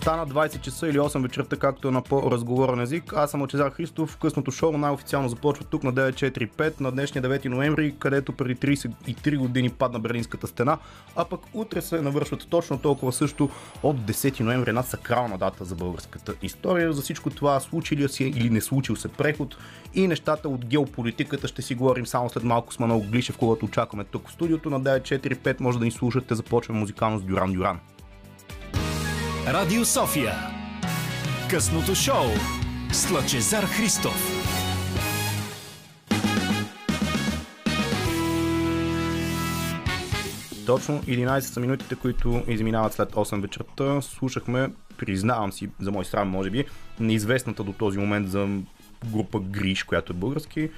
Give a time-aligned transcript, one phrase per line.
[0.00, 3.12] Стана 20 часа или 8 вечерта, както е на по-разговорен език.
[3.16, 4.16] Аз съм Лъчезар Христов.
[4.16, 9.70] Късното шоу най-официално започва тук на 9.45 на днешния 9 ноември, където преди 33 години
[9.70, 10.78] падна Берлинската стена,
[11.16, 13.50] а пък утре се навършват точно толкова също
[13.82, 16.92] от 10 ноември, една сакрална дата за българската история.
[16.92, 19.56] За всичко това случи ли си или не случил се преход
[19.94, 24.04] и нещата от геополитиката ще си говорим само след малко с Манол Глишев, когато очакваме
[24.04, 25.60] тук в студиото на 9.45.
[25.60, 27.80] Може да ни слушате, започваме музикално с Дюран Дюран.
[29.52, 30.32] Радио София.
[31.50, 32.26] Късното шоу
[32.92, 34.46] с Лъчезар Христов.
[40.66, 44.00] Точно 11 са минутите, които изминават след 8 вечерта.
[44.00, 44.68] Слушахме,
[44.98, 46.64] признавам си, за мой срам може би,
[47.00, 48.48] неизвестната до този момент за
[49.12, 50.70] група Гриш, която е български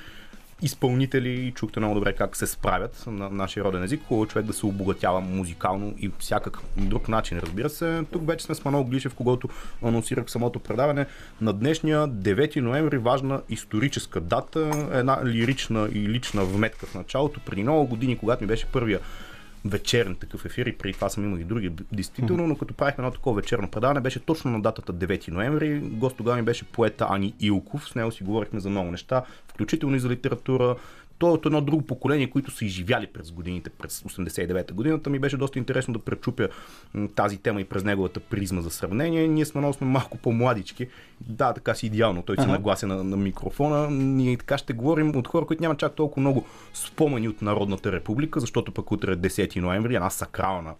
[0.63, 4.03] изпълнители и чухте много добре как се справят на нашия роден език.
[4.09, 8.05] Хубаво човек да се обогатява музикално и всякак друг начин, разбира се.
[8.13, 9.49] Тук вече сме с Манол Глишев, когато
[9.83, 11.07] анонсирах самото предаване.
[11.41, 17.41] На днешния 9 ноември важна историческа дата, една лирична и лична вметка в началото.
[17.41, 19.01] Преди много години, когато ми беше първия
[19.65, 23.11] вечерен такъв ефир и преди това съм имал и други, действително, но като правихме едно
[23.11, 25.81] такова вечерно предаване, беше точно на датата 9 ноември.
[25.81, 29.97] Гост тогава ми беше поета Ани Илков, с него си говорихме за много неща, включително
[29.97, 30.77] и за литература,
[31.23, 35.11] той е от едно друго поколение, които са изживяли през годините, през 89-та годината.
[35.11, 36.49] Ми беше доста интересно да пречупя
[37.15, 39.29] тази тема и през неговата призма за сравнение.
[39.29, 40.89] Ние сме много сме малко по-младички.
[41.21, 42.23] Да, така си идеално.
[42.23, 42.53] Той се ага.
[42.53, 43.91] наглася на, на микрофона.
[43.91, 48.41] Ние така ще говорим от хора, които нямат чак толкова много спомени от Народната република,
[48.41, 50.75] защото пък утре е 10 ноември, една сакрална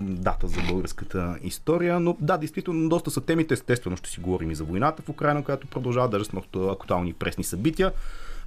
[0.00, 2.00] дата за българската история.
[2.00, 3.54] Но да, действително, доста са темите.
[3.54, 7.44] Естествено, ще си говорим и за войната в Украина, която продължава да сме актуални пресни
[7.44, 7.92] събития.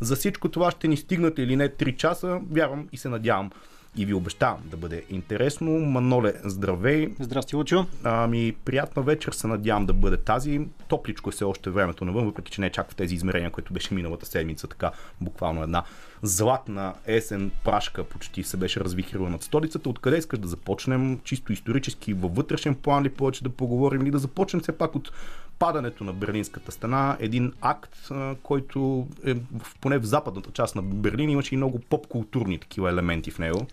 [0.02, 3.52] За всичко това ще ни стигнат или не 3 часа, вярвам и се надявам
[3.98, 5.72] и ви обещавам да бъде интересно.
[5.72, 7.10] Маноле, здравей!
[7.20, 7.86] Здрасти, Лучо!
[8.04, 10.62] Ами, приятна вечер се надявам да бъде тази.
[10.88, 13.74] Топличко е все още времето навън, въпреки че не е чак в тези измерения, които
[13.74, 15.84] беше миналата седмица, така буквално една
[16.24, 19.90] златна есен прашка почти се беше развихрила над столицата.
[19.90, 21.20] Откъде искаш да започнем?
[21.24, 25.12] Чисто исторически във вътрешен план ли повече да поговорим или да започнем все пак от
[25.60, 28.10] падането на Берлинската стена, един акт,
[28.44, 29.36] който е
[29.82, 33.68] поне в западната част на Берлин имаше и много поп-културни такива елементи в него.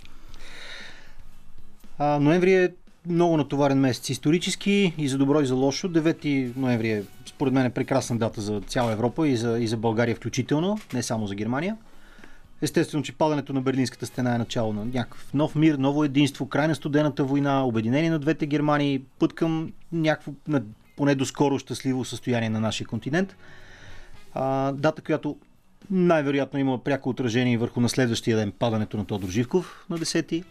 [1.98, 2.72] А, ноември е
[3.08, 5.88] много натоварен месец исторически и за добро и за лошо.
[5.88, 9.76] 9 ноември е според мен е прекрасна дата за цяла Европа и за, и за
[9.76, 11.76] България включително, не само за Германия.
[12.62, 16.68] Естествено, че падането на Берлинската стена е начало на някакъв нов мир, ново единство, край
[16.68, 20.32] на студената война, обединение на двете Германии, път към някакво
[20.96, 23.36] поне до скоро щастливо състояние на нашия континент.
[24.34, 25.36] А, дата, която
[25.90, 30.44] най-вероятно има пряко отражение върху на следващия ден падането на Тодор Живков на 10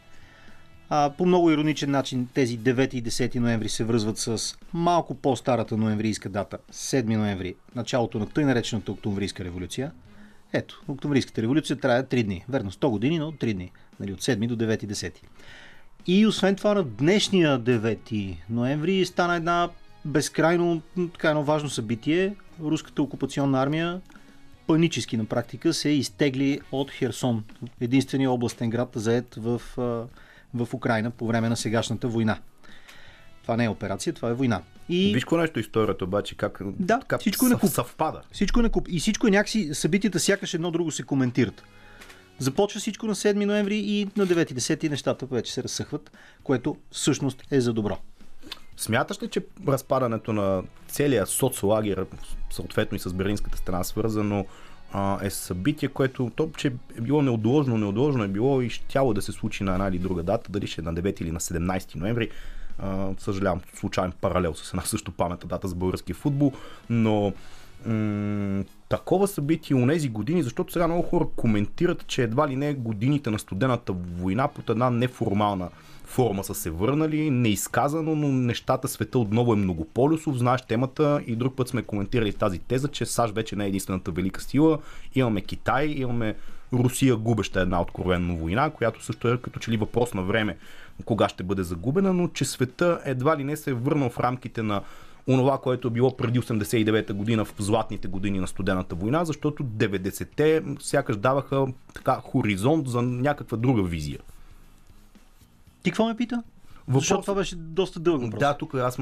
[0.89, 5.77] а, по много ироничен начин тези 9 и 10 ноември се връзват с малко по-старата
[5.77, 9.91] ноемврийска дата, 7 ноември, началото на тъй наречената Октомврийска революция.
[10.55, 12.45] Ето, Октомврийската революция трае 3 дни.
[12.49, 13.71] Верно, 100 години, но 3 дни.
[13.99, 15.13] Нали, от 7 до 9 и 10.
[16.07, 19.69] И освен това на днешния 9 ноември стана една
[20.05, 20.81] безкрайно
[21.13, 22.35] така едно важно събитие.
[22.61, 24.01] Руската окупационна армия
[24.67, 27.43] панически на практика се изтегли от Херсон,
[27.81, 29.61] единствения областен град заед в,
[30.53, 32.37] в Украина по време на сегашната война.
[33.41, 34.61] Това не е операция, това е война.
[34.89, 35.13] И...
[35.13, 38.21] Виж какво нещо историята обаче, как, да, как всичко е съв, съвпада.
[38.31, 38.87] Всичко е на куп.
[38.89, 41.63] И всичко е някакси, събитията сякаш едно друго се коментират.
[42.39, 46.11] Започва всичко на 7 ноември и на 9-10 нещата вече се разсъхват,
[46.43, 47.97] което всъщност е за добро.
[48.77, 52.05] Смяташ ли, че разпадането на целия соцлагер,
[52.51, 54.45] съответно и с Берлинската страна, свързано
[55.21, 56.67] е събитие, което то, че
[56.97, 60.23] е било неотложно, неотложно е било и щяло да се случи на една или друга
[60.23, 62.29] дата, дали ще е на 9 или на 17 ноември.
[63.17, 66.51] Съжалявам, случайен паралел с една също паметна дата за български футбол,
[66.89, 67.33] но
[67.85, 72.73] м- такова събитие у нези години, защото сега много хора коментират, че едва ли не
[72.73, 75.69] годините на студената война под една неформална
[76.05, 81.55] форма са се върнали, неизказано, но нещата света отново е многополюсов, знаеш темата и друг
[81.55, 84.79] път сме коментирали тази теза, че САЩ вече не е единствената велика сила,
[85.15, 86.35] имаме Китай, имаме
[86.73, 90.57] Русия губеща една откровенно война, която също е като че ли въпрос на време
[91.05, 94.63] кога ще бъде загубена, но че света едва ли не се е върнал в рамките
[94.63, 94.81] на
[95.27, 100.63] онова, което е било преди 89-та година в златните години на студената война, защото 90-те
[100.79, 104.19] сякаш даваха така хоризонт за някаква друга визия.
[105.83, 106.43] Ти какво ме пита?
[106.87, 107.03] Въпрос...
[107.03, 108.39] Защото това беше доста дълъг въпрос.
[108.39, 108.99] Да, тук аз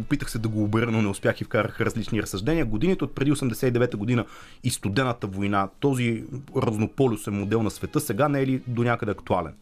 [0.00, 2.64] опитах се да го обера, но не успях и вкарах различни разсъждения.
[2.64, 4.24] Годините от преди 89-та година
[4.64, 6.24] и студената война, този
[6.56, 9.52] разнополюсен модел на света, сега не е ли до някъде актуален?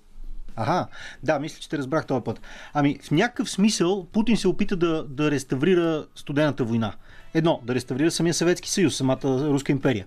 [0.56, 0.87] Аха,
[1.23, 2.41] да, мисля, че те разбрах този път.
[2.75, 6.93] Ами, в някакъв смисъл Путин се опита да, да реставрира студената война.
[7.35, 10.06] Едно, да реставрира самия Съветски съюз, самата Руска империя.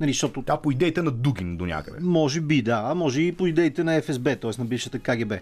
[0.00, 1.98] Нали, защото Да, по идеите на Дугин до някъде.
[2.00, 4.50] може би, да, а може и по идеите на ФСБ, т.е.
[4.58, 5.34] на бившата КГБ.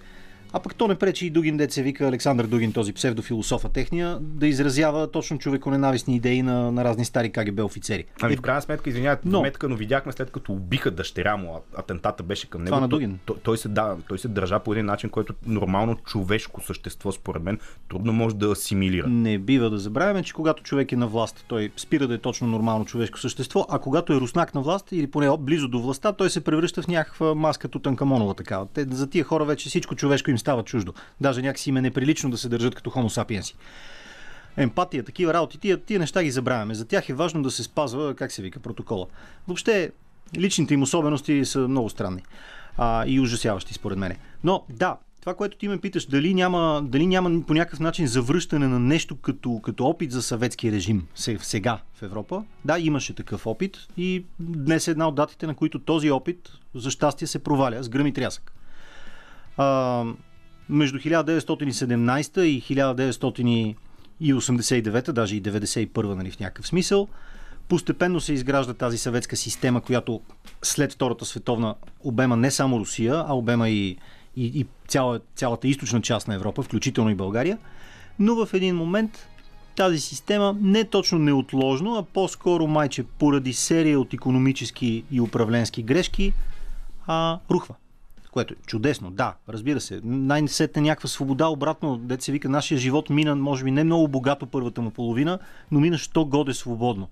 [0.53, 4.47] А пък то не пречи и Дугин, деца вика Александър Дугин, този псевдофилософа техния, да
[4.47, 8.05] изразява точно човеконенавистни идеи на, на разни стари КГБ офицери.
[8.23, 11.81] Ами в крайна сметка, извинявайте, Но- сметка, но видяхме след като убиха дъщеря му, а
[11.81, 12.69] атентата беше към него.
[12.69, 13.19] Това на Дугин.
[13.25, 17.43] Той, той, се, да, той се държа по един начин, който нормално човешко същество, според
[17.43, 17.59] мен,
[17.89, 19.09] трудно може да асимилира.
[19.09, 22.47] Не бива да забравяме, че когато човек е на власт, той спира да е точно
[22.47, 26.31] нормално човешко същество, а когато е руснак на власт или поне близо до властта, той
[26.31, 28.67] се превръща в някаква маска Тутанкамонова такава.
[28.75, 30.95] Те, за тия хора вече всичко човешко им става чуждо.
[31.21, 33.55] Даже някакси им е неприлично да се държат като хомо сапиенси.
[34.57, 36.75] Емпатия, такива работи, тия, тия неща ги забравяме.
[36.75, 39.07] За тях е важно да се спазва, как се вика, протокола.
[39.49, 39.91] Въобще,
[40.37, 42.23] личните им особености са много странни
[42.79, 44.17] а, и ужасяващи, според мен.
[44.45, 48.69] Но, да, това, което ти ме питаш, дали няма, дали няма по някакъв начин завръщане
[48.69, 52.45] на нещо като, като опит за съветски режим се- сега в Европа.
[52.65, 56.91] Да, имаше такъв опит и днес е една от датите, на които този опит, за
[56.91, 58.53] щастие, се проваля с гръм и трясък.
[59.57, 60.05] А,
[60.69, 67.09] между 1917 и 1989, даже и 91, нали, в някакъв смисъл,
[67.69, 70.21] постепенно се изгражда тази съветска система, която
[70.63, 71.75] след Втората световна
[72.05, 73.97] обема не само Русия, а обема и,
[74.37, 77.59] и, и цяла, цялата източна част на Европа, включително и България.
[78.19, 79.29] Но в един момент
[79.77, 86.33] тази система не точно неотложно, а по-скоро майче поради серия от економически и управленски грешки
[87.07, 87.75] а, рухва.
[88.37, 90.01] Което е чудесно, да, разбира се.
[90.05, 94.47] Най-сетне някаква свобода, обратно, дете се вика, нашия живот мина, може би не много богато
[94.47, 95.39] първата му половина,
[95.71, 97.09] но мина що годе свободно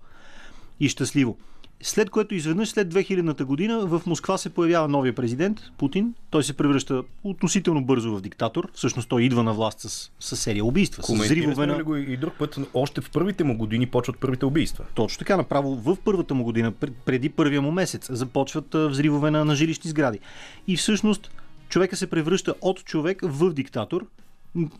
[0.80, 1.36] и щастливо.
[1.82, 6.14] След което изведнъж след 2000-та година в Москва се появява новия президент Путин.
[6.30, 8.70] Той се превръща относително бързо в диктатор.
[8.74, 11.84] Всъщност той идва на власт с, с серия убийства, с взривове на...
[11.84, 14.84] го и друг път, още в първите му години почват първите убийства.
[14.94, 19.44] Точно така, направо в първата му година, пред- преди първия му месец, започват взривове на,
[19.44, 20.18] на жилищни сгради.
[20.66, 21.30] И всъщност
[21.68, 24.06] човека се превръща от човек в диктатор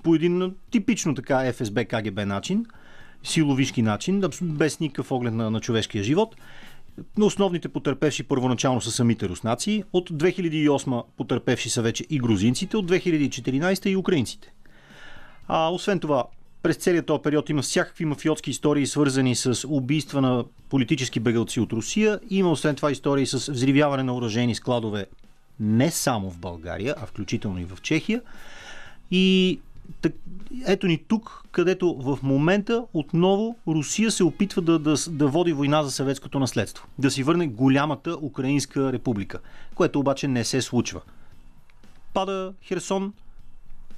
[0.02, 2.67] по един типично така ФСБ КГБ начин,
[3.23, 6.37] силовишки начин, без никакъв оглед на, на човешкия живот.
[7.19, 9.85] Но основните потърпевши първоначално са самите руснаци.
[9.93, 14.52] От 2008 потърпевши са вече и грузинците, от 2014 и украинците.
[15.49, 16.25] А освен това,
[16.62, 21.73] през целият този период има всякакви мафиотски истории, свързани с убийства на политически бегалци от
[21.73, 22.20] Русия.
[22.31, 25.06] Има освен това истории с взривяване на оръжейни складове
[25.61, 28.23] не само в България, а включително и в Чехия.
[29.11, 29.61] И
[30.01, 30.13] так,
[30.67, 35.83] ето ни тук, където в момента отново Русия се опитва да, да, да води война
[35.83, 36.87] за съветското наследство.
[36.99, 39.39] Да си върне голямата Украинска република,
[39.75, 41.01] което обаче не се случва.
[42.15, 43.13] Пада Херсон,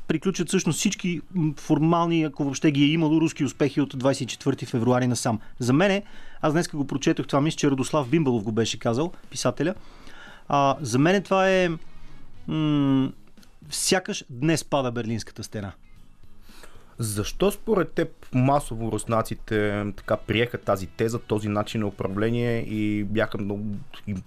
[0.09, 1.21] приключат всъщност всички
[1.57, 5.41] формални, ако въобще ги е имало, руски успехи от 24 февруари насам.
[5.59, 6.03] За мене,
[6.41, 9.75] аз днес го прочетох, това мисля, че Радослав Бимбалов го беше казал, писателя.
[10.49, 11.69] А, за мен това е
[12.49, 13.11] м-
[13.71, 15.73] сякаш днес пада Берлинската стена.
[16.99, 23.39] Защо според теб масово руснаците така приеха тази теза, този начин на управление и бяха
[23.39, 23.65] много,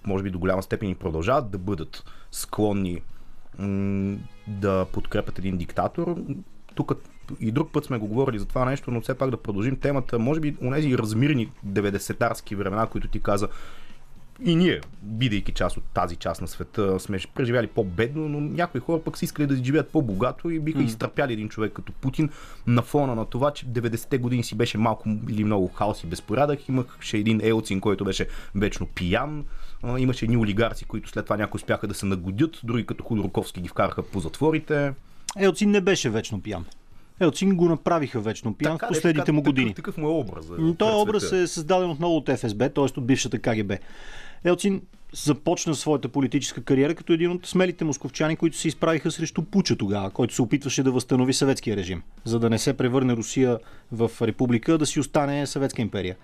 [0.06, 3.02] може би до голяма степен и продължават да бъдат склонни
[3.58, 4.16] м-
[4.46, 6.16] да подкрепят един диктатор?
[6.74, 6.92] Тук
[7.40, 10.18] и друг път сме го говорили за това нещо, но все пак да продължим темата.
[10.18, 13.48] Може би онези размирни 90-тарски времена, които ти каза,
[14.44, 19.02] и ние, бидейки част от тази част на света, сме преживяли по-бедно, но някои хора
[19.02, 20.84] пък са искали да живеят по-богато и биха mm.
[20.84, 22.30] изтърпяли един човек като Путин
[22.66, 26.68] на фона на това, че 90-те години си беше малко или много хаос и безпорядък.
[26.68, 29.44] Имаше един Елцин, който беше вечно пиян.
[29.98, 33.68] Имаше едни олигарци, които след това някои успяха да се нагодят, други като Ходорковски ги
[33.68, 34.92] вкараха по затворите.
[35.38, 36.64] Елцин не беше вечно пиян.
[37.20, 39.74] Елцин го направиха вечно пиян в де, последните така, му години.
[39.74, 40.46] Такъв, такъв му е образ.
[40.78, 42.84] Той образ е създаден отново от ФСБ, т.е.
[42.84, 43.72] от бившата КГБ.
[44.44, 44.82] Елцин
[45.12, 50.10] започна своята политическа кариера като един от смелите московчани, които се изправиха срещу Пуча тогава,
[50.10, 53.58] който се опитваше да възстанови съветския режим, за да не се превърне Русия
[53.92, 56.16] в република, да си остане съветска империя.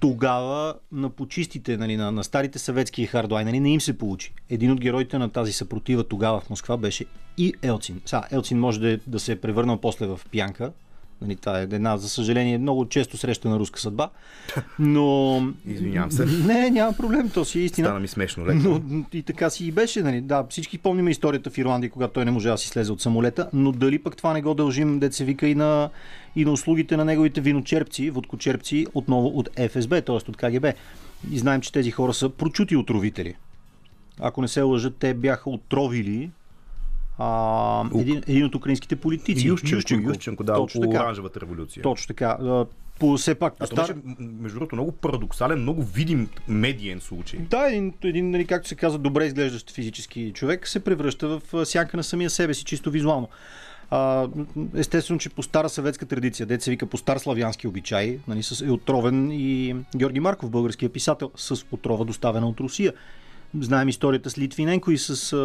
[0.00, 4.34] Тогава на почистите, нали, на, на старите съветски хардлайнери не им се получи.
[4.50, 7.04] Един от героите на тази съпротива тогава в Москва беше
[7.38, 8.00] и Елцин.
[8.04, 10.72] Сега, Елцин може да, е- да се е превърнал после в пянка,
[11.22, 14.10] Нали, това е една, за съжаление, много често срещана руска съдба.
[14.78, 15.42] Но...
[15.66, 16.26] Извинявам се.
[16.26, 17.86] Не, няма проблем, то си е истина.
[17.88, 18.80] Стана ми смешно леко.
[18.88, 20.02] Но и така си и беше.
[20.02, 20.20] Нали?
[20.20, 23.50] Да, всички помним историята в Ирландия, когато той не можа да си слезе от самолета,
[23.52, 25.90] но дали пък това не го дължим, се вика и на,
[26.36, 30.14] и на услугите на неговите виночерпци, водкочерпци, отново от ФСБ, т.е.
[30.14, 30.66] от КГБ.
[31.30, 33.34] И знаем, че тези хора са прочути отровители.
[34.20, 36.30] Ако не се лъжат, те бяха отровили
[37.18, 39.48] А, един, един от украинските политици.
[39.48, 41.04] Ющенко, Ющенко, да, точно около така.
[41.04, 41.82] оранжевата революция.
[41.82, 42.38] Точно така.
[42.98, 43.86] По, все пак, А стар...
[43.86, 47.40] беше, между другото, много парадоксален, много видим медиен случай.
[47.40, 51.96] Да, един, един нали, както се казва, добре изглеждащ физически човек се превръща в сянка
[51.96, 53.28] на самия себе си, чисто визуално.
[53.90, 54.28] А,
[54.74, 58.66] естествено, че по стара съветска традиция, дет се вика по стар славянски обичай, нали, с,
[58.66, 62.92] е отровен и Георги Марков, българския писател, с отрова доставена от Русия.
[63.60, 65.36] Знаем историята с Литвиненко и с...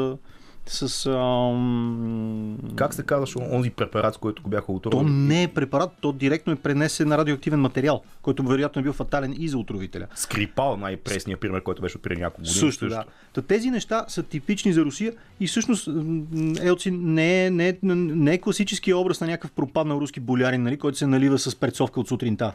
[0.65, 2.58] С ам...
[2.75, 5.12] Как се казваше онзи препарат, който го бяха То отровили?
[5.12, 9.36] не е препарат, то директно е пренесен на радиоактивен материал, който вероятно е бил фатален
[9.39, 10.08] и за отровителя.
[10.15, 12.55] Скрипал, най-пресният пример, който беше от преди няколко години.
[12.55, 13.03] Също, да.
[13.34, 16.24] Та тези неща са типични за Русия и всъщност м,
[16.62, 20.77] Елци не е, не е, не е класическия образ на някакъв пропаднал руски болярин, нали,
[20.77, 22.53] който се налива с перцовка от сутринта.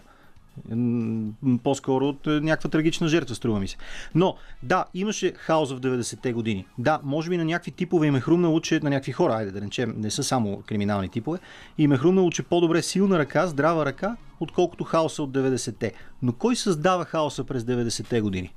[1.62, 3.76] По-скоро от е, някаква трагична жертва, струва ми се.
[4.14, 6.66] Но, да, имаше хаос в 90-те години.
[6.78, 9.60] Да, може би на някакви типове им е хрумнало, че на някакви хора, айде да
[9.60, 11.38] речем, не са само криминални типове,
[11.78, 15.92] им е хрумнало, че по-добре силна ръка, здрава ръка, отколкото хаоса от 90-те.
[16.22, 18.54] Но кой създава хаоса през 90-те години?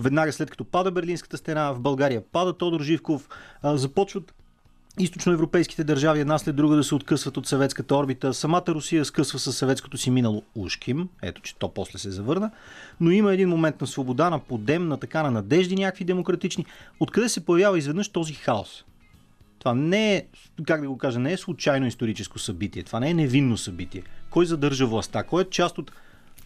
[0.00, 3.28] веднага след като пада Берлинската стена, в България пада Тодор Живков,
[3.64, 4.34] започват
[4.98, 8.34] източноевропейските държави една след друга да се откъсват от съветската орбита.
[8.34, 12.50] Самата Русия скъсва със съветското си минало ушким, ето че то после се завърна,
[13.00, 16.66] но има един момент на свобода, на подем, на така на надежди някакви демократични.
[17.00, 18.84] Откъде се появява изведнъж този хаос?
[19.58, 20.26] Това не е,
[20.66, 22.82] как да го кажа, не е случайно историческо събитие.
[22.82, 24.02] Това не е невинно събитие.
[24.30, 25.22] Кой задържа властта?
[25.22, 25.92] Кой е част от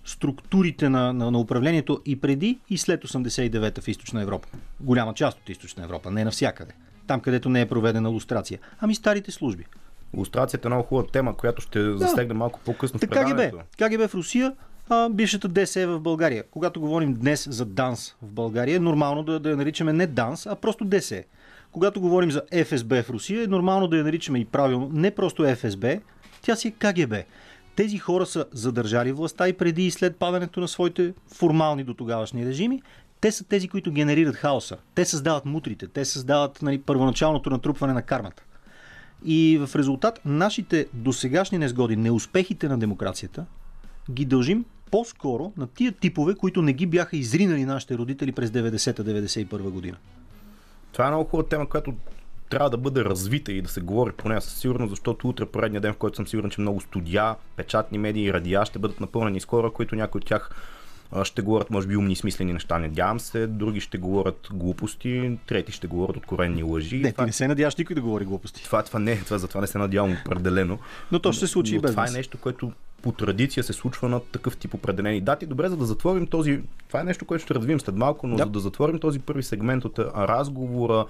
[0.05, 4.49] структурите на, на, на управлението и преди и след 89-та в Източна Европа?
[4.81, 6.73] Голяма част от Източна Европа, не навсякъде.
[7.07, 8.59] Там, където не е проведена лустрация.
[8.81, 9.65] Ами старите служби.
[10.17, 13.59] Лустрацията е много хубава тема, която ще засегна малко по-късно Така КГБ.
[13.79, 14.53] КГБ в Русия,
[14.89, 16.45] а, бившата ДСЕ в България.
[16.51, 20.47] Когато говорим днес за ДАНС в България, е нормално да, да я наричаме не ДАНС,
[20.47, 21.25] а просто ДСЕ.
[21.73, 25.57] Когато говорим за ФСБ в Русия, е нормално да я наричаме и правилно не просто
[25.57, 26.01] ФСБ,
[26.43, 27.15] тя си е КГБ.
[27.77, 32.47] Тези хора са задържали властта и преди и след падането на своите формални до тогавашни
[32.47, 32.83] режими.
[33.25, 34.77] Те са тези, които генерират хаоса.
[34.95, 38.43] Те създават мутрите, те създават нали, първоначалното натрупване на кармата.
[39.25, 43.47] И в резултат нашите досегашни незгоди, неуспехите на демокрацията,
[44.11, 49.59] ги дължим по-скоро на тия типове, които не ги бяха изринали нашите родители през 90-91
[49.59, 49.97] година.
[50.93, 51.95] Това е много хубава тема, която
[52.49, 55.81] трябва да бъде развита и да се говори по нея със сигурност, защото утре поредния
[55.81, 59.41] ден, в който съм сигурен, че много студия, печатни медии и радиа ще бъдат напълнени
[59.41, 60.51] с хора, които някои от тях
[61.25, 65.73] ще говорят, може би, умни и смислени неща, надявам се, други ще говорят глупости, трети
[65.73, 66.97] ще говорят откровенни лъжи.
[66.97, 68.65] Не, ти това, не се надяваш никой да говори глупости.
[68.65, 70.79] това, това не това, затова не се надявам определено.
[71.13, 73.73] Но то ще се случи и Но без това е нещо, което по традиция се
[73.73, 75.47] случва на такъв тип определени дати.
[75.47, 76.61] Добре, за да затворим този...
[76.89, 78.45] Това е нещо, което ще развием след малко, но Да.
[78.45, 81.07] за да затворим този първи сегмент от разговора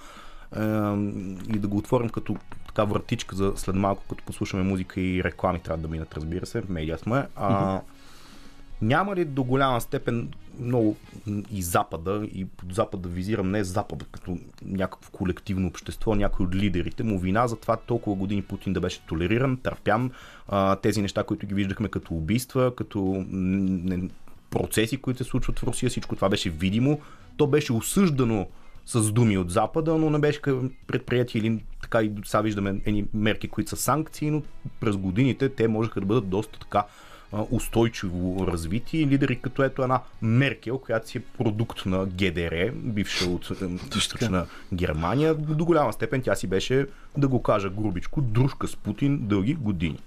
[1.54, 5.60] и да го отворим като така вратичка за след малко, като послушаме музика и реклами
[5.60, 7.26] трябва да минат, разбира се, медиа сме.
[7.36, 7.80] А,
[8.82, 10.28] няма ли до голяма степен
[10.60, 10.96] много
[11.50, 17.02] и Запада, и под Запада визирам не Запада като някакво колективно общество, някой от лидерите
[17.02, 20.10] му вина за това толкова години Путин да беше толериран, търпян,
[20.82, 23.24] тези неща, които ги виждахме като убийства, като
[24.50, 27.00] процеси, които се случват в Русия, всичко това беше видимо,
[27.36, 28.46] то беше осъждано
[28.86, 30.40] с думи от Запада, но не беше
[30.86, 34.42] предприяти или така и сега виждаме едни мерки, които са санкции, но
[34.80, 36.84] през годините те можеха да бъдат доста така
[37.50, 43.30] устойчиво развити и лидери като ето една Меркел, която си е продукт на ГДР, бивша
[43.30, 43.50] от
[43.96, 45.34] източна Германия.
[45.34, 46.86] До голяма степен тя си беше,
[47.16, 49.98] да го кажа грубичко, дружка с Путин дълги години.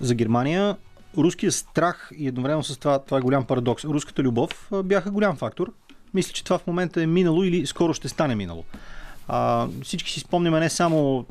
[0.00, 0.76] За Германия
[1.18, 3.84] руският страх и едновременно с това, това е голям парадокс.
[3.84, 5.72] Руската любов бяха голям фактор.
[6.14, 8.64] Мисля, че това в момента е минало или скоро ще стане минало.
[9.28, 11.26] А, всички си спомняме не само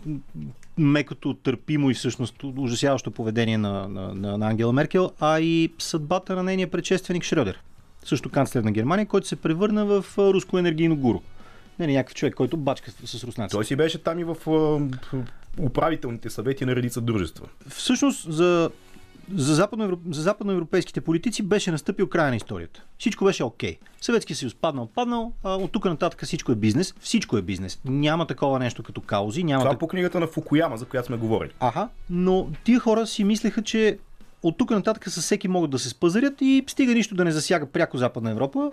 [0.78, 6.36] мекото, търпимо и всъщност ужасяващо поведение на, на, на, на Ангела Меркел, а и съдбата
[6.36, 7.56] на нейния предшественик Шрёдер.
[8.06, 11.20] Също канцлер на Германия, който се превърна в руско енергийно гуру.
[11.80, 13.52] Не, не някакъв човек, който бачка с руснаци.
[13.52, 14.38] Той си беше там и в
[15.60, 17.46] управителните съвети на редица дружества.
[17.70, 18.70] Всъщност за,
[19.36, 19.98] за, западноевро...
[20.12, 22.84] за западноевропейските политици беше настъпил края на историята.
[22.98, 23.76] Всичко беше окей.
[23.76, 23.78] Okay.
[24.02, 26.94] Съветския съюз паднал, паднал, а от тук нататък всичко е бизнес.
[27.00, 27.80] Всичко е бизнес.
[27.86, 29.44] Няма такова нещо като каузи.
[29.44, 29.80] Няма Това так...
[29.80, 31.52] по книгата на Фукуяма, за която сме говорили.
[31.60, 33.98] Аха, но тия хора си мислеха, че
[34.44, 37.66] от тук нататък със всеки могат да се спазарят и стига нищо да не засяга
[37.66, 38.72] пряко Западна Европа.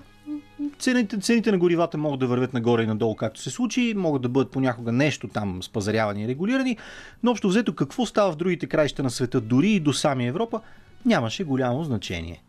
[0.78, 4.28] Цените, цените на горивата могат да вървят нагоре и надолу, както се случи, могат да
[4.28, 6.76] бъдат понякога нещо там спазарявани и регулирани,
[7.22, 10.60] но общо взето какво става в другите краища на света, дори и до самия Европа,
[11.06, 12.42] нямаше голямо значение.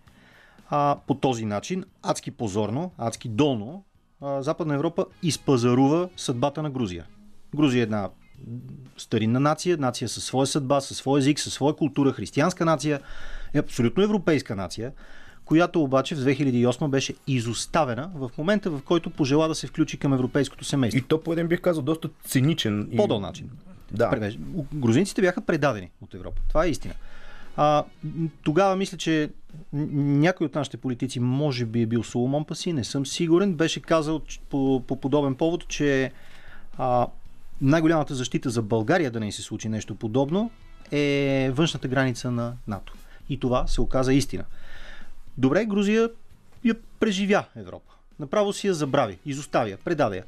[0.70, 3.84] А, по този начин, адски позорно, адски долно,
[4.22, 7.06] а, Западна Европа изпазарува съдбата на Грузия.
[7.56, 8.10] Грузия е една
[8.98, 13.00] старинна нация, нация със своя съдба, със своя език, със своя култура, християнска нация,
[13.54, 14.92] е абсолютно европейска нация,
[15.46, 20.14] която обаче в 2008 беше изоставена в момента, в който пожела да се включи към
[20.14, 20.98] европейското семейство.
[20.98, 22.90] И то по един бих казал доста циничен.
[22.92, 22.98] И...
[22.98, 23.50] По-дол начин.
[23.92, 24.32] Да.
[24.74, 26.42] Грузинците бяха предадени от Европа.
[26.48, 26.94] Това е истина.
[27.58, 27.84] А,
[28.44, 29.30] тогава мисля, че
[29.74, 34.22] някой от нашите политици, може би е бил Соломон Паси, не съм сигурен, беше казал
[34.50, 36.12] по, по подобен повод, че
[36.78, 37.08] а,
[37.62, 40.52] най-голямата защита за България да не се случи нещо подобно
[40.92, 42.94] е външната граница на НАТО.
[43.30, 44.44] И това се оказа истина.
[45.38, 46.10] Добре, Грузия
[46.64, 47.94] я преживя Европа.
[48.20, 50.24] Направо си я забрави, изоставя, предаде я.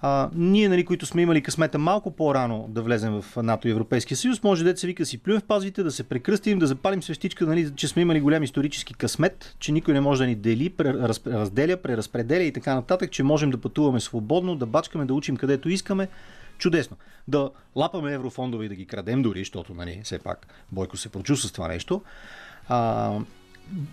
[0.00, 4.16] А, ние, нали, които сме имали късмета малко по-рано да влезем в НАТО и Европейския
[4.16, 7.46] съюз, може да се вика си плюем в пазвите, да се прекръстим, да запалим свещичка,
[7.46, 10.74] нали, че сме имали голям исторически късмет, че никой не може да ни дели,
[11.26, 15.68] разделя, преразпределя и така нататък, че можем да пътуваме свободно, да бачкаме, да учим където
[15.68, 16.08] искаме.
[16.58, 16.96] Чудесно.
[17.28, 21.48] Да лапаме еврофондове и да ги крадем дори, защото, нали, все пак Бойко се прочувства
[21.48, 22.02] с това нещо.
[22.68, 23.12] А,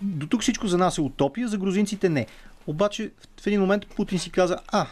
[0.02, 2.26] до тук всичко за нас е утопия, за грузинците не.
[2.66, 4.86] Обаче в един момент Путин си каза, а,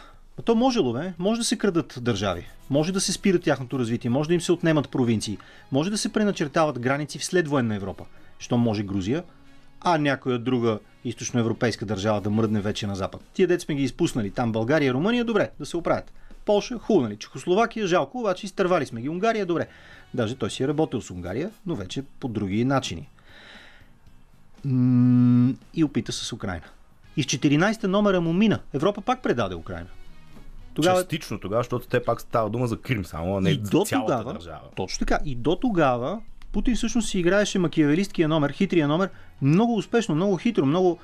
[0.45, 1.13] то може ли?
[1.19, 2.47] Може да се крадат държави.
[2.69, 4.09] Може да се спират тяхното развитие.
[4.09, 5.37] Може да им се отнемат провинции.
[5.71, 8.05] Може да се преначертават граници в следвоенна Европа.
[8.39, 9.23] Що може Грузия,
[9.81, 13.21] а някоя друга източноевропейска държава да мръдне вече на запад.
[13.33, 14.31] Тия дет сме ги изпуснали.
[14.31, 16.13] Там България и Румъния, добре, да се оправят.
[16.45, 17.17] Полша, хубаво, нали?
[17.17, 19.09] Чехословакия, жалко, обаче изтървали сме ги.
[19.09, 19.67] Унгария, добре.
[20.13, 23.09] Даже той си е работил с Унгария, но вече по други начини.
[25.73, 26.65] И опита с Украина.
[27.17, 28.59] И в 14-та номера му мина.
[28.73, 29.87] Европа пак предаде Украина.
[30.73, 30.99] Тогава...
[31.01, 34.33] Частично тогава, защото те пак става дума за Крим само, не и до цялата тогава,
[34.33, 34.61] държава.
[34.75, 35.19] Точно така.
[35.25, 36.21] И до тогава
[36.51, 39.09] Путин всъщност си играеше макиавелисткия номер, хитрия номер,
[39.41, 40.99] много успешно, много хитро, много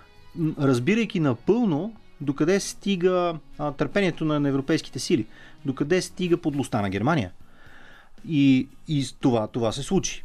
[0.60, 5.28] разбирайки напълно докъде стига а, търпението на, на европейските сили,
[5.66, 7.32] докъде стига подлостта на Германия.
[8.28, 10.24] И, и това, това се случи.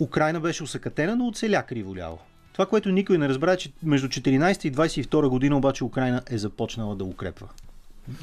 [0.00, 2.18] Украина беше усъкатена, но оцеля криволяво.
[2.52, 6.38] Това, което никой не разбра, е, че между 14 и 22 година обаче Украина е
[6.38, 7.48] започнала да укрепва.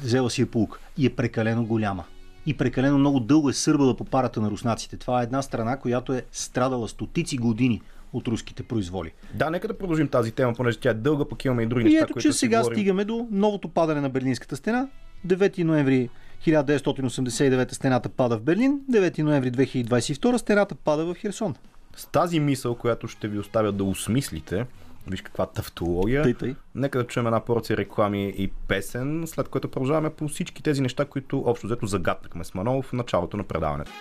[0.02, 2.04] Взела си е полук и е прекалено голяма.
[2.46, 4.96] И прекалено много дълго е сърбала по парата на руснаците.
[4.96, 7.80] Това е една страна, която е страдала стотици години
[8.12, 9.12] от руските произволи.
[9.34, 11.84] Да, нека да продължим тази тема, понеже тя е дълга, пък имаме и други и
[11.84, 12.76] неща, ето, които че сега говорим.
[12.76, 14.88] стигаме до новото падане на Берлинската стена.
[15.26, 16.08] 9 ноември
[16.46, 21.54] 1989 стената пада в Берлин, 9 ноември 2022 стената пада в Херсон.
[21.96, 24.66] С тази мисъл, която ще ви оставя да осмислите,
[25.06, 26.22] Виж каква тавтология.
[26.22, 26.54] Тъй, тъй.
[26.74, 31.04] Нека да чуем една порция реклами и песен, след което продължаваме по всички тези неща,
[31.04, 33.92] които общо взето загаднахме с Манолов в началото на предаването.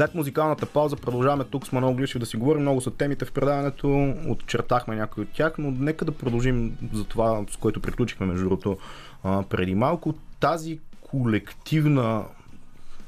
[0.00, 2.62] След музикалната пауза продължаваме тук с Манол Глишев да си говорим.
[2.62, 7.44] Много са темите в предаването, отчертахме някои от тях, но нека да продължим за това,
[7.50, 8.78] с което приключихме между другото
[9.22, 10.14] преди малко.
[10.40, 12.24] Тази колективна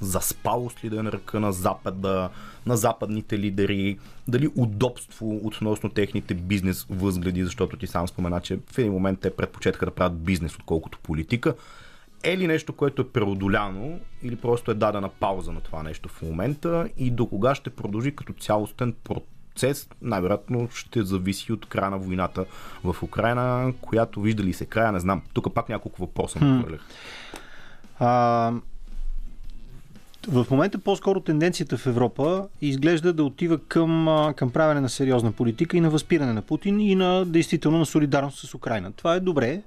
[0.01, 2.31] заспалост ли да е на ръка на Запада,
[2.67, 8.79] на западните лидери, дали удобство относно техните бизнес възгледи, защото ти сам спомена, че в
[8.79, 11.55] един момент те предпочетаха да правят бизнес, отколкото политика.
[12.23, 16.23] Е ли нещо, което е преодоляно или просто е дадена пауза на това нещо в
[16.23, 21.99] момента и до кога ще продължи като цялостен процес, най-вероятно ще зависи от края на
[21.99, 22.45] войната
[22.85, 25.23] в Украина, която вижда ли се края, не знам.
[25.33, 26.39] Тук пак няколко въпроса.
[27.99, 28.53] А,
[30.29, 35.77] в момента по-скоро тенденцията в Европа изглежда да отива към, към правене на сериозна политика
[35.77, 38.93] и на възпиране на Путин и на действително на солидарност с Украина.
[38.93, 39.63] Това е добре.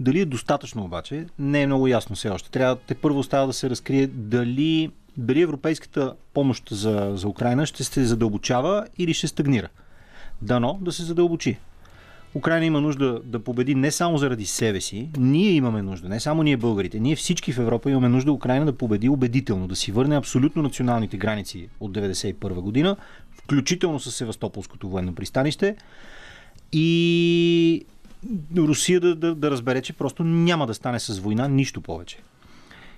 [0.00, 2.50] Дали е достатъчно обаче, не е много ясно все още.
[2.50, 7.84] Трябва те първо остава да се разкрие дали, дали европейската помощ за, за Украина ще
[7.84, 9.68] се задълбочава или ще стагнира.
[10.42, 11.58] Дано да се задълбочи.
[12.34, 16.42] Украина има нужда да победи не само заради себе си, ние имаме нужда, не само
[16.42, 20.16] ние българите, ние всички в Европа имаме нужда Украина да победи убедително, да си върне
[20.16, 22.96] абсолютно националните граници от 1991 година,
[23.32, 25.76] включително с Севастополското военно пристанище
[26.72, 27.84] и
[28.56, 32.18] Русия да, да, да разбере, че просто няма да стане с война нищо повече.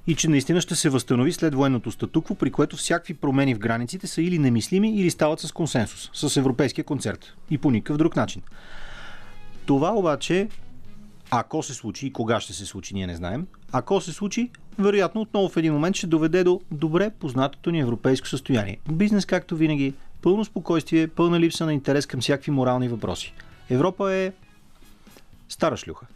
[0.07, 4.07] И че наистина ще се възстанови след военното статукво, при което всякакви промени в границите
[4.07, 7.37] са или немислими, или стават с консенсус, с европейския концерт.
[7.51, 8.43] И по никакъв друг начин.
[9.67, 10.49] Това обаче,
[11.31, 15.21] ако се случи и кога ще се случи, ние не знаем, ако се случи, вероятно
[15.21, 18.79] отново в един момент ще доведе до добре познатото ни европейско състояние.
[18.91, 23.35] Бизнес, както винаги, пълно спокойствие, пълна липса на интерес към всякакви морални въпроси.
[23.71, 24.33] Европа е
[25.51, 26.07] стара шлюха.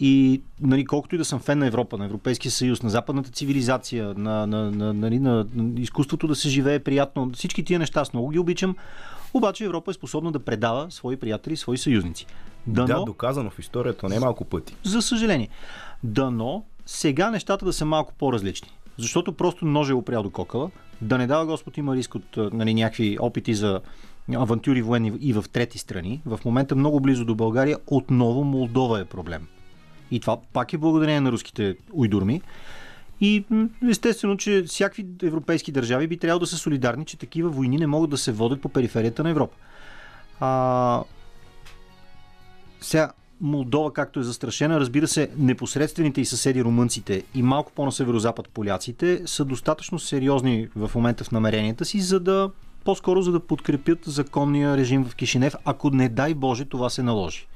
[0.00, 4.14] И нали, колкото и да съм фен на Европа, на Европейския съюз, на западната цивилизация,
[4.16, 8.12] на, на, на, на, на, на изкуството да се живее приятно, всички тия неща аз
[8.12, 8.76] много ги обичам,
[9.34, 12.26] обаче Европа е способна да предава свои приятели, свои съюзници.
[12.66, 14.76] Дано, Да, доказано в историята не малко пъти.
[14.84, 15.48] за съжаление.
[16.02, 18.68] Дано сега нещата да са малко по-различни.
[18.98, 20.70] Защото просто ножа е опрял до кокала.
[21.00, 23.80] Да не дава Господ има риск от нали, някакви опити за
[24.34, 26.22] авантюри военни и в трети страни.
[26.26, 29.46] В момента много близо до България отново Молдова е проблем.
[30.10, 32.42] И това пак е благодарение на руските уйдурми.
[33.20, 33.44] И
[33.88, 38.10] естествено, че всякакви европейски държави би трябвало да са солидарни, че такива войни не могат
[38.10, 39.56] да се водят по периферията на Европа.
[40.40, 41.02] А,
[42.80, 48.48] сега, Молдова, както е застрашена, разбира се, непосредствените и съседи румънците и малко по-на северозапад
[48.48, 52.50] поляците са достатъчно сериозни в момента в намеренията си, за да
[52.84, 57.46] по-скоро за да подкрепят законния режим в Кишинев, ако не дай Боже това се наложи.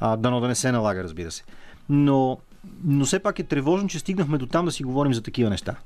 [0.00, 1.44] А, дано да не се налага, разбира се.
[1.88, 2.38] Но,
[2.84, 5.76] но все пак е тревожно, че стигнахме до там да си говорим за такива неща.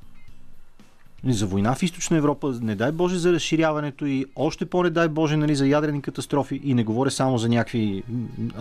[1.24, 5.36] За война в източна Европа, не дай Боже за разширяването и още по-не дай Боже
[5.36, 8.02] нали, за ядрени катастрофи и не говоря само за някакви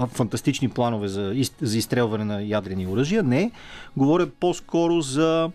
[0.08, 3.24] фантастични планове за, за изстрелване на ядрени оръжия.
[3.24, 3.52] Не,
[3.98, 5.52] говоря по-скоро за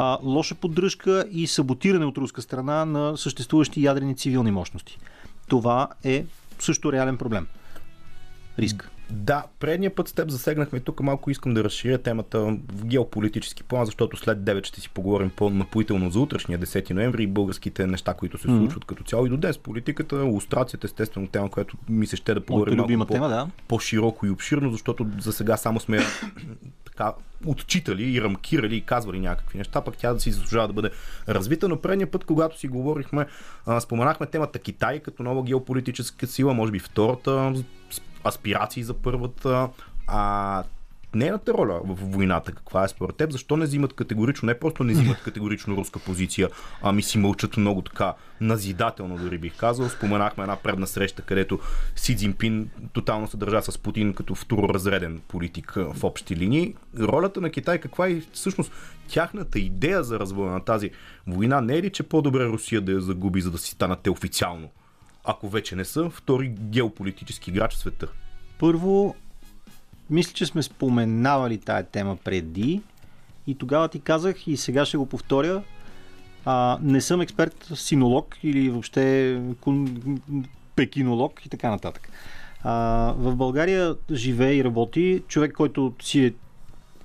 [0.00, 4.98] а, лоша поддръжка и саботиране от руска страна на съществуващи ядрени цивилни мощности.
[5.48, 6.24] Това е
[6.58, 7.46] също реален проблем.
[8.58, 8.90] Риск.
[9.10, 12.40] Да, предния път с теб засегнахме тук малко искам да разширя темата
[12.72, 17.26] в геополитически план, защото след 9 ще си поговорим по-напоително за утрешния 10 ноември и
[17.26, 19.58] българските неща, които се случват като цяло и до днес.
[19.58, 23.48] Политиката, лустрацията, естествено тема, която ми се ще да поговорим малко по- тема, да.
[23.68, 25.98] по-широко и обширно, защото за сега само сме
[26.98, 27.12] така
[27.46, 30.90] отчитали и рамкирали и казвали някакви неща, пък тя да си заслужава да бъде
[31.28, 31.68] развита.
[31.68, 33.26] Но предния път, когато си говорихме,
[33.80, 37.54] споменахме темата Китай като нова геополитическа сила, може би втората,
[38.24, 39.68] аспирации за първата.
[40.06, 40.64] А
[41.14, 43.32] нейната роля в войната, каква е според теб?
[43.32, 46.48] Защо не взимат категорично, не просто не взимат категорично руска позиция,
[46.82, 49.88] ами си мълчат много така назидателно, дори бих казал.
[49.88, 51.58] Споменахме една предна среща, където
[51.96, 56.74] Си Цзинпин тотално се държа с Путин като второразреден политик в общи линии.
[56.98, 58.72] Ролята на Китай каква е всъщност
[59.08, 60.90] тяхната идея за развоя на тази
[61.26, 61.60] война?
[61.60, 64.70] Не е ли, че по-добре Русия да я загуби, за да си станат те официално?
[65.24, 68.08] Ако вече не са втори геополитически играч в света.
[68.58, 69.16] Първо,
[70.10, 72.82] мисля, че сме споменавали тая тема преди
[73.46, 75.62] и тогава ти казах и сега ще го повторя.
[76.44, 79.40] А, не съм експерт синолог или въобще
[80.76, 82.10] пекинолог и така нататък.
[82.62, 82.72] А,
[83.16, 86.34] в България живее и работи човек, който си е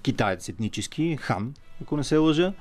[0.02, 2.54] китаец етнически, хан, ако не се лъжа,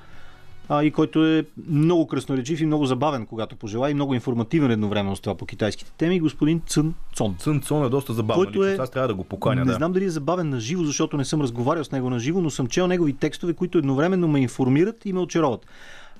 [0.68, 5.16] а, и който е много красноречив и много забавен, когато пожела и много информативен едновременно
[5.16, 7.36] с това по китайските теми, господин Цън Цон.
[7.36, 8.44] Цън Цон е доста забавен.
[8.44, 9.54] Който е- Аз трябва да го поканя.
[9.56, 9.72] не да.
[9.72, 12.50] знам дали е забавен на живо, защото не съм разговарял с него на живо, но
[12.50, 15.66] съм чел негови текстове, които едновременно ме информират и ме очароват.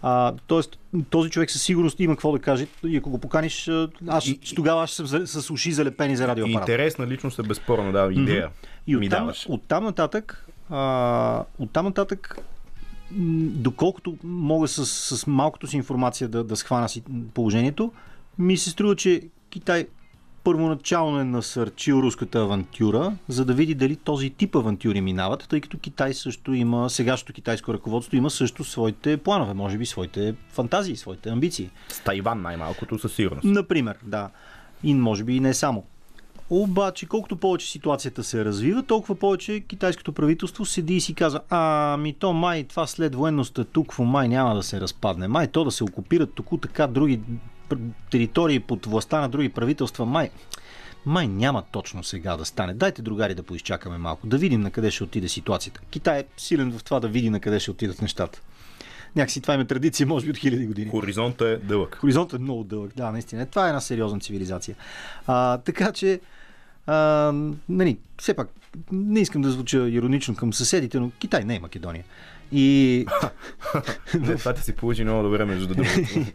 [0.05, 0.79] А, тоест,
[1.11, 3.71] този човек със сигурност има какво да каже и ако го поканиш,
[4.09, 6.61] аз И- и, тогава аз съм за- с уши залепени за радиоапарат.
[6.61, 8.49] Интересна личност е безспорно, да, идея.
[8.87, 12.39] И ми оттам, оттам нататък, а, оттам нататък
[13.57, 17.03] доколкото мога с, с малкото си информация да, да схвана си
[17.35, 17.93] положението,
[18.39, 19.87] ми се струва, че Китай
[20.45, 25.79] първоначално е насърчил руската авантюра, за да види дали този тип авантюри минават, тъй като
[25.79, 31.29] Китай също има, сегашното китайско ръководство има също своите планове, може би своите фантазии, своите
[31.29, 31.71] амбиции.
[31.89, 33.45] С Тайван най-малкото със сигурност.
[33.45, 34.31] Например, да.
[34.85, 35.85] И може би и не само.
[36.51, 41.97] Обаче, колкото повече ситуацията се развива, толкова повече китайското правителство седи и си казва, а,
[41.97, 45.29] ми то май това след военно статукво май няма да се разпадне.
[45.29, 47.21] Май то да се окупират току така други
[48.11, 50.31] територии под властта на други правителства, май.
[51.07, 52.75] Май няма точно сега да стане.
[52.75, 55.81] Дайте, другари, да поизчакаме малко, да видим на къде ще отиде ситуацията.
[55.91, 58.41] Китай е силен в това да види на къде ще отидат нещата.
[59.17, 60.91] Някакси това има традиция, може би от хиляди години.
[60.91, 61.97] Хоризонтът е дълъг.
[62.01, 63.47] Хоризонтът е много дълъг, да, наистина.
[63.47, 64.77] Това е една сериозна цивилизация.
[65.27, 66.21] А, така че,
[66.87, 67.33] а,
[67.69, 68.49] нали, все пак,
[68.93, 72.05] не искам да звуча иронично към съседите, но Китай не е Македония.
[72.53, 73.07] И,
[74.39, 75.91] това ти се получи много добре, между другото.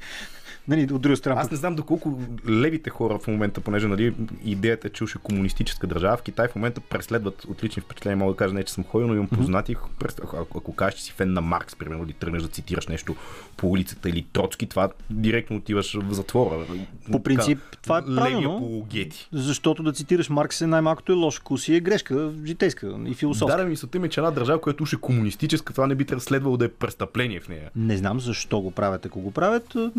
[0.68, 4.88] нали, от друга страна, Аз не знам доколко левите хора в момента, понеже нали, идеята
[4.88, 8.18] е, че уж е комунистическа държава, в Китай в момента преследват отлични впечатления.
[8.18, 9.76] Мога да кажа, не че съм ходил, но имам познати.
[10.00, 13.16] През- Ако, ако кажеш, че си фен на Маркс, примерно, или тръгнеш да цитираш нещо
[13.58, 16.66] по улицата или Троцки, това директно отиваш в затвора.
[17.12, 18.56] По принцип, това е правилно.
[18.56, 19.30] апологети.
[19.34, 23.58] защото да цитираш Маркс е най-малкото е лош вкус и е грешка, житейска и философска.
[23.58, 26.58] Да, да, мисълта ми, че една държава, която уж е комунистическа, това не би следвало
[26.58, 27.72] да е престъпление в нея.
[27.76, 29.76] Не знам защо го правят, ако го правят.
[29.76, 29.92] м,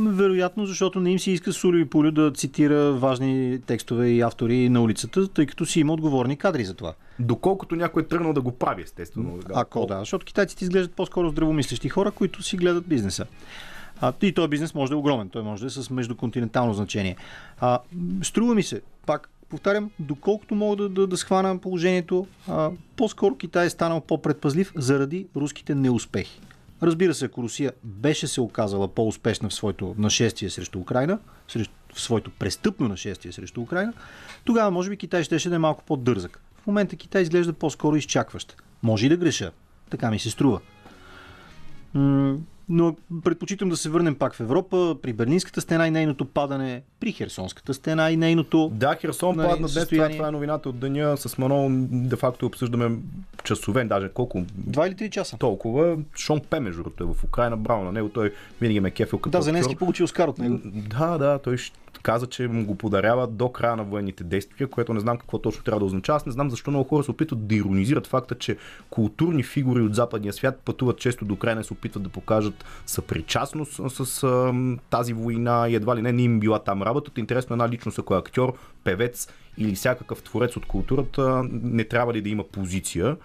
[0.58, 4.68] Вероятно, защото не им си иска Сулю и Пулю да цитира важни текстове и автори
[4.68, 6.94] на улицата, тъй като си има отговорни кадри за това.
[7.18, 9.38] Доколкото някой е тръгнал да го прави, естествено.
[9.54, 13.26] Ако да, защото китайците изглеждат по-скоро здравомислещи хора, които си гледат бизнеса.
[14.00, 17.16] А, и този бизнес може да е огромен, той може да е с междуконтинентално значение.
[17.60, 17.78] А,
[18.22, 23.66] струва ми се, пак повтарям, доколкото мога да, да, да схвана положението, а, по-скоро Китай
[23.66, 26.40] е станал по-предпазлив заради руските неуспехи.
[26.82, 31.18] Разбира се, ако Русия беше се оказала по-успешна в своето нашествие срещу Украина,
[31.94, 33.92] в своето престъпно нашествие срещу Украина,
[34.44, 36.42] тогава може би Китай щеше да е малко по-дързък.
[36.62, 38.62] В момента Китай изглежда по-скоро изчакващ.
[38.82, 39.50] Може и да греша.
[39.90, 40.60] Така ми се струва.
[42.68, 47.12] Но предпочитам да се върнем пак в Европа, при Берлинската стена и нейното падане, при
[47.12, 48.70] Херсонската стена и нейното...
[48.74, 51.16] Да, Херсон Нали, падна днес, това, това е новината от деня.
[51.16, 52.96] С Манол де факто обсъждаме
[53.44, 55.36] часове, даже колко Два или три часа.
[55.38, 55.96] толкова.
[56.16, 58.08] Шон Пе, между другото, е в Украина, браво на него.
[58.08, 60.58] Той винаги ме е кефил като Да, Зеленски получи Оскар от него.
[60.64, 61.78] Да, да, той ще
[62.08, 65.64] каза, че му го подарява до края на военните действия, което не знам какво точно
[65.64, 66.16] трябва да означава.
[66.16, 68.56] Аз не знам защо много хора се опитват да иронизират факта, че
[68.90, 73.80] културни фигури от западния свят пътуват често до Украина и се опитват да покажат съпричастност
[73.88, 74.52] с, с
[74.90, 77.20] тази война и едва ли не, не им била там работата.
[77.20, 78.52] Интересно една личност, ако е актьор,
[78.84, 83.16] певец или всякакъв творец от културата, не трябва ли да има позиция.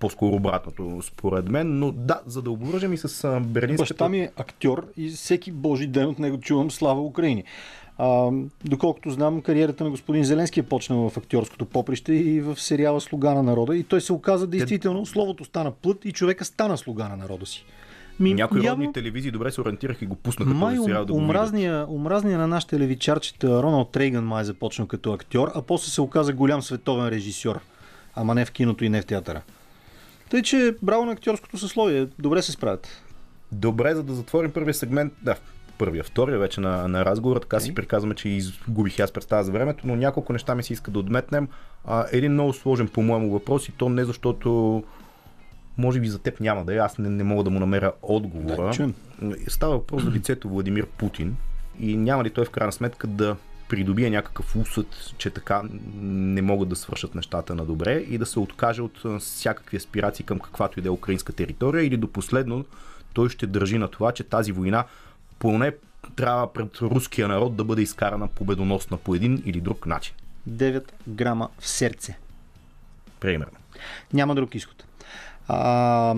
[0.00, 1.78] По-скоро обратното, според мен.
[1.78, 3.94] Но да, за да обвържем и с берлинската...
[3.94, 7.44] Баща ми е актьор и всеки божи ден от него чувам слава Украини.
[8.02, 8.30] А,
[8.64, 13.34] доколкото знам, кариерата на господин Зеленски е почнала в актьорското поприще и в сериала Слуга
[13.34, 13.76] на народа.
[13.76, 17.64] И той се оказа действително, словото стана плът и човека стана слуга на народа си.
[18.20, 21.12] Ми, Някои явно- родни телевизии добре се ориентираха и го пуснаха Май този сериал да
[21.12, 26.00] го омразния, омразния на нашите левичарчета Роналд Рейган май започна като актьор, а после се
[26.00, 27.60] оказа голям световен режисьор.
[28.14, 29.42] Ама не в киното и не в театъра.
[30.30, 32.06] Тъй, че браво на актьорското съсловие.
[32.18, 33.02] Добре се справят.
[33.52, 35.36] Добре, за да затворим първия сегмент, да,
[35.80, 39.86] първия, втория вече на, на разговора, така си приказваме, че изгубих аз представа за времето,
[39.86, 41.48] но няколко неща ми се иска да отметнем.
[41.84, 44.82] А, един много сложен по-моему въпрос и то не защото
[45.78, 48.66] може би за теб няма да е, аз не, не мога да му намеря отговора.
[48.66, 48.94] Да, чуем.
[49.48, 51.36] Става въпрос за лицето Владимир Путин
[51.80, 53.36] и няма ли той в крайна сметка да
[53.68, 55.62] придобие някакъв усъд, че така
[56.02, 60.38] не могат да свършат нещата на добре и да се откаже от всякакви аспирации към
[60.38, 62.64] каквато и да е украинска територия или до последно
[63.12, 64.84] той ще държи на това, че тази война
[65.40, 65.72] поне
[66.16, 70.14] трябва пред руския народ да бъде изкарана победоносна по един или друг начин.
[70.48, 72.18] 9 грама в сърце.
[73.20, 73.58] Примерно.
[74.12, 74.84] Няма друг изход.
[75.48, 76.14] А,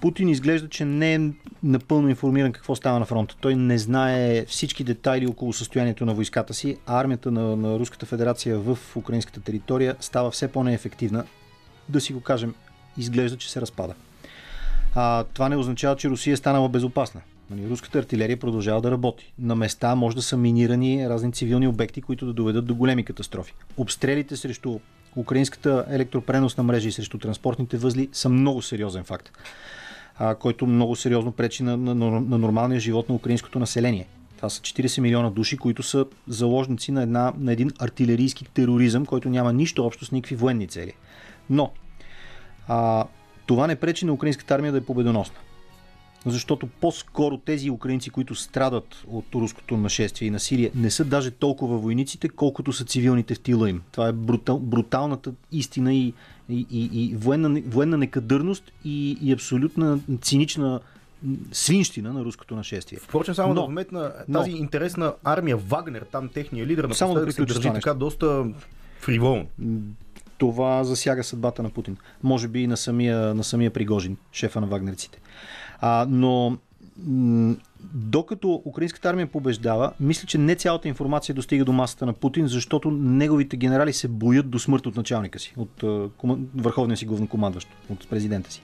[0.00, 1.20] Путин изглежда, че не е
[1.62, 3.36] напълно информиран какво става на фронта.
[3.40, 8.06] Той не знае всички детайли около състоянието на войската си, а армията на, на Руската
[8.06, 11.24] федерация в украинската територия става все по-неефективна.
[11.88, 12.54] Да си го кажем,
[12.96, 13.94] изглежда, че се разпада.
[14.94, 17.20] А, това не означава, че Русия е станала безопасна.
[17.50, 19.32] Нали, Руската артилерия продължава да работи.
[19.38, 23.54] На места може да са минирани разни цивилни обекти, които да доведат до големи катастрофи.
[23.76, 24.78] Обстрелите срещу
[25.16, 29.32] украинската електропреносна мрежа и срещу транспортните възли са много сериозен факт,
[30.16, 34.06] а, който много сериозно пречи на, на, на, на нормалния живот на украинското население.
[34.36, 39.28] Това са 40 милиона души, които са заложници на, една, на един артилерийски тероризъм, който
[39.28, 40.92] няма нищо общо с никакви военни цели.
[41.50, 41.72] Но
[42.68, 43.04] а,
[43.46, 45.36] това не пречи на украинската армия да е победоносна.
[46.30, 51.78] Защото по-скоро тези украинци, които страдат от руското нашествие и насилие, не са даже толкова
[51.78, 53.82] войниците, колкото са цивилните в тила им.
[53.92, 56.14] Това е брутал, бруталната истина и,
[56.48, 60.80] и, и, и военна, военна некадърност и, и абсолютна цинична
[61.52, 62.98] свинщина на руското нашествие.
[62.98, 67.32] Впрочем, само Но- да вметна но- тази интересна армия Вагнер, там техния лидер, Само да
[67.32, 68.46] се държи така доста
[69.00, 69.46] фриволно.
[70.38, 71.96] това засяга съдбата на Путин.
[72.22, 75.18] Може би и на самия, на самия Пригожин, шефа на вагнерците.
[75.80, 76.56] А, но
[77.94, 82.90] докато украинската армия побеждава, мисля, че не цялата информация достига до масата на Путин, защото
[82.90, 85.84] неговите генерали се боят до смърт от началника си, от
[86.54, 88.62] върховния си главнокомандващ, от президента си.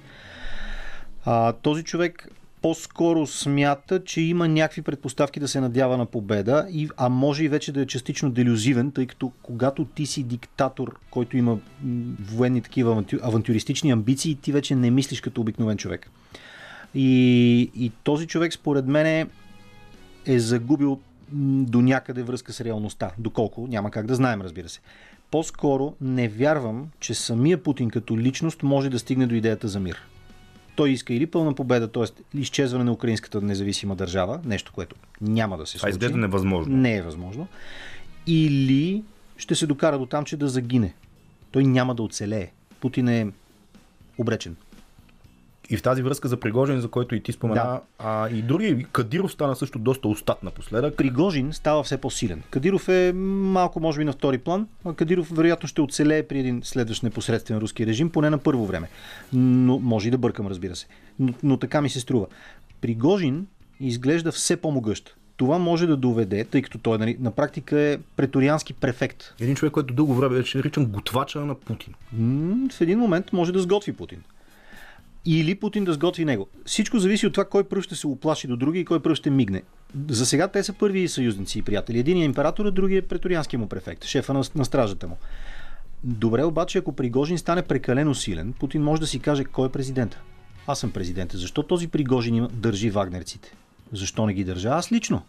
[1.24, 2.28] А, този човек
[2.62, 7.72] по-скоро смята, че има някакви предпоставки да се надява на победа, а може и вече
[7.72, 11.58] да е частично делюзивен, тъй като когато ти си диктатор, който има
[12.20, 16.10] военни такива авантю, авантюристични амбиции, ти вече не мислиш като обикновен човек.
[16.94, 19.30] И, и този човек, според мен,
[20.26, 21.00] е загубил
[21.32, 23.10] до някъде връзка с реалността.
[23.18, 24.80] Доколко, няма как да знаем, разбира се.
[25.30, 30.02] По-скоро не вярвам, че самия Путин като личност може да стигне до идеята за мир.
[30.76, 32.38] Той иска или пълна победа, т.е.
[32.38, 35.90] изчезване на украинската независима държава, нещо, което няма да се случи.
[35.90, 36.76] изглежда невъзможно.
[36.76, 37.46] Не е възможно.
[38.26, 39.02] Или
[39.36, 40.94] ще се докара до там, че да загине.
[41.50, 42.50] Той няма да оцелее.
[42.80, 43.28] Путин е
[44.18, 44.56] обречен.
[45.70, 47.80] И в тази връзка за Пригожин, за който и ти спомена, Да.
[47.98, 50.96] а и други, Кадиров стана също доста устат напоследък.
[50.96, 52.42] Пригожин става все по-силен.
[52.50, 54.68] Кадиров е малко, може би, на втори план.
[54.84, 58.88] а Кадиров вероятно ще оцелее при един следващ непосредствен руски режим, поне на първо време.
[59.32, 60.86] Но може и да бъркам, разбира се.
[61.18, 62.26] Но, но така ми се струва.
[62.80, 63.46] Пригожин
[63.80, 65.16] изглежда все по-могъщ.
[65.36, 69.34] това може да доведе, тъй като той нали, на практика е преториански префект.
[69.40, 71.94] Един човек, който дълго време беше наричан готвача на Путин.
[72.12, 74.22] М, В един момент може да сготви Путин.
[75.26, 76.48] Или Путин да сготви него.
[76.66, 79.30] Всичко зависи от това кой пръв ще се оплаши до други и кой пръв ще
[79.30, 79.62] мигне.
[80.08, 81.98] За сега те са първи съюзници и приятели.
[81.98, 85.16] Един е император, а другия е преторианския му префект, шефа на, на стражата му.
[86.04, 90.20] Добре, обаче, ако Пригожин стане прекалено силен, Путин може да си каже кой е президента.
[90.66, 91.38] Аз съм президента.
[91.38, 93.52] Защо този Пригожин има- държи вагнерците?
[93.92, 95.22] Защо не ги държа аз лично?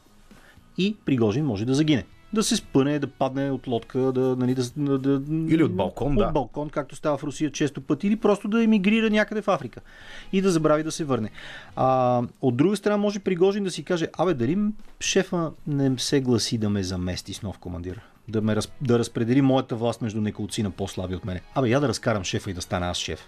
[0.78, 2.06] И Пригожин може да загине.
[2.36, 6.12] Да се спъне, да падне от лодка, да, нали, да, да, да Или от балкон,
[6.12, 6.32] от да.
[6.32, 9.82] балкон, както става в Русия често пъти, или просто да емигрира някъде в Африка
[10.34, 11.30] и да забрави да се върне.
[11.76, 14.58] А, от друга страна може Пригожин да си каже, абе дали
[15.00, 18.02] шефа не се гласи да ме замести с нов командир?
[18.28, 21.42] Да, ме, да разпредели моята власт между неколци на по-слаби от мене.
[21.56, 23.28] Абе, я да разкарам шефа и да стана аз шеф.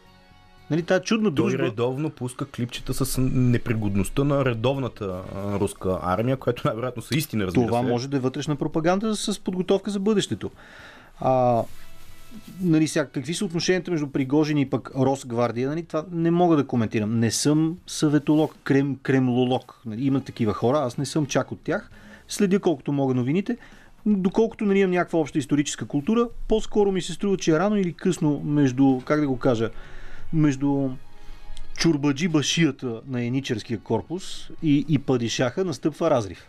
[0.71, 1.63] Нали, тая чудна Той дружба...
[1.63, 7.67] редовно пуска клипчета с непригодността на редовната а, руска армия, което най-вероятно са истина, разбира
[7.67, 7.88] Това се.
[7.88, 10.51] може да е вътрешна пропаганда с подготовка за бъдещето.
[11.19, 11.63] А,
[12.62, 16.67] нали, сега, какви са отношенията между Пригожин и пък Росгвардия, нали, това не мога да
[16.67, 17.19] коментирам.
[17.19, 19.82] Не съм съветолог, крем, кремлолог.
[19.86, 21.89] Нали, има такива хора, аз не съм чак от тях.
[22.27, 23.58] Следя колкото мога новините.
[24.06, 28.41] Доколкото нали, имам някаква обща историческа култура, по-скоро ми се струва, че рано или късно
[28.45, 29.69] между, как да го кажа,
[30.34, 30.90] между
[31.78, 36.48] чурбаджи башията на еничерския корпус и, и падишаха настъпва разрив.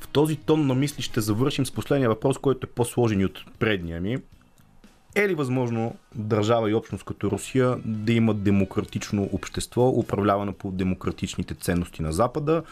[0.00, 3.44] В този тон на мисли ще завършим с последния въпрос, който е по-сложен и от
[3.58, 4.18] предния ми.
[5.14, 11.54] Е ли възможно държава и общност като Русия да има демократично общество, управлявано по демократичните
[11.54, 12.62] ценности на Запада,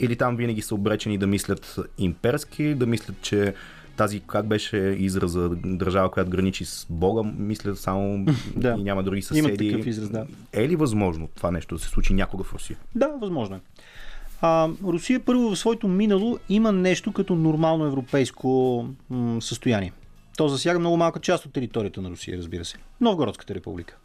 [0.00, 3.54] или там винаги са обречени да мислят имперски, да мислят, че
[3.96, 8.26] тази, как беше израза, държава, която граничи с Бога, мислят само
[8.56, 8.76] Да.
[8.78, 9.70] и няма други Има съседи.
[9.70, 10.26] такъв израз, да.
[10.52, 12.78] Е ли възможно това нещо да се случи някога в Русия?
[12.94, 13.60] Да, възможно е.
[14.40, 19.92] А, Русия първо в своето минало има нещо като нормално европейско м- състояние.
[20.36, 22.76] То засяга много малка част от територията на Русия, разбира се.
[23.00, 23.96] Новгородската република.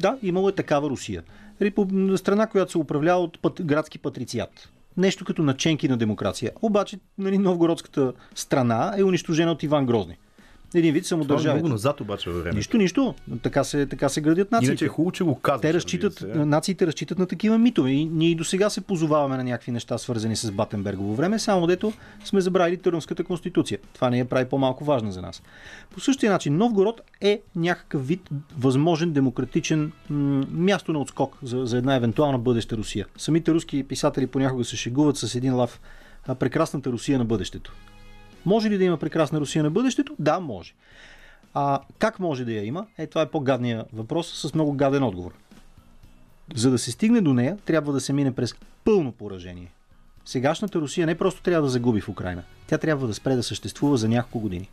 [0.00, 1.22] Да, имало е такава Русия.
[1.62, 1.90] Репуб...
[2.16, 3.60] Страна, която се управлява от пат...
[3.62, 4.68] градски патрициат.
[4.96, 6.52] Нещо като наченки на демокрация.
[6.62, 10.16] Обаче, нали, новгородската страна е унищожена от Иван Грозни.
[10.74, 11.60] Един вид Това е самодържавец.
[11.60, 12.56] много назад обаче във времето.
[12.56, 13.14] Нищо, нищо.
[13.42, 14.70] Така се, така се градят нациите.
[14.70, 15.62] Иначе е хубаво, че го казваш.
[15.62, 16.44] Те разчитат, разбира се.
[16.44, 17.90] нациите разчитат на такива митове.
[17.90, 21.66] И ние и до сега се позоваваме на някакви неща, свързани с Батенбергово време, само
[21.66, 21.92] дето
[22.24, 23.78] сме забравили Търновската конституция.
[23.94, 25.42] Това не я прави по-малко важна за нас.
[25.90, 28.28] По същия начин, Новгород е някакъв вид
[28.58, 33.06] възможен демократичен м- място на отскок за, за една евентуална бъдеща Русия.
[33.18, 35.80] Самите руски писатели понякога се шегуват с един лав
[36.38, 37.72] прекрасната Русия на бъдещето.
[38.46, 40.16] Може ли да има прекрасна Русия на бъдещето?
[40.18, 40.74] Да, може.
[41.54, 42.86] А как може да я има?
[42.98, 45.32] Е, това е по-гадния въпрос с много гаден отговор.
[46.54, 49.72] За да се стигне до нея, трябва да се мине през пълно поражение.
[50.24, 52.42] Сегашната Русия не просто трябва да загуби в Украина.
[52.66, 54.68] Тя трябва да спре да съществува за няколко години.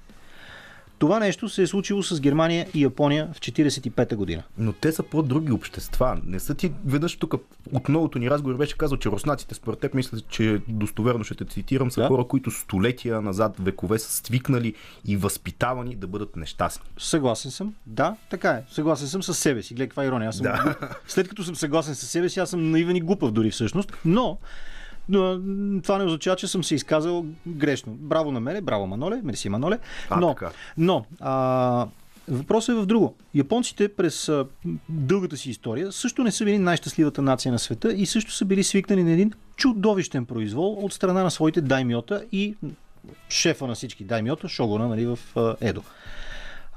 [1.00, 4.44] Това нещо се е случило с Германия и Япония в 1945 година.
[4.58, 6.18] Но те са по-други общества.
[6.26, 7.34] Не са ти веднъж тук
[7.74, 11.46] от новото ни разговор беше казал, че руснаците според теб мисля, че достоверно ще те
[11.46, 12.08] цитирам, са Да.
[12.08, 14.74] хора, които столетия назад, векове са свикнали
[15.06, 16.90] и възпитавани да бъдат нещастни.
[16.98, 17.74] Съгласен съм.
[17.86, 18.64] Да, така е.
[18.72, 19.74] Съгласен съм с себе си.
[19.74, 20.30] Гледай каква ирония.
[20.30, 20.44] Аз съм...
[20.44, 20.76] Да.
[21.08, 23.94] След като съм съгласен с себе си, аз съм наивен и глупав дори всъщност.
[24.06, 24.38] Но,
[25.10, 25.42] но
[25.82, 27.94] това не означава, че съм се изказал грешно.
[27.94, 29.80] Браво на мене, браво Маноле, мерси Маноле.
[30.10, 30.52] А, но, така.
[30.78, 31.88] но а,
[32.28, 33.16] въпросът е в друго.
[33.34, 34.46] Японците през а,
[34.90, 38.64] дългата си история също не са били най-щастливата нация на света и също са били
[38.64, 42.56] свикнали на един чудовищен произвол от страна на своите даймиота и
[43.30, 45.82] шефа на всички даймиота, Шогона, нали, в а, Едо.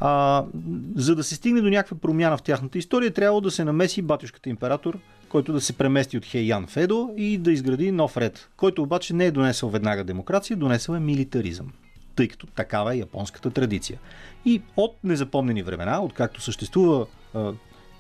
[0.01, 0.45] А,
[0.97, 4.49] за да се стигне до някаква промяна в тяхната история, трябва да се намеси батюшката
[4.49, 4.99] император,
[5.31, 9.14] който да се премести от Хейян в Едо и да изгради нов ред, който обаче
[9.14, 11.73] не е донесъл веднага демокрация, донесъл е милитаризъм
[12.21, 13.99] тъй като такава е японската традиция.
[14.45, 17.07] И от незапомнени времена, откакто съществува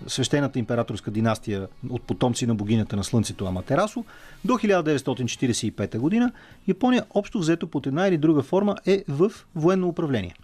[0.06, 4.04] свещената императорска династия от потомци на богинята на Слънцето Аматерасо,
[4.44, 6.32] до 1945 година
[6.68, 10.34] Япония общо взето под една или друга форма е в военно управление.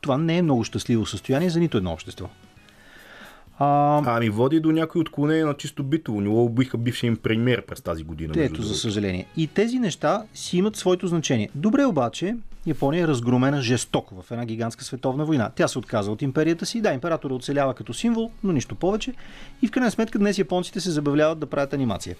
[0.00, 2.28] Това не е много щастливо състояние за нито едно общество.
[3.58, 6.20] А, Ами води до някои отклонения на чисто битово.
[6.20, 8.34] Не убиха бившия им премьер през тази година.
[8.36, 9.26] Ето, за съжаление.
[9.36, 11.48] И тези неща си имат своето значение.
[11.54, 12.36] Добре обаче,
[12.66, 15.50] Япония е разгромена жестоко в една гигантска световна война.
[15.56, 16.80] Тя се отказа от империята си.
[16.80, 19.12] Да, императора оцелява като символ, но нищо повече.
[19.62, 22.16] И в крайна сметка днес японците се забавляват да правят анимация.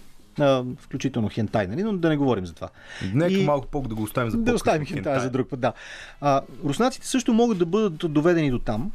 [0.78, 1.82] Включително хентай, нали?
[1.82, 2.68] но да не говорим за това.
[3.14, 5.72] Нека И- малко по да го оставим за Да оставим хентая за друг път, да.
[6.20, 8.92] А, руснаците също могат да бъдат доведени до там,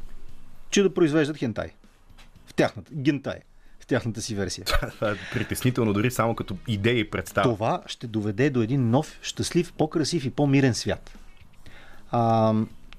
[0.69, 1.69] че да произвеждат хентай.
[2.59, 3.39] Тяхната, гентай.
[3.79, 4.65] В тяхната си версия.
[4.65, 7.53] Това е притеснително дори само като идея и представа.
[7.53, 11.17] Това ще доведе до един нов, щастлив, по-красив и по-мирен свят.
[12.11, 12.53] А,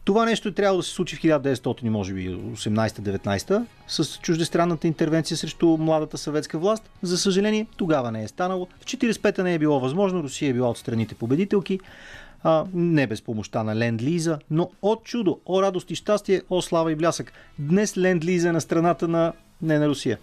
[0.05, 5.37] това нещо е трябвало да се случи в 1900, може би 18-19, с чуждестранната интервенция
[5.37, 6.91] срещу младата съветска власт.
[7.03, 8.69] За съжаление, тогава не е станало.
[8.81, 11.81] В 45-та не е било възможно, Русия е била от страните победителки.
[12.43, 16.93] А, не без помощта на Ленд-Лиза, но от чудо, о радост и щастие, о слава
[16.93, 17.33] и блясък.
[17.59, 19.33] Днес Ленд-Лиза е на страната на
[19.63, 20.19] не на Русия.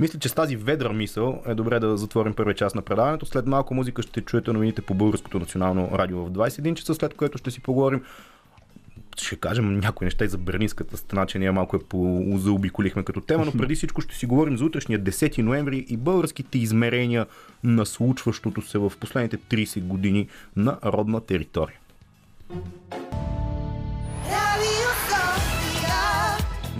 [0.00, 3.26] Мисля, че с тази ведра мисъл е добре да затворим първия част на предаването.
[3.26, 7.38] След малко музика ще чуете новините по Българското национално радио в 21 часа, след което
[7.38, 8.02] ще си поговорим
[9.22, 13.20] ще кажем някои неща и за Берлинската страна, че ние малко е по заобиколихме като
[13.20, 17.26] тема, но преди всичко ще си говорим за утрешния 10 ноември и българските измерения
[17.64, 21.78] на случващото се в последните 30 години на родна територия.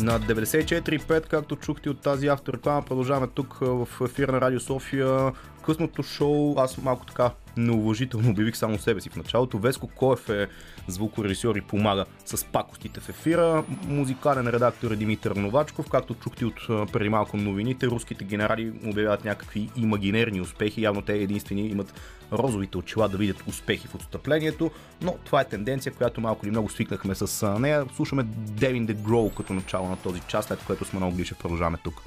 [0.01, 5.33] На 94.5, както чухте от тази автореклама, продължаваме тук в ефира на Радио София.
[5.69, 9.59] Късното шоу, аз малко така неуважително обявих само себе си в началото.
[9.59, 10.49] Веско Коев е
[10.87, 13.65] звукорежисьор и помага с пакостите в ефира.
[13.89, 15.91] Музикален редактор е Димитър Новачков.
[15.91, 20.83] Както чухте от преди малко новините, руските генерали обявяват някакви имагинерни успехи.
[20.83, 22.01] Явно те единствени имат
[22.33, 24.71] розовите очила да видят успехи в отстъплението,
[25.03, 27.87] но това е тенденция, която малко или много свикнахме с нея.
[27.97, 31.79] Слушаме Devin the Grow като начало на този час, след което сме много Глишев продължаваме
[31.85, 32.03] тук.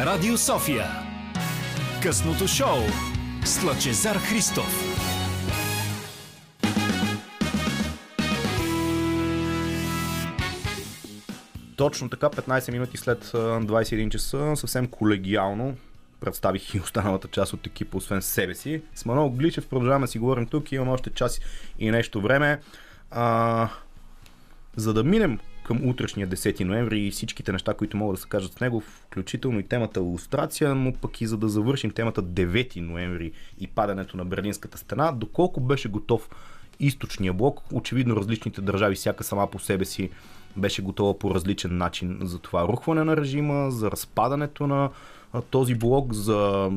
[0.00, 0.86] Радио София.
[2.02, 2.78] Късното шоу
[3.44, 4.98] с Лъчезар Христов.
[11.76, 15.76] Точно така, 15 минути след 21 часа, съвсем колегиално
[16.20, 18.82] представих и останалата част от екипа, освен себе си.
[18.94, 21.40] С Манол Гличев продължаваме си говорим тук, имам още час
[21.78, 22.60] и нещо време.
[23.10, 23.68] А,
[24.76, 28.52] за да минем към утрешния 10 ноември и всичките неща, които могат да се кажат
[28.52, 33.32] с него, включително и темата иллюстрация, но пък и за да завършим темата 9 ноември
[33.60, 36.28] и падането на Берлинската стена, доколко беше готов
[36.80, 40.10] източния блок, очевидно различните държави, всяка сама по себе си
[40.56, 44.90] беше готова по различен начин за това рухване на режима, за разпадането на
[45.50, 46.70] този блок, за...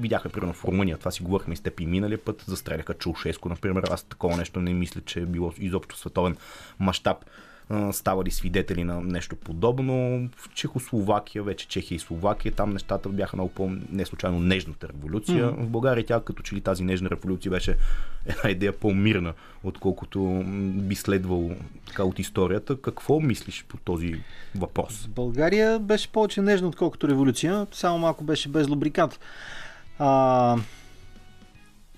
[0.00, 3.82] Видяхме, примерно, в Румъния, това си говорихме с теб и миналия път, застреляха Чулшеско, например.
[3.90, 6.36] Аз такова нещо не мисля, че е било изобщо световен
[6.80, 7.16] мащаб
[7.92, 10.28] ставали свидетели на нещо подобно.
[10.36, 15.44] В Чехословакия, вече Чехия и Словакия, там нещата бяха много по-не случайно нежната революция.
[15.44, 15.62] Mm-hmm.
[15.62, 17.76] В България тя като че ли тази нежна революция беше
[18.26, 19.34] една идея по-мирна,
[19.64, 20.42] отколкото
[20.74, 21.50] би следвало
[21.86, 22.80] така от историята.
[22.80, 24.14] Какво мислиш по този
[24.54, 25.08] въпрос?
[25.08, 29.20] България беше повече нежна, отколкото революция, само малко беше без лубрикант.
[29.98, 30.56] А...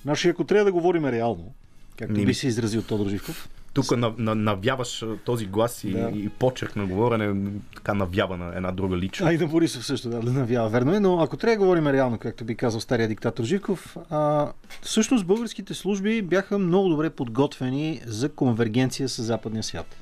[0.02, 1.54] Значи, ако трябва да говорим реално,
[1.98, 2.26] както Ни...
[2.26, 6.10] би се изразил Тодор Живков, тук навяваш този глас и, да.
[6.14, 9.30] и почерк на говорене, така навява на една друга личност.
[9.30, 11.00] А и на Борисов също, да, да навява, верно е.
[11.00, 14.52] Но ако трябва да говорим реално, както би казал стария диктатор Живков, а,
[14.82, 19.96] всъщност българските служби бяха много добре подготвени за конвергенция с западния свят.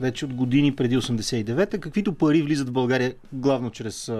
[0.00, 4.12] Вече от години преди 89-та, каквито пари влизат в България главно чрез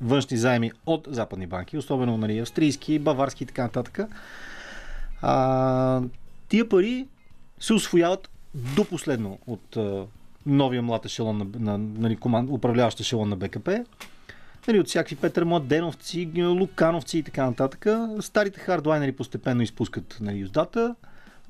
[0.00, 4.00] външни заеми от западни банки, особено нали, австрийски, баварски и така нататък.
[5.22, 6.02] А,
[6.48, 7.06] тия пари
[7.62, 10.04] се освояват до последно от а,
[10.46, 13.84] новия млад ешелон на, на, нали, команд, управляващ ешелон на БКП.
[14.68, 17.86] Нали, от всякакви Петър Младеновци, Лукановци и така нататък.
[18.20, 20.94] Старите хардлайнери постепенно изпускат нали, юздата.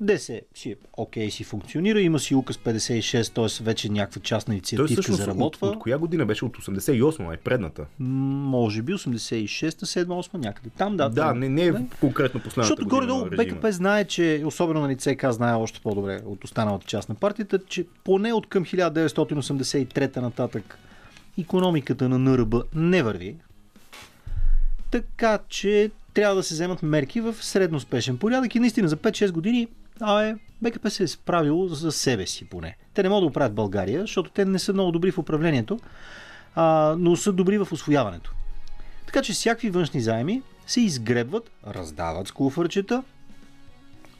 [0.01, 3.63] ДС си е окей, си функционира, има си указ 56, т.е.
[3.63, 5.67] вече някаква частна инициативка заработва.
[5.67, 6.45] От, от, коя година беше?
[6.45, 7.85] От 88, е предната?
[7.99, 11.09] Може би 86, 7, 8, някъде там, да.
[11.09, 15.53] Да, не, не е конкретно последната Защото горе-долу БКП знае, че, особено на ЦК знае
[15.53, 20.77] още по-добре от останалата част на партията, че поне от към 1983 нататък
[21.39, 23.35] економиката на НРБ не върви.
[24.91, 29.67] Така че трябва да се вземат мерки в средноспешен порядък и наистина за 5-6 години
[30.05, 32.77] а е, БКП се е справило за себе си поне.
[32.93, 35.79] Те не могат да оправят България, защото те не са много добри в управлението,
[36.55, 38.33] а, но са добри в освояването.
[39.05, 43.03] Така че всякакви външни заеми се изгребват, раздават с куфърчета,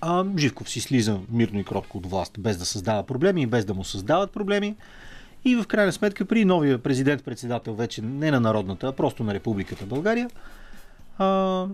[0.01, 3.65] а Живков си слиза мирно и кротко от власт, без да създава проблеми и без
[3.65, 4.75] да му създават проблеми.
[5.45, 9.85] И в крайна сметка при новия президент-председател, вече не на народната, а просто на Републиката
[9.85, 10.29] България,
[11.17, 11.65] а,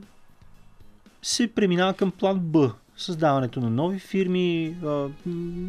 [1.21, 4.75] се преминава към план Б, създаването на нови фирми,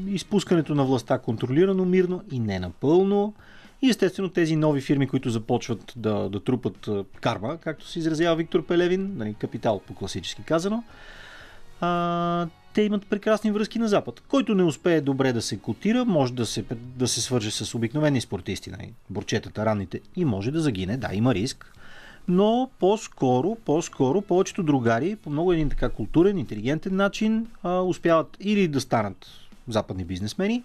[0.07, 3.35] изпускането на властта контролирано, мирно и не напълно.
[3.83, 6.89] И естествено тези нови фирми, които започват да, да трупат
[7.21, 10.85] карма, както се изразява Виктор Пелевин, нали, капитал по класически казано,
[11.81, 14.23] а, те имат прекрасни връзки на Запад.
[14.29, 16.65] Който не успее добре да се котира, може да се,
[16.97, 20.97] да се свърже с обикновени спортисти, нали, борчетата, ранните, и може да загине.
[20.97, 21.73] Да, има риск.
[22.29, 28.69] Но по-скоро, по-скоро, повечето другари по много един така културен, интелигентен начин а, успяват или
[28.69, 29.27] да станат
[29.69, 30.63] западни бизнесмени,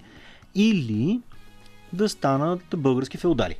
[0.55, 1.21] или
[1.93, 3.55] да станат български феодали.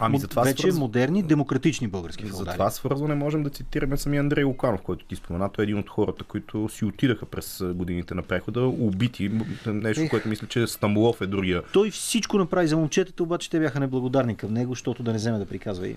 [0.00, 0.78] Ами за това вече свърз...
[0.78, 2.52] модерни, демократични български За феодали.
[2.52, 5.50] това свързване можем да цитираме самия Андрей Луканов, който ти спомена.
[5.52, 9.30] Той е един от хората, които си отидаха през годините на прехода, убити.
[9.66, 10.10] Нещо, Ех.
[10.10, 11.62] което мисля, че Стамбулов е другия.
[11.72, 15.38] Той всичко направи за момчетата, обаче те бяха неблагодарни към него, защото да не вземе
[15.38, 15.96] да приказва и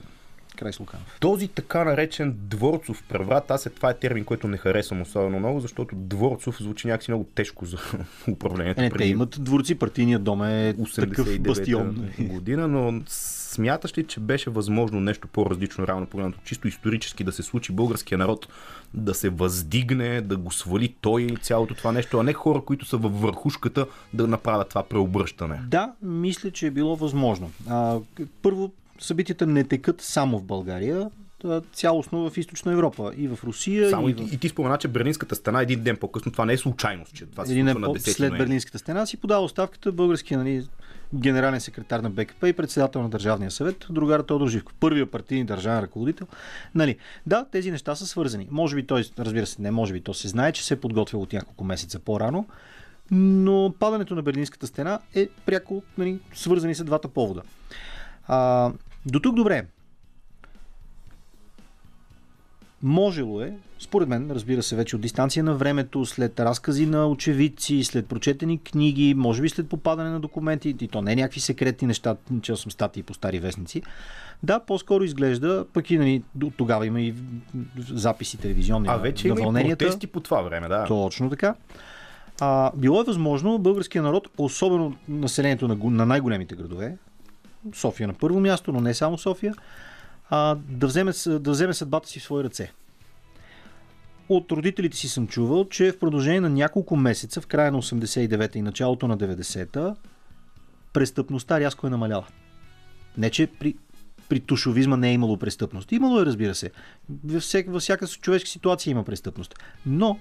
[0.56, 1.18] край с Луканов.
[1.20, 5.60] Този така наречен дворцов преврат, аз е, това е термин, който не харесвам особено много,
[5.60, 7.78] защото дворцов звучи някакси много тежко за
[8.32, 8.82] управлението.
[8.82, 12.10] Е, не, те имат дворци, партийният дом е такъв 89-та бастион.
[12.20, 13.02] година, но
[13.52, 18.18] смяташ ли, че беше възможно нещо по-различно, реално погледнато, чисто исторически да се случи българския
[18.18, 18.48] народ
[18.94, 22.98] да се въздигне, да го свали той цялото това нещо, а не хора, които са
[22.98, 25.62] във върхушката да направят това преобръщане?
[25.68, 27.52] Да, мисля, че е било възможно.
[27.70, 28.00] А,
[28.42, 28.72] първо,
[29.02, 31.10] събитията не текат само в България,
[31.74, 33.12] цялостно в Източна Европа.
[33.18, 34.34] И в Русия, Само и в...
[34.34, 37.46] и ти спомена, че Берлинската стена един ден по-късно, това не е случайност, че това
[37.46, 38.38] се един ден на по- 10 след.
[38.38, 40.68] Берлинската стена си подава оставката българския нали,
[41.16, 45.84] генерален секретар на БКП и председател на Държавния съвет, другар Тодор Живков, първия партийен държавен
[45.84, 46.28] ръководител.
[46.76, 48.48] Нали, да, тези неща са свързани.
[48.52, 51.22] Може би той, разбира се, не може би, то се знае, че се е подготвил
[51.22, 52.48] от няколко месеца по-рано,
[53.12, 57.42] но падането на Берлинската стена е пряко нали, свързани с двата повода.
[58.28, 58.72] А,
[59.06, 59.66] до тук добре.
[62.84, 67.84] Можело е, според мен, разбира се, вече от дистанция на времето, след разкази на очевидци,
[67.84, 71.88] след прочетени книги, може би след попадане на документи, и то не е някакви секретни
[71.88, 73.82] неща, чел съм статии по стари вестници.
[74.44, 76.24] Да, по-скоро изглежда, пък и нали,
[76.58, 77.14] тогава има и
[77.80, 79.86] записи телевизионни А на- вече на има и вълненията.
[79.86, 80.86] протести по това време, да.
[80.86, 81.56] Точно така.
[82.42, 86.98] А, било е възможно българския народ, особено населението на, на най-големите градове,
[87.76, 89.54] София на първо място, но не само София,
[90.30, 92.72] а, да, вземе, да вземе съдбата си в свои ръце.
[94.30, 98.60] От родителите си съм чувал, че в продължение на няколко месеца, в края на 89-та
[98.60, 99.96] и началото на 90-та,
[100.94, 102.28] престъпността рязко е намаляла.
[103.18, 103.76] Не, че при,
[104.30, 105.92] при тушовизма не е имало престъпност.
[105.92, 106.72] Имало е, разбира се.
[107.24, 109.56] Във всяка, във всяка човешка ситуация има престъпност.
[109.86, 110.20] Но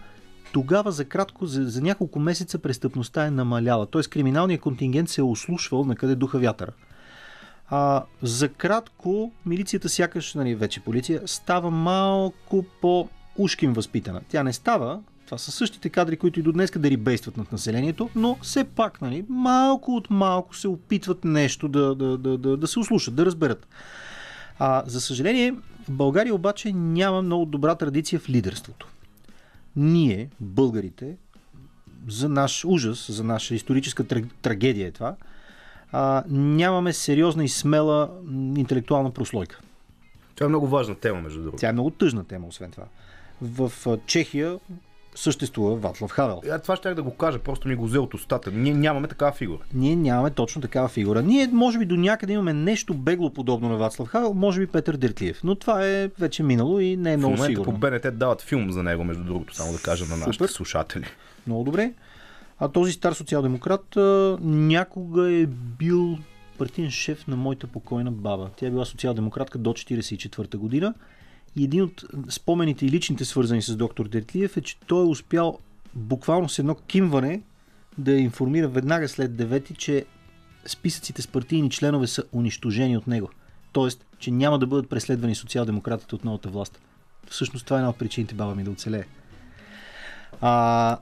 [0.53, 3.87] тогава за кратко, за, за няколко месеца престъпността е намаляла.
[3.87, 4.03] Т.е.
[4.03, 6.73] криминалният контингент се е ослушвал на къде духа вятъра.
[7.71, 14.21] А, за кратко, милицията сякаш, нали, вече полиция, става малко по-ушким възпитана.
[14.29, 18.11] Тя не става, това са същите кадри, които и до днес да рибействат над населението,
[18.15, 22.67] но все пак, нали, малко от малко се опитват нещо да, да, да, да, да
[22.67, 23.67] се услушат, да разберат.
[24.59, 25.55] А, за съжаление,
[25.89, 28.87] България обаче няма много добра традиция в лидерството.
[29.77, 31.17] Ние, българите,
[32.09, 35.15] за наш ужас, за наша историческа тра- трагедия е това,
[35.93, 38.11] а, нямаме сериозна и смела
[38.57, 39.61] интелектуална прослойка.
[40.35, 41.61] Това е много важна тема, между другото.
[41.61, 42.85] Тя е много тъжна тема, освен това.
[43.43, 43.73] В
[44.07, 44.59] Чехия
[45.15, 46.43] съществува Ватлав Хавел.
[46.51, 48.51] А, това ще да го кажа, просто ми го взе от устата.
[48.51, 49.59] Ние нямаме такава фигура.
[49.75, 51.23] Ние нямаме точно такава фигура.
[51.23, 54.97] Ние, може би, до някъде имаме нещо бегло подобно на Вацлав Хавел, може би Петър
[54.97, 55.41] Дертлиев.
[55.45, 57.73] Но това е вече минало и не е В много момента сигурно.
[57.73, 60.49] по БНТ дават филм за него, между другото, само да кажа на нашите Супер.
[60.49, 61.05] слушатели.
[61.47, 61.93] Много добре.
[62.61, 66.19] А този стар социал-демократ а, някога е бил
[66.59, 68.51] партиен шеф на моята покойна баба.
[68.57, 70.95] Тя е била социал-демократка до 1944 година.
[71.57, 75.59] И един от спомените и личните свързани с доктор Дертлиев е, че той е успял
[75.95, 77.43] буквално с едно кимване
[77.99, 80.05] да я информира веднага след 9, че
[80.67, 83.31] списъците с партийни членове са унищожени от него.
[83.73, 86.81] Тоест, че няма да бъдат преследвани социал-демократите от новата власт.
[87.31, 89.05] Всъщност това е една от причините баба ми да оцелее.
[90.41, 90.99] А,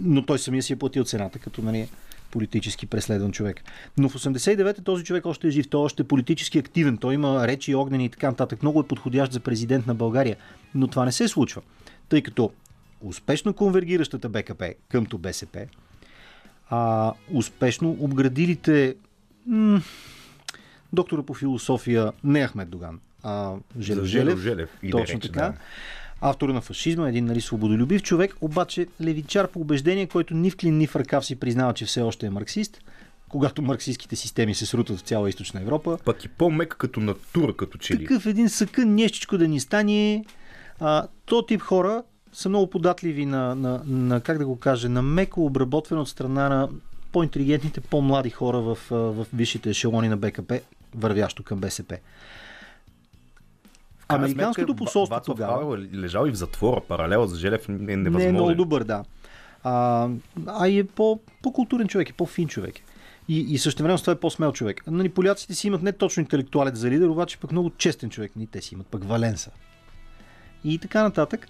[0.00, 1.88] но той самия си е платил цената, като нали,
[2.30, 3.62] политически преследван човек.
[3.98, 7.48] Но в 89-та този човек още е жив, той още е политически активен, той има
[7.48, 8.62] речи огнени и така нататък.
[8.62, 10.36] Много е подходящ за президент на България.
[10.74, 11.62] Но това не се случва,
[12.08, 12.52] тъй като
[13.00, 15.66] успешно конвергиращата БКП къмто БСП,
[16.70, 18.94] а, успешно обградилите
[19.46, 19.80] м-
[20.92, 24.40] доктора по философия не Ахмед Доган, а Желев За Желев.
[24.40, 25.40] Желев Точно така.
[25.40, 25.54] да.
[26.20, 30.78] Автор на фашизма, един нали, свободолюбив човек, обаче левичар по убеждение, който ни в клин,
[30.78, 32.80] ни в ръкав си признава, че все още е марксист,
[33.28, 35.98] когато марксистските системи се срутват в цяла източна Европа.
[36.04, 37.98] Пък и по-мек като натура, като че ли.
[37.98, 40.24] Такъв един съкън нещичко да ни стане.
[40.80, 42.02] А, то тип хора
[42.32, 46.48] са много податливи на, на, на, как да го кажа, на меко обработване от страна
[46.48, 46.68] на
[47.12, 50.60] по-интелигентните, по-млади хора в, в висшите ешелони на БКП,
[50.94, 51.98] вървящо към БСП.
[54.08, 55.78] Американското посолство Вацлав тогава...
[55.78, 56.80] Е лежал и в затвора.
[56.88, 58.12] Паралела за Желев е невъзможен.
[58.12, 59.04] Не е много добър, да.
[59.62, 60.08] А,
[60.46, 62.74] а и е по, по-културен човек, е по-фин човек.
[63.28, 64.82] И, и също време това е по-смел човек.
[64.86, 68.36] Нали, поляците си имат не точно интелектуалец за лидер, обаче пък много честен човек.
[68.36, 69.50] Ни те си имат пък Валенса.
[70.64, 71.48] И така нататък.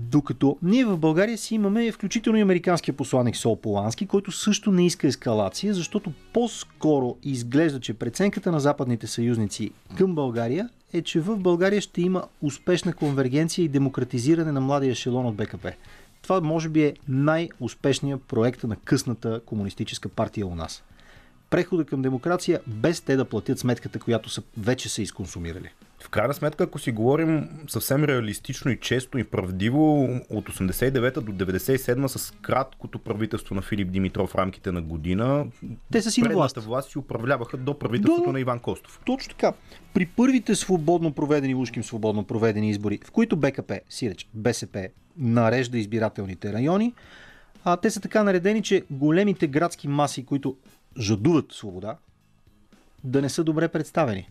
[0.00, 4.86] Докато ние в България си имаме включително и американския посланник Сол Полански, който също не
[4.86, 11.36] иска ескалация, защото по-скоро изглежда, че преценката на западните съюзници към България е, че в
[11.36, 15.72] България ще има успешна конвергенция и демократизиране на младия ешелон от БКП.
[16.22, 20.82] Това може би е най-успешният проект на късната комунистическа партия у нас.
[21.50, 25.70] Прехода към демокрация без те да платят сметката, която са, вече са изконсумирали.
[26.08, 31.32] В крайна сметка, ако си говорим съвсем реалистично и често и правдиво, от 89-та до
[31.32, 35.46] 97 та с краткото правителство на Филип Димитров в рамките на година,
[35.92, 36.56] те са си на власт.
[36.56, 39.00] власт си управляваха до правителството до, на Иван Костов.
[39.06, 39.52] Точно така.
[39.94, 46.52] При първите свободно проведени, ушким свободно проведени избори, в които БКП, сиреч, БСП, нарежда избирателните
[46.52, 46.94] райони,
[47.64, 50.56] а те са така наредени, че големите градски маси, които
[50.98, 51.96] жадуват свобода,
[53.04, 54.28] да не са добре представени.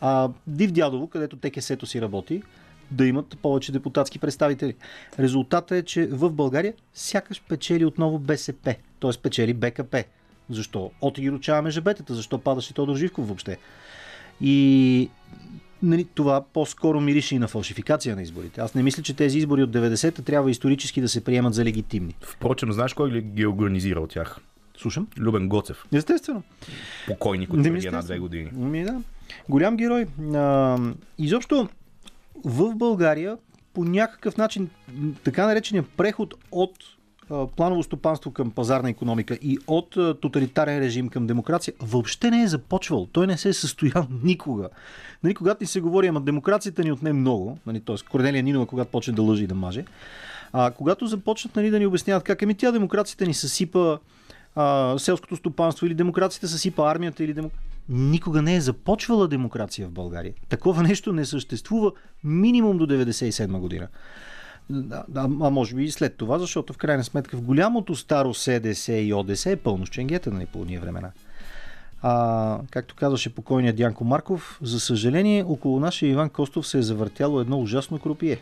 [0.00, 2.42] А Див Дядово, където ТКС-то си работи,
[2.90, 4.74] да имат повече депутатски представители.
[5.18, 9.10] Резултатът е, че в България сякаш печели отново БСП, т.е.
[9.22, 10.04] печели БКП.
[10.50, 10.90] Защо?
[11.00, 13.58] От ги ручаваме жебетата, защо падаше Тодор Живков въобще?
[14.40, 15.10] И
[15.82, 18.60] нали, това по-скоро мирише и на фалшификация на изборите.
[18.60, 22.16] Аз не мисля, че тези избори от 90-та трябва исторически да се приемат за легитимни.
[22.22, 24.38] Впрочем, знаеш кой ги е организирал тях?
[24.78, 25.06] Слушам.
[25.18, 25.84] Любен Гоцев.
[25.92, 26.42] Естествено.
[27.06, 28.50] Покойник от преди една-две години.
[28.52, 29.00] Ми, да.
[29.48, 30.06] Голям герой.
[30.34, 30.78] А,
[31.18, 31.68] изобщо
[32.44, 33.36] в България
[33.74, 34.70] по някакъв начин
[35.24, 36.72] така наречения преход от
[37.56, 43.06] планово стопанство към пазарна економика и от тоталитарен режим към демокрация въобще не е започвал.
[43.06, 44.68] Той не се е състоял никога.
[45.22, 47.96] Нали, когато ни се говори, ама демокрацията ни отне много, нали, т.е.
[48.10, 49.84] Корнелия Нинова, когато почне да лъжи и да маже,
[50.52, 53.98] а когато започнат нали, да ни обясняват как ами тя демокрацията ни съсипа
[54.54, 57.52] а, селското стопанство или демокрацията съсипа армията или демок...
[57.88, 60.32] Никога не е започвала демокрация в България.
[60.48, 61.92] Такова нещо не съществува
[62.24, 63.88] минимум до 97 година.
[64.90, 68.92] А, а може би и след това, защото в крайна сметка в голямото старо СДС
[68.92, 71.10] и ОДС е пълно с ченгета на нали, ние времена.
[72.02, 77.40] А, както казваше покойният Дянко Марков, за съжаление, около нашия Иван Костов се е завъртяло
[77.40, 78.38] едно ужасно крупие.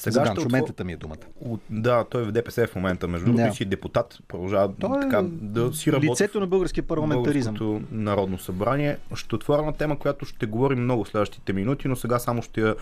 [0.00, 0.84] Сега ще отво...
[0.84, 1.16] ми е думата.
[1.40, 3.08] От, да, той е в ДПС в момента.
[3.08, 3.56] Между другото, yeah.
[3.56, 4.18] си депутат.
[4.28, 6.10] Продължава той така, да си работи.
[6.10, 7.86] Лицето на българския парламентаризъм.
[7.90, 8.98] Народно събрание.
[9.14, 12.74] Ще отворя на тема, която ще говорим много следващите минути, но сега само ще я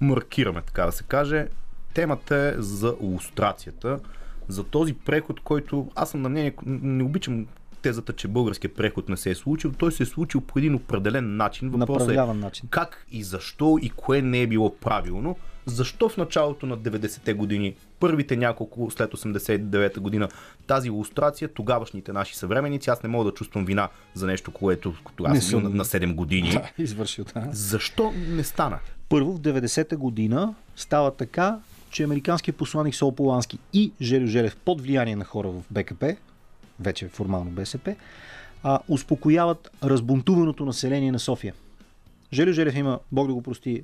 [0.00, 1.46] маркираме, така да се каже.
[1.94, 3.98] Темата е за лустрацията,
[4.48, 7.46] за този преход, който аз съм на мнение, не обичам
[7.82, 9.72] тезата, че българският преход не се е случил.
[9.72, 11.70] Той се е случил по един определен начин.
[11.70, 12.68] Въпросът е начин.
[12.70, 17.74] как и защо и кое не е било правилно защо в началото на 90-те години,
[18.00, 20.28] първите няколко след 89-та година,
[20.66, 25.44] тази иллюстрация, тогавашните наши съвременници, аз не мога да чувствам вина за нещо, което аз
[25.44, 26.50] съм на, на 7 години.
[26.50, 27.48] Да, извършил, да.
[27.52, 28.78] Защо не стана?
[29.08, 31.58] Първо в 90-та година става така,
[31.90, 36.16] че американският посланник Сол Полански и Желю Желев под влияние на хора в БКП,
[36.80, 37.96] вече формално БСП,
[38.62, 41.54] а, успокояват разбунтуваното население на София.
[42.32, 43.82] Желю Желев има, Бог да го прости,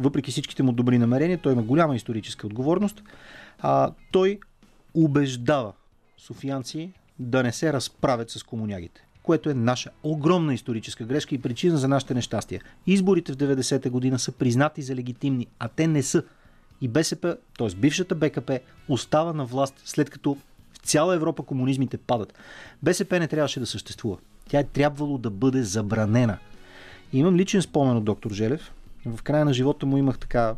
[0.00, 3.02] въпреки всичките му добри намерения, той има голяма историческа отговорност.
[3.58, 4.40] А, той
[4.94, 5.72] убеждава
[6.18, 11.76] софиянци да не се разправят с комунягите което е наша огромна историческа грешка и причина
[11.76, 12.60] за нашите нещастия.
[12.86, 16.22] Изборите в 90-та година са признати за легитимни, а те не са.
[16.80, 17.68] И БСП, т.е.
[17.76, 20.36] бившата БКП, остава на власт след като
[20.88, 22.34] цяла Европа комунизмите падат.
[22.82, 24.16] БСП не трябваше да съществува.
[24.48, 26.38] Тя е трябвало да бъде забранена.
[27.12, 28.72] Имам личен спомен от доктор Желев.
[29.06, 30.54] В края на живота му имах така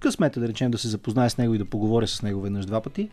[0.00, 2.80] късмета, да речем, да се запознае с него и да поговоря с него веднъж два
[2.80, 3.08] пъти.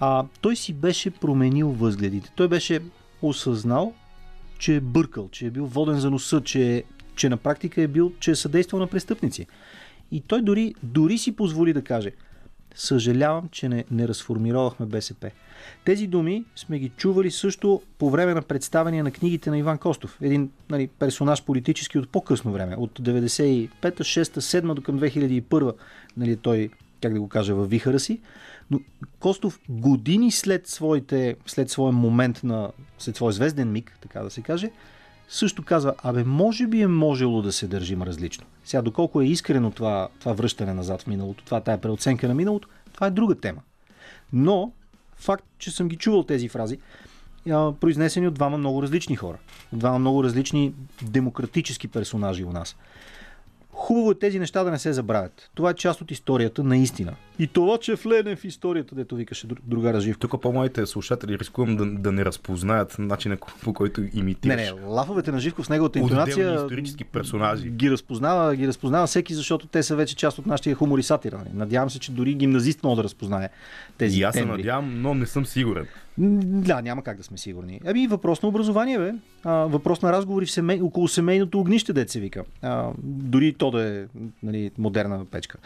[0.00, 2.32] А, той си беше променил възгледите.
[2.36, 2.80] Той беше
[3.22, 3.92] осъзнал,
[4.58, 6.84] че е бъркал, че е бил воден за носа, че,
[7.16, 9.46] че на практика е бил, че е съдействал на престъпници.
[10.10, 12.12] И той дори, дори си позволи да каже–
[12.74, 15.30] Съжалявам, че не, не разформировахме БСП.
[15.84, 20.18] Тези думи сме ги чували също по време на представяне на книгите на Иван Костов.
[20.20, 25.74] Един нали, персонаж политически от по-късно време, от 95-та, 6-та, 7 до към 2001
[26.16, 26.70] нали, той,
[27.02, 28.20] как да го кажа, във вихара си.
[28.70, 28.80] Но
[29.20, 34.42] Костов години след, своите, след своя момент на, след своя звезден миг, така да се
[34.42, 34.70] каже,
[35.28, 38.46] също казва, абе, може би е можело да се държим различно.
[38.64, 42.68] Сега, доколко е искрено това, това връщане назад в миналото, това тая преоценка на миналото,
[42.92, 43.60] това е друга тема.
[44.32, 44.72] Но,
[45.16, 46.78] факт, че съм ги чувал тези фрази,
[47.80, 49.38] произнесени от двама много различни хора.
[49.72, 52.76] От двама много различни демократически персонажи у нас.
[53.74, 55.50] Хубаво е тези неща да не се забравят.
[55.54, 57.14] Това е част от историята наистина.
[57.38, 60.20] И това, че влезе в историята, дето викаше друг- друга Живко.
[60.20, 64.56] Тук по-моите слушатели рискувам да, да не разпознаят начина по който Не, имитираш.
[64.56, 67.68] не, лафовете на Живков с неговата Отделни интонация исторически персонажи.
[67.68, 71.38] ги разпознава, ги разпознава всеки, защото те са вече част от нашия хумор и сатира.
[71.38, 71.48] нали?
[71.54, 73.48] Надявам се, че дори гимназист може да разпознае
[73.98, 75.86] тези И аз се надявам, но не съм сигурен.
[76.18, 77.80] Да, няма как да сме сигурни.
[77.86, 79.12] Ами въпрос на образование, бе.
[79.44, 80.80] А, въпрос на разговори в семей...
[80.80, 82.44] около семейното огнище, се вика.
[82.62, 84.04] А, дори то да е
[84.42, 85.58] нали, модерна печка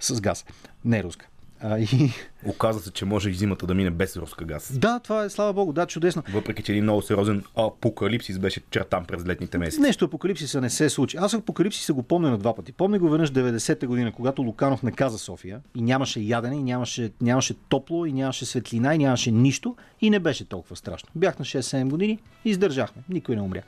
[0.00, 0.44] с газ.
[0.84, 1.29] Не руска.
[1.62, 2.12] А, и...
[2.46, 4.78] Оказва се, че може и зимата да мине без руска газ.
[4.78, 6.22] Да, това е, слава богу, да, чудесно.
[6.32, 9.80] Въпреки, че един много сериозен апокалипсис беше чертан през летните месеци.
[9.80, 11.16] Нещо апокалипсиса не се случи.
[11.16, 12.72] Аз апокалипсиса го помня на два пъти.
[12.72, 17.54] Помня го веднъж 90-та година, когато Луканов наказа София и нямаше ядене, и нямаше, нямаше
[17.68, 21.08] топло, и нямаше светлина, и нямаше нищо и не беше толкова страшно.
[21.14, 23.02] Бях на 6-7 години и издържахме.
[23.08, 23.62] Никой не умря.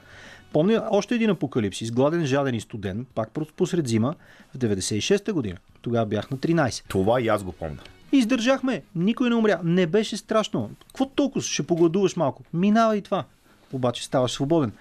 [0.53, 4.15] Помня още един апокалипсис, гладен, жаден и студен, пак посред зима,
[4.55, 5.59] в 96-та година.
[5.83, 6.83] Тогава бях на 13.
[6.89, 7.79] Това и аз го помня.
[8.13, 8.83] Издържахме.
[8.95, 9.61] Никой не умря.
[9.65, 10.71] Не беше страшно.
[10.87, 12.43] Какво толкова ще погладуваш малко?
[12.53, 13.25] Минава и това.
[13.73, 14.73] Обаче ставаш свободен.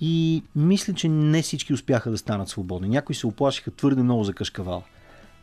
[0.00, 2.88] И мисля, че не всички успяха да станат свободни.
[2.88, 4.82] Някои се оплашиха твърде много за кашкавал.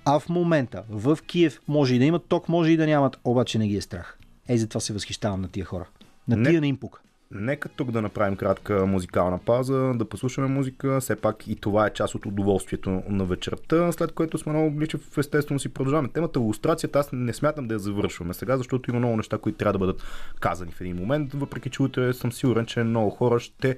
[0.06, 3.58] А в момента в Киев може и да имат ток, може и да нямат, обаче
[3.58, 4.18] не ги е страх.
[4.48, 5.86] Ей, затова се възхищавам на тия хора.
[6.28, 6.50] На Не.
[6.50, 7.00] тия не им пука.
[7.36, 11.00] Нека тук да направим кратка музикална пауза, да послушаме музика.
[11.02, 14.98] Все пак и това е част от удоволствието на вечерта, след което сме много бличи
[14.98, 16.10] в естествено си продължаваме.
[16.10, 19.74] Темата иллюстрацията аз не смятам да я завършваме сега, защото има много неща, които трябва
[19.74, 20.04] да бъдат
[20.40, 23.78] казани в един момент, въпреки че утре съм сигурен, че много хора ще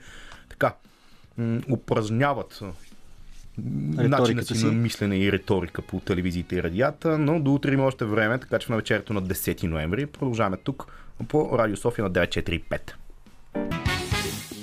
[0.49, 0.73] така
[1.71, 2.61] упражняват
[3.57, 8.05] начина си, на мислене и риторика по телевизиите и радията, но до утре има още
[8.05, 10.87] време, така че в навечерието на 10 ноември продължаваме тук
[11.27, 12.93] по Радио София на 945.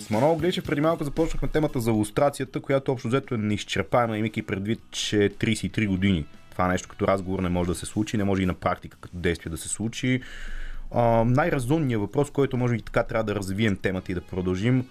[0.00, 4.42] С Манол Гличев преди малко започнахме темата за лустрацията, която общо взето е неизчерпаема, имайки
[4.42, 6.26] предвид, че 33 години.
[6.50, 9.16] Това нещо като разговор не може да се случи, не може и на практика като
[9.16, 10.20] действие да се случи.
[11.24, 14.88] Най-разумният въпрос, който може и така трябва да развием темата и да продължим,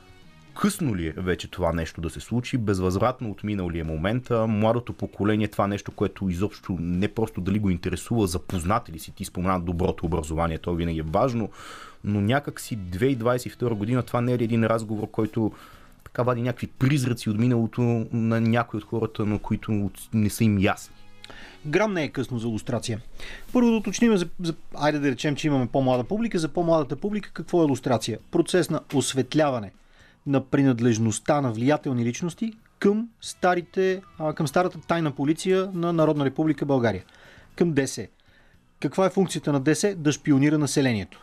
[0.56, 4.94] късно ли е вече това нещо да се случи, безвъзвратно отминал ли е момента, младото
[4.94, 9.60] поколение, това нещо, което изобщо не просто дали го интересува, запознати ли си, ти спомена
[9.60, 11.50] доброто образование, то винаги е важно,
[12.04, 15.52] но някак си 2022 година това не е един разговор, който
[16.04, 17.82] така вади някакви призраци от миналото
[18.14, 20.96] на някои от хората, на които не са им ясни.
[21.66, 23.02] Грам не е късно за иллюстрация.
[23.54, 26.40] Първо да уточним, за, за, айде да речем, че имаме по-млада публика.
[26.40, 28.20] За по-младата публика какво е иллюстрация?
[28.32, 29.72] Процес на осветляване
[30.26, 34.02] на принадлежността на влиятелни личности към, старите,
[34.36, 37.04] към старата тайна полиция на Народна република България.
[37.56, 38.08] Към ДС.
[38.80, 39.96] Каква е функцията на ДС?
[39.96, 41.22] Да шпионира населението.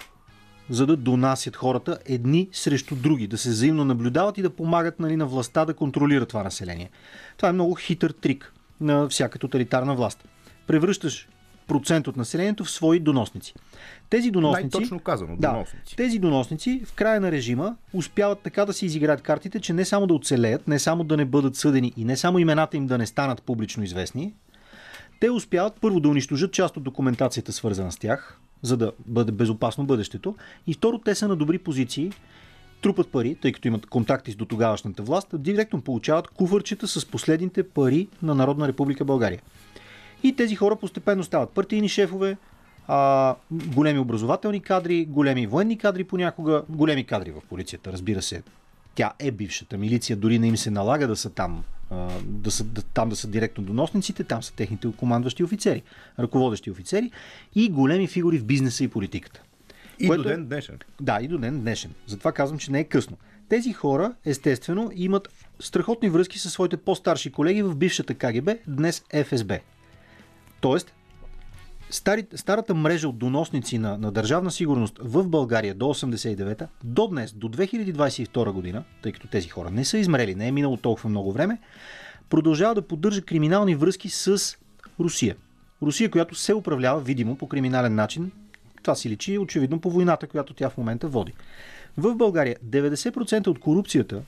[0.71, 5.17] За да донасят хората едни срещу други, да се взаимно наблюдават и да помагат нали,
[5.17, 6.91] на властта да контролира това население.
[7.37, 10.29] Това е много хитър трик на всяка тоталитарна власт.
[10.67, 11.29] Превръщаш
[11.69, 13.55] процент от населението в свои доносници.
[14.11, 14.77] Тези доносници...
[14.77, 15.97] Най-точно казано, Да, доносници.
[15.97, 20.07] тези доносници в края на режима успяват така да си изиграят картите, че не само
[20.07, 23.07] да оцелеят, не само да не бъдат съдени и не само имената им да не
[23.07, 24.35] станат публично известни,
[25.21, 29.87] те успяват първо да унищожат част от документацията, свързана с тях, за да бъде безопасно
[29.87, 30.37] бъдещето.
[30.67, 32.13] И второ, те са на добри позиции,
[32.83, 37.63] трупат пари, тъй като имат контакти с до тогавашната власт, директно получават кувърчета с последните
[37.63, 39.41] пари на Народна република България.
[40.23, 42.37] И тези хора постепенно стават партийни шефове,
[42.89, 48.43] а, големи образователни кадри, големи военни кадри понякога, големи кадри в полицията, разбира се.
[48.95, 52.65] Тя е бившата милиция, дори не им се налага да са там, а, да са,
[52.65, 55.83] да, там да са директно доносниците, там са техните командващи офицери,
[56.19, 57.11] ръководещи офицери
[57.55, 59.43] и големи фигури в бизнеса и политиката.
[59.99, 60.79] И което- до ден днешен.
[61.01, 61.91] Да, и до ден днешен.
[62.07, 63.17] Затова казвам, че не е късно.
[63.49, 65.29] Тези хора, естествено, имат
[65.61, 69.59] страхотни връзки със своите по-старши колеги в бившата КГБ, днес ФСБ.
[70.61, 70.95] Тоест,
[71.91, 77.33] стари, старата мрежа от доносници на, на държавна сигурност в България до 89-та, до днес,
[77.33, 81.33] до 2022 година, тъй като тези хора не са измрели, не е минало толкова много
[81.33, 81.59] време,
[82.31, 84.57] продължава да поддържа криминални връзки с
[85.01, 85.37] Русия.
[85.83, 88.31] Русия, която се управлява видимо по криминален начин.
[88.83, 91.33] Това си личи очевидно по войната, която тя в момента води.
[91.97, 94.23] В България 90% от корупцията,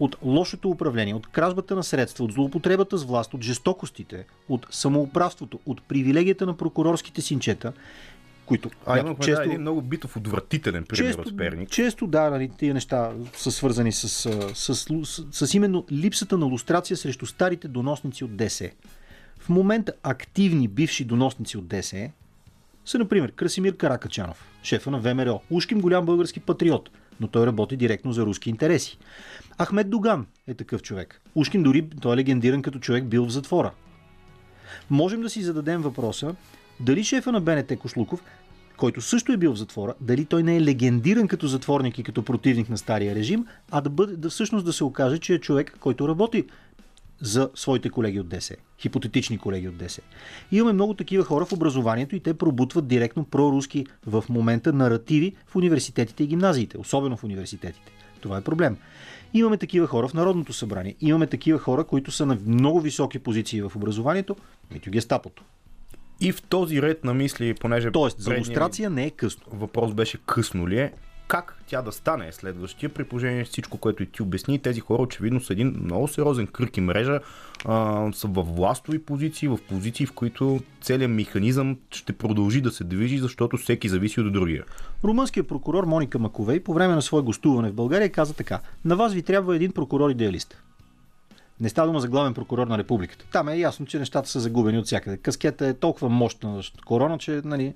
[0.00, 5.60] от лошото управление, от кражбата на средства, от злоупотребата с власт, от жестокостите, от самоуправството,
[5.66, 7.72] от привилегията на прокурорските синчета,
[8.46, 9.42] които А имахме често...
[9.42, 11.70] един много битов, отвратителен пример често, от Перник.
[11.70, 14.08] често да, нали, тия неща са свързани с,
[14.54, 14.86] с, с,
[15.32, 18.70] с, именно липсата на лустрация срещу старите доносници от ДС.
[19.38, 22.10] В момента активни бивши доносници от ДС
[22.84, 26.90] са, например, Красимир Каракачанов, шефа на ВМРО, Ушким голям български патриот,
[27.20, 28.98] но той работи директно за руски интереси.
[29.62, 31.20] Ахмед Доган е такъв човек.
[31.34, 33.72] Ушкин дори той е легендиран като човек бил в затвора.
[34.90, 36.34] Можем да си зададем въпроса
[36.80, 38.22] дали шефа на БНТ Кошлуков,
[38.76, 42.22] който също е бил в затвора, дали той не е легендиран като затворник и като
[42.22, 45.76] противник на стария режим, а да, бъде, да всъщност да се окаже, че е човек,
[45.80, 46.44] който работи
[47.20, 48.56] за своите колеги от ДС.
[48.80, 50.00] Хипотетични колеги от ДС.
[50.52, 55.36] И имаме много такива хора в образованието и те пробутват директно проруски в момента наративи
[55.46, 57.92] в университетите и гимназиите, особено в университетите.
[58.20, 58.76] Това е проблем.
[59.34, 60.94] Имаме такива хора в Народното събрание.
[61.00, 64.36] Имаме такива хора, които са на много високи позиции в образованието,
[64.72, 65.42] мито гестапото.
[66.20, 67.90] И в този ред на мисли, понеже...
[67.90, 69.42] Тоест, за предният лустрация не е късно.
[69.52, 70.92] Въпрос беше късно ли е,
[71.28, 74.58] как тя да стане следващия, при положение всичко, което и ти обясни.
[74.58, 77.20] Тези хора очевидно са един много сериозен кръг и мрежа,
[77.64, 82.84] а, са в властови позиции, в позиции, в които целият механизъм ще продължи да се
[82.84, 84.64] движи, защото всеки зависи от другия.
[85.04, 88.60] Румънският прокурор Моника Маковей по време на свое гостуване в България каза така.
[88.84, 90.62] На вас ви трябва един прокурор идеалист.
[91.60, 93.24] Не става дума за главен прокурор на републиката.
[93.32, 95.16] Там е ясно, че нещата са загубени от всякъде.
[95.16, 97.74] Каскета е толкова мощна корона, че нали,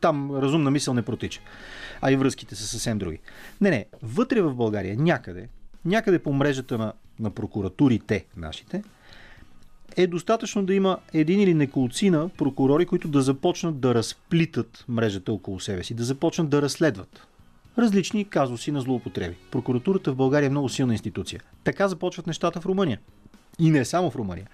[0.00, 1.40] там разумна мисъл не протича.
[2.00, 3.18] А и връзките са съвсем други.
[3.60, 3.86] Не, не.
[4.02, 5.48] Вътре в България, някъде,
[5.84, 8.82] някъде по мрежата на, на прокуратурите нашите,
[9.96, 15.60] е достатъчно да има един или неколцина прокурори, които да започнат да разплитат мрежата около
[15.60, 17.26] себе си, да започнат да разследват
[17.78, 19.36] различни казуси на злоупотреби.
[19.50, 21.40] Прокуратурата в България е много силна институция.
[21.64, 22.98] Така започват нещата в Румъния.
[23.58, 24.46] И не само в Румъния.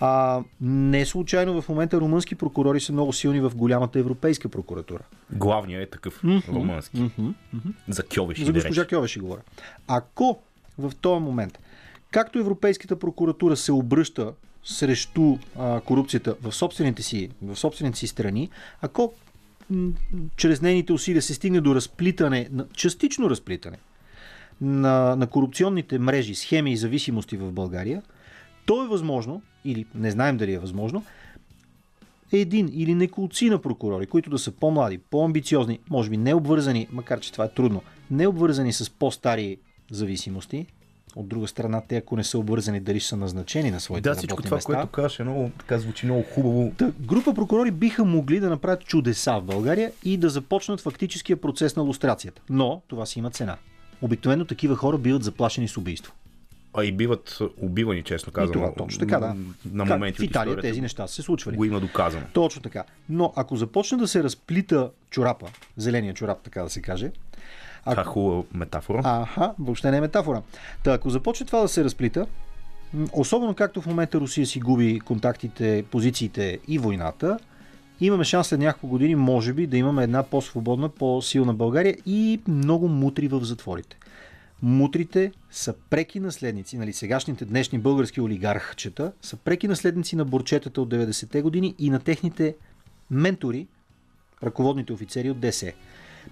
[0.00, 5.02] А, не случайно в момента румънски прокурори са много силни в голямата европейска прокуратура.
[5.30, 7.00] Главният е такъв, румънски.
[7.00, 7.68] Мгм, мгм.
[7.88, 9.40] За Кьовеши За госпожа Кьове ще говоря.
[9.86, 10.38] Ако
[10.78, 11.58] в този момент,
[12.10, 14.32] както Европейската прокуратура се обръща
[14.64, 19.12] срещу а, корупцията в собствените, си, в собствените си страни, ако
[20.36, 23.76] чрез нейните усилия се стигне до разплитане, на- частично разплитане
[24.60, 28.02] на, на корупционните мрежи, схеми и зависимости в България,
[28.66, 31.04] то е възможно, или не знаем дали е възможно,
[32.32, 37.32] един или неколцина прокурори, които да са по-млади, по-амбициозни, може би не обвързани, макар че
[37.32, 39.56] това е трудно, не обвързани с по-стари
[39.90, 40.66] зависимости.
[41.16, 44.14] От друга страна, те ако не са обвързани, дали ще са назначени на своите Да,
[44.14, 44.72] всичко това, места.
[44.72, 46.72] което казваш, е много, така звучи много хубаво.
[46.78, 51.76] Та, група прокурори биха могли да направят чудеса в България и да започнат фактическия процес
[51.76, 52.42] на лустрацията.
[52.50, 53.56] Но това си има цена.
[54.02, 56.12] Обикновено такива хора биват заплашени с убийство.
[56.76, 58.52] А и биват убивани, честно И казано.
[58.52, 59.36] това точно така, да.
[59.72, 61.56] На моменти в Италия тези неща са се случвали.
[61.56, 62.26] Го има доказано.
[62.32, 62.84] Точно така.
[63.08, 65.46] Но ако започне да се разплита чорапа,
[65.76, 67.10] зеления чорап, така да се каже,
[67.90, 69.00] Това е хубава метафора.
[69.04, 70.42] Аха, въобще не е метафора.
[70.84, 72.26] Та, ако започне това да се разплита,
[73.12, 77.38] особено както в момента Русия си губи контактите, позициите и войната,
[78.00, 82.88] имаме шанс след няколко години, може би, да имаме една по-свободна, по-силна България и много
[82.88, 83.96] мутри в затворите.
[84.62, 90.88] Мутрите са преки наследници, нали, сегашните днешни български олигархчета са преки наследници на борчетата от
[90.88, 92.56] 90-те години и на техните
[93.10, 93.66] ментори,
[94.42, 95.72] ръководните офицери от ДС.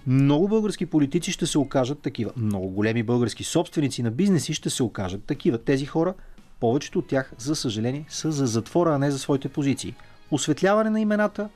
[0.07, 2.31] Много български политици ще се окажат такива.
[2.37, 5.57] Много големи български собственици на бизнеси ще се окажат такива.
[5.57, 6.13] Тези хора,
[6.59, 9.95] повечето от тях, за съжаление, са за затвора, а не за своите позиции.
[10.31, 11.49] Осветляване на имената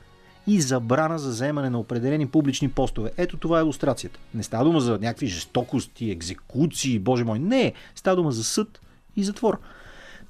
[0.46, 3.10] и забрана за заемане на определени публични постове.
[3.16, 4.18] Ето това е иллюстрацията.
[4.34, 7.38] Не става дума за някакви жестокости, екзекуции, боже мой.
[7.38, 8.80] Не, става дума за съд
[9.16, 9.60] и затвор.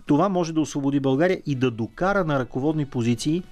[0.07, 3.43] Това може да освободи България и да докара на ръководни позиции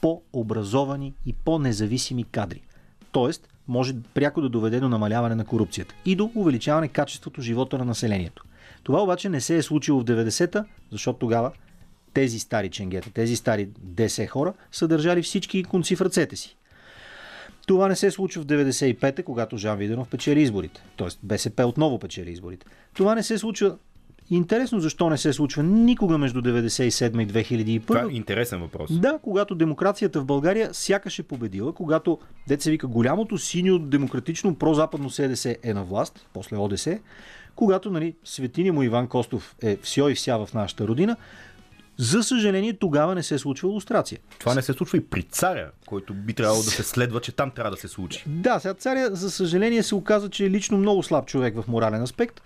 [0.00, 2.62] по-образовани и по-независими кадри.
[3.12, 7.84] Тоест, може пряко да доведе до намаляване на корупцията и до увеличаване качеството живота на
[7.84, 8.44] населението.
[8.82, 11.52] Това обаче не се е случило в 90-та, защото тогава
[12.14, 16.56] тези стари ченгета, тези стари ДС хора са държали всички конци в ръцете си.
[17.66, 20.82] Това не се случва в 95-та, когато Жан Виденов печели изборите.
[20.96, 22.66] Тоест БСП отново печели изборите.
[22.94, 23.76] Това не се случва
[24.30, 27.86] Интересно защо не се случва никога между 97 и 2001.
[27.86, 28.98] Това е интересен въпрос.
[28.98, 32.18] Да, когато демокрацията в България сякаш е победила, когато,
[32.48, 36.98] деца вика, голямото синьо демократично прозападно СДС е на власт, после ОДС,
[37.56, 41.16] когато нали, светиня му Иван Костов е все и вся в нашата родина,
[41.96, 44.18] за съжаление тогава не се е случва лустрация.
[44.38, 47.50] Това не се случва и при царя, който би трябвало да се следва, че там
[47.50, 48.24] трябва да се случи.
[48.26, 52.02] Да, сега царя, за съжаление, се оказа, че е лично много слаб човек в морален
[52.02, 52.40] аспект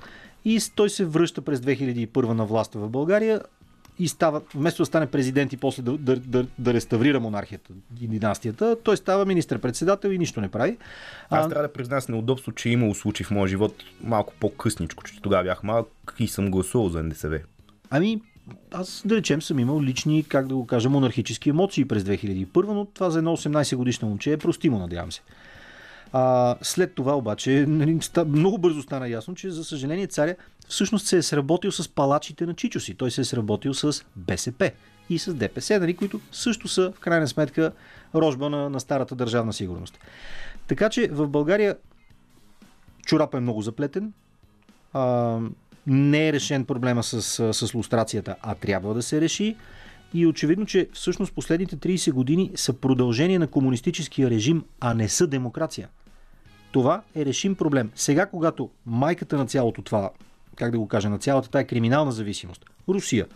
[0.44, 3.40] и той се връща през 2001 на власт в България
[3.98, 8.08] и става, вместо да стане президент и после да, да, да, да реставрира монархията и
[8.08, 10.76] династията, той става министър-председател и нищо не прави.
[11.30, 13.74] Аз трябва да призная с неудобство, че е имало случаи в моя живот
[14.04, 17.40] малко по-късничко, че тогава бях малък и съм гласувал за НДСВ.
[17.90, 18.20] Ами,
[18.72, 22.84] аз да речем съм имал лични, как да го кажа, монархически емоции през 2001, но
[22.84, 25.22] това за едно 18 годишно момче е простимо, надявам се.
[26.12, 30.36] А, след това обаче нали, много бързо стана ясно, че за съжаление царя
[30.68, 32.94] всъщност се е сработил с палачите на Чичо си.
[32.94, 34.70] Той се е сработил с БСП
[35.10, 37.72] и с ДПС, нали, които също са в крайна сметка
[38.14, 39.98] рожба на, на старата държавна сигурност.
[40.66, 41.76] Така че в България
[43.06, 44.12] чорапа е много заплетен.
[44.92, 45.38] А,
[45.86, 49.56] не е решен проблема с, с, лустрацията, а трябва да се реши.
[50.14, 55.26] И очевидно, че всъщност последните 30 години са продължение на комунистическия режим, а не са
[55.26, 55.88] демокрация.
[56.72, 57.90] Това е решим проблем.
[57.94, 60.10] Сега, когато майката на цялото това,
[60.56, 63.26] как да го кажа, на цялата тая криминална зависимост, Русия,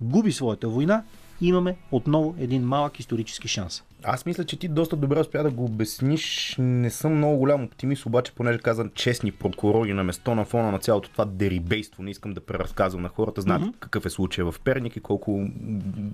[0.00, 1.02] губи своята война,
[1.40, 3.82] имаме отново един малък исторически шанс.
[4.02, 6.54] Аз мисля, че ти доста добре успя да го обясниш.
[6.58, 10.78] Не съм много голям оптимист, обаче, понеже казвам честни прокурори на место на фона на
[10.78, 12.02] цялото това дерибейство.
[12.02, 13.40] Не искам да преразказвам на хората.
[13.40, 13.78] Знаят mm-hmm.
[13.80, 15.48] какъв е случай в Перник и колко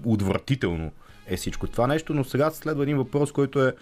[0.05, 0.93] отвратително
[1.27, 2.15] е всичко това нещо.
[2.15, 3.75] Но сега следва един въпрос, който е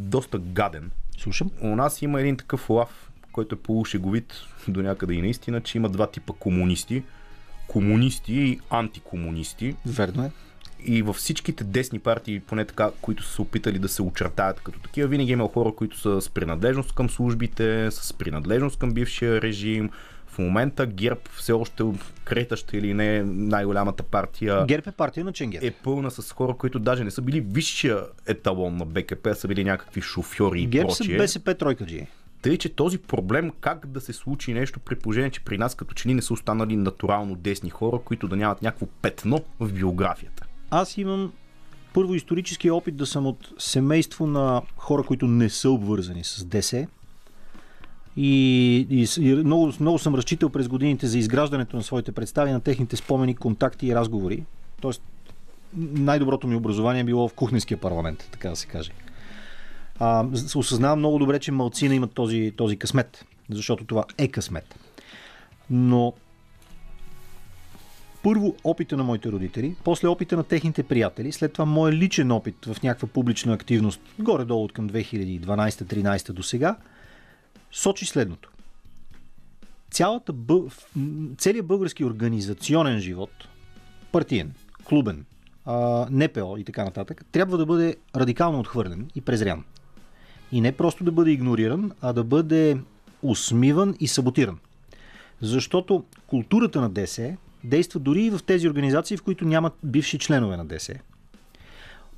[0.00, 0.90] доста гаден.
[1.18, 1.50] Слушам.
[1.60, 4.34] У нас има един такъв лав, който е полушеговит
[4.68, 7.02] до някъде и наистина, че има два типа комунисти.
[7.66, 9.76] Комунисти и антикомунисти.
[9.86, 10.30] Верно е.
[10.84, 14.78] И във всичките десни партии, поне така, които са се опитали да се очертаят като
[14.78, 19.90] такива, винаги има хора, които са с принадлежност към службите, с принадлежност към бившия режим.
[20.30, 21.84] В момента ГЕРБ все още
[22.24, 25.62] кретаща или не най-голямата партия ГЕРБ е партия на Ченгер.
[25.62, 29.64] е пълна с хора, които даже не са били висшия еталон на БКП, са били
[29.64, 31.16] някакви шофьори и ГЕРБ са прочие.
[31.16, 32.06] БСП тройкаджи.
[32.42, 35.94] Тъй, че този проблем как да се случи нещо при положение, че при нас като
[35.94, 40.46] че ли не са останали натурално десни хора, които да нямат някакво петно в биографията.
[40.70, 41.32] Аз имам
[41.94, 46.86] първо исторически опит да съм от семейство на хора, които не са обвързани с ДС.
[48.22, 52.60] И, и, и много, много съм разчитал през годините за изграждането на своите представи, на
[52.60, 54.44] техните спомени, контакти и разговори.
[54.80, 55.02] Тоест,
[55.76, 58.90] най-доброто ми образование е било в кухненския парламент, така да се каже.
[59.98, 64.78] А, осъзнавам много добре, че малцина имат този, този късмет, защото това е късмет.
[65.70, 66.12] Но
[68.22, 72.66] първо опита на моите родители, после опита на техните приятели, след това моят личен опит
[72.66, 76.76] в някаква публична активност, горе-долу от към 2012-13 до сега,
[77.72, 78.50] сочи следното.
[79.90, 80.70] Цялата бъл...
[81.38, 83.30] целият български организационен живот,
[84.12, 84.54] партиен,
[84.84, 85.24] клубен,
[86.10, 89.64] НПО и така нататък, трябва да бъде радикално отхвърлен и презрян.
[90.52, 92.78] И не просто да бъде игнориран, а да бъде
[93.22, 94.58] усмиван и саботиран.
[95.40, 100.56] Защото културата на ДС действа дори и в тези организации, в които нямат бивши членове
[100.56, 100.94] на ДС.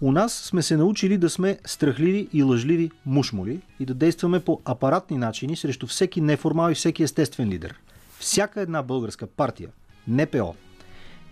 [0.02, 4.60] У нас сме се научили да сме страхливи и лъжливи мушмули и да действаме по
[4.64, 7.74] апаратни начини срещу всеки неформал и всеки естествен лидер.
[8.18, 9.68] Всяка една българска партия,
[10.08, 10.54] НПО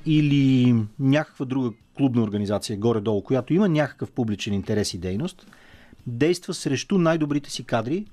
[0.07, 5.47] или някаква друга клубна организация горе-долу, която има някакъв публичен интерес и дейност,
[6.07, 8.07] действа срещу най-добрите си кадри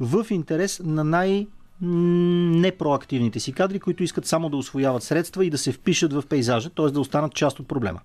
[0.00, 1.46] в интерес на най-
[1.80, 6.70] непроактивните си кадри, които искат само да освояват средства и да се впишат в пейзажа,
[6.70, 6.86] т.е.
[6.86, 8.00] да останат част от проблема.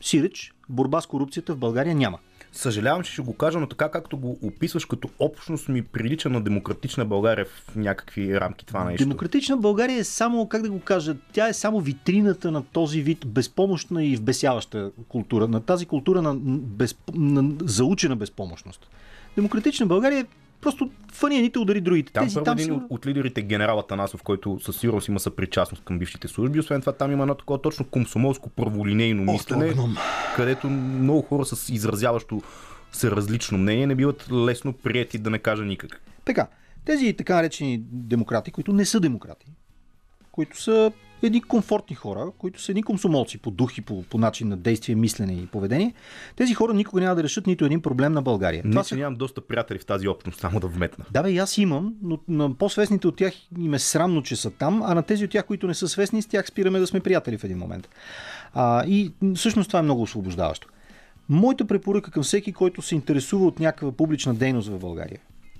[0.00, 2.18] Сиреч, борба с корупцията в България няма.
[2.52, 6.40] Съжалявам, че ще го кажа, но така както го описваш като общност ми прилича на
[6.40, 9.04] демократична България в някакви рамки това нещо.
[9.04, 13.26] Демократична България е само, как да го кажа, тя е само витрината на този вид
[13.26, 18.90] безпомощна и вбесяваща култура, на тази култура на, без, на заучена безпомощност.
[19.36, 20.26] Демократична България е
[20.62, 22.12] просто фъни едните удари другите.
[22.12, 22.80] Там Тези първо там един са...
[22.90, 26.58] от, лидерите генерал Атанасов, който със сигурност има съпричастност към бившите служби.
[26.58, 29.96] Освен това там има едно такова точно комсомолско праволинейно О, мислене, гном.
[30.36, 32.42] където много хора с изразяващо
[32.92, 36.00] се различно мнение не биват лесно прияти да не кажа никак.
[36.24, 36.48] Така,
[36.84, 39.46] тези така наречени демократи, които не са демократи,
[40.32, 40.92] които са
[41.26, 44.94] едни комфортни хора, които са едни комсомолци по дух и по, по начин на действие,
[44.94, 45.94] мислене и поведение,
[46.36, 48.62] тези хора никога няма да решат нито един проблем на България.
[48.64, 51.04] Не, Това че са нямам доста приятели в тази общност, само да вметна.
[51.10, 54.50] Да, бе, и аз имам, но на по-свестните от тях им е срамно, че са
[54.50, 57.00] там, а на тези от тях, които не са свестни, с тях спираме да сме
[57.00, 57.88] приятели в един момент.
[58.54, 60.68] А, и всъщност това е много освобождаващо.
[61.28, 65.18] Моята препоръка към всеки, който се интересува от някаква публична дейност в България,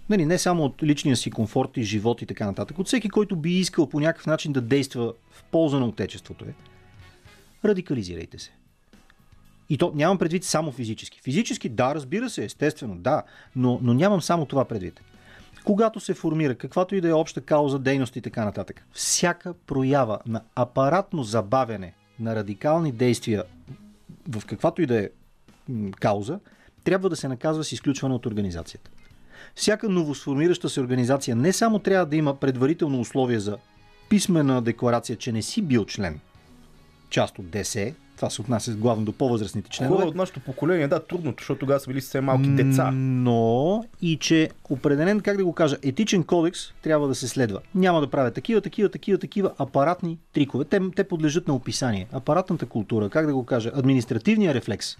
[0.09, 3.36] нали, не само от личния си комфорт и живот и така нататък, от всеки, който
[3.36, 6.55] би искал по някакъв начин да действа в полза на отечеството е,
[7.64, 8.53] радикализирайте се.
[9.68, 11.20] И то нямам предвид само физически.
[11.20, 13.22] Физически, да, разбира се, естествено, да,
[13.57, 15.00] но, но нямам само това предвид.
[15.64, 20.18] Когато се формира каквато и да е обща кауза, дейност и така нататък, всяка проява
[20.26, 23.44] на апаратно забавяне на радикални действия
[24.28, 25.09] в каквато и да е
[26.00, 26.40] кауза,
[26.84, 28.90] трябва да се наказва с изключване от организацията.
[29.55, 33.57] Всяка новосформираща се организация не само трябва да има предварително условие за
[34.09, 36.20] писмена декларация, че не си бил член,
[37.11, 39.97] част от ДСЕ, Това се отнася главно до по-възрастните членове.
[39.97, 42.90] Хора от нашето поколение, да, трудното, защото тогава са били съвсем малки деца.
[42.95, 47.61] Но и че определен, как да го кажа, етичен кодекс трябва да се следва.
[47.74, 50.64] Няма да правят такива, такива, такива, такива апаратни трикове.
[50.64, 52.07] Те, те подлежат на описание.
[52.12, 54.97] Апаратната култура, как да го кажа, административния рефлекс,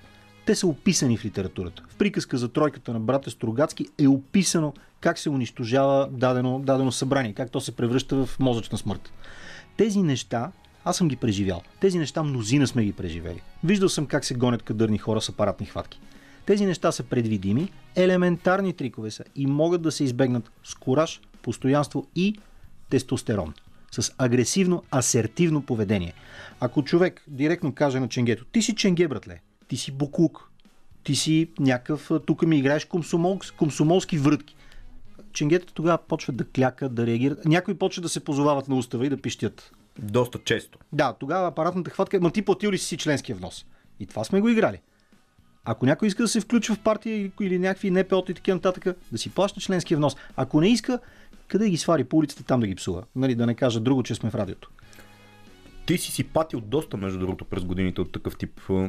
[0.47, 1.83] те са описани в литературата.
[1.89, 7.33] В приказка за тройката на брата Строгацки е описано как се унищожава дадено, дадено събрание,
[7.33, 9.13] как то се превръща в мозъчна смърт.
[9.77, 10.53] Тези неща
[10.85, 11.63] аз съм ги преживял.
[11.81, 13.43] Тези неща мнозина сме ги преживели.
[13.65, 16.01] Виждал съм как се гонят кадърни хора с апаратни хватки.
[16.47, 22.07] Тези неща са предвидими, елементарни трикове са и могат да се избегнат с кураж, постоянство
[22.17, 22.39] и
[22.91, 23.55] тестостерон.
[23.91, 26.15] С агресивно, асертивно поведение.
[26.61, 29.41] Ако човек директно каже на ченгето, ти си ченге, братле,
[29.73, 30.51] ти си буклук,
[31.05, 34.57] ти си някакъв, тук ми играеш комсомол, комсомолски врътки.
[35.33, 37.45] Ченгетата тогава почват да клякат, да реагират.
[37.45, 39.73] Някои почват да се позовават на устава и да пищят.
[39.99, 40.79] Доста често.
[40.93, 43.67] Да, тогава апаратната хватка ма ти платил ли си членския внос?
[44.01, 44.81] И това сме го играли.
[45.65, 49.19] Ако някой иска да се включва в партия или някакви НПО и така нататък, да
[49.19, 50.17] си плаща членския внос.
[50.37, 50.99] Ако не иска,
[51.49, 53.03] къде ги свари по улицата, там да ги псува.
[53.17, 54.71] Нали, да не кажа друго, че сме в радиото.
[55.87, 58.89] Ти си си патил доста, между другото, през годините от такъв тип м-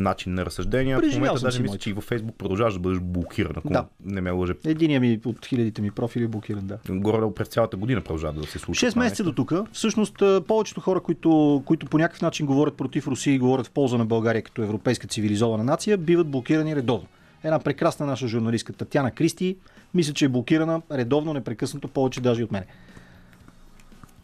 [0.00, 0.98] начин на разсъждения.
[0.98, 3.68] Преживял в момента даже си мисля, че и във Фейсбук продължаваш да бъдеш блокиран, ако
[3.68, 3.86] Да.
[4.04, 4.52] не ме лъже.
[4.64, 6.78] Единия ми от хилядите ми профили е блокиран, да.
[6.88, 8.86] Горе през цялата година продължава да се случва.
[8.88, 9.52] 6 това месеца до тук.
[9.72, 13.98] Всъщност, повечето хора, които, които по някакъв начин говорят против Русия и говорят в полза
[13.98, 17.06] на България като европейска цивилизована нация, биват блокирани редовно.
[17.44, 19.56] Една прекрасна наша журналистка Татяна Кристи,
[19.94, 22.64] мисля, че е блокирана редовно, непрекъснато, повече даже и от мен.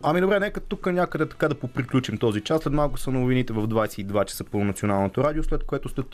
[0.06, 2.62] Ами добре, нека тук някъде така да поприключим този час.
[2.62, 6.06] След малко са новините в 22 часа по националното радио, след което след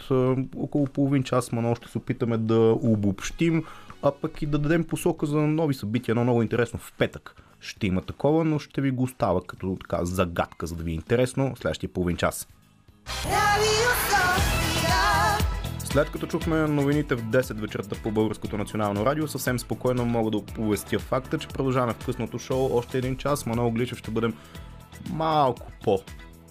[0.57, 3.65] около половин час мано ще се опитаме да обобщим,
[4.03, 6.13] а пък и да дадем посока за нови събития.
[6.13, 10.05] Едно много интересно в петък ще има такова, но ще ви го остава като така
[10.05, 12.49] загадка, за да ви е интересно следващия половин час.
[13.07, 14.80] Sofia.
[15.93, 20.37] След като чухме новините в 10 вечерта по Българското национално радио, съвсем спокойно мога да
[20.37, 23.47] оповестя факта, че продължаваме в късното шоу още един час.
[23.47, 24.35] Манол Гличев ще бъдем
[25.11, 25.99] малко по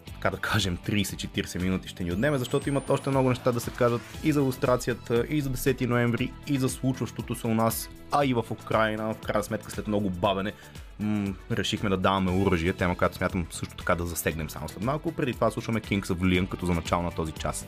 [0.05, 3.71] така да кажем 30-40 минути ще ни отнеме, защото имат още много неща да се
[3.71, 8.25] кажат и за иллюстрацията, и за 10 ноември, и за случващото се у нас, а
[8.25, 9.13] и в Украина.
[9.13, 10.53] В крайна сметка след много бавене
[10.99, 15.11] м- решихме да даваме оръжие, тема, която смятам също така да засегнем само след малко.
[15.11, 17.67] Преди това слушаме Kings of Leon като за начало на този час.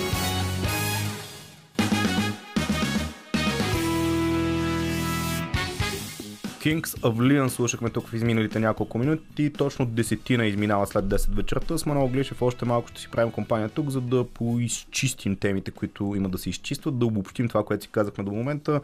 [6.61, 9.53] Kings Leon слушахме тук в изминалите няколко минути.
[9.53, 11.77] Точно десетина изминава след 10 вечерта.
[11.77, 16.13] С Манол Глишев още малко ще си правим компания тук, за да поизчистим темите, които
[16.15, 18.81] има да се изчистват, да обобщим това, което си казахме до момента.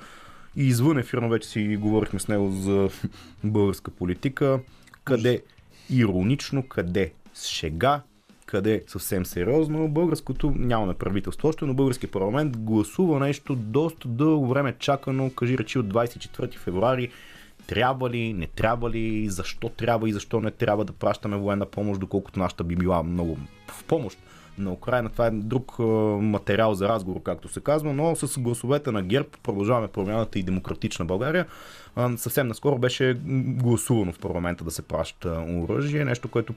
[0.55, 2.89] И извън ефирно вече си говорихме с него за
[3.43, 4.59] българска политика.
[5.03, 5.43] Къде
[5.89, 8.01] иронично, къде с шега,
[8.45, 9.87] къде съвсем сериозно.
[9.87, 15.79] Българското нямаме правителство още, но българския парламент гласува нещо доста дълго време чакано, кажи речи
[15.79, 17.09] от 24 февруари.
[17.67, 21.99] Трябва ли, не трябва ли, защо трябва и защо не трябва да пращаме военна помощ,
[21.99, 23.37] доколкото нашата би била много
[23.67, 24.19] в помощ
[24.57, 25.09] на Украина.
[25.09, 25.79] Това е друг
[26.19, 31.05] материал за разговор, както се казва, но с гласовете на ГЕРБ продължаваме промяната и демократична
[31.05, 31.45] България.
[32.17, 36.53] Съвсем наскоро беше гласувано в парламента да се праща оръжие, нещо, което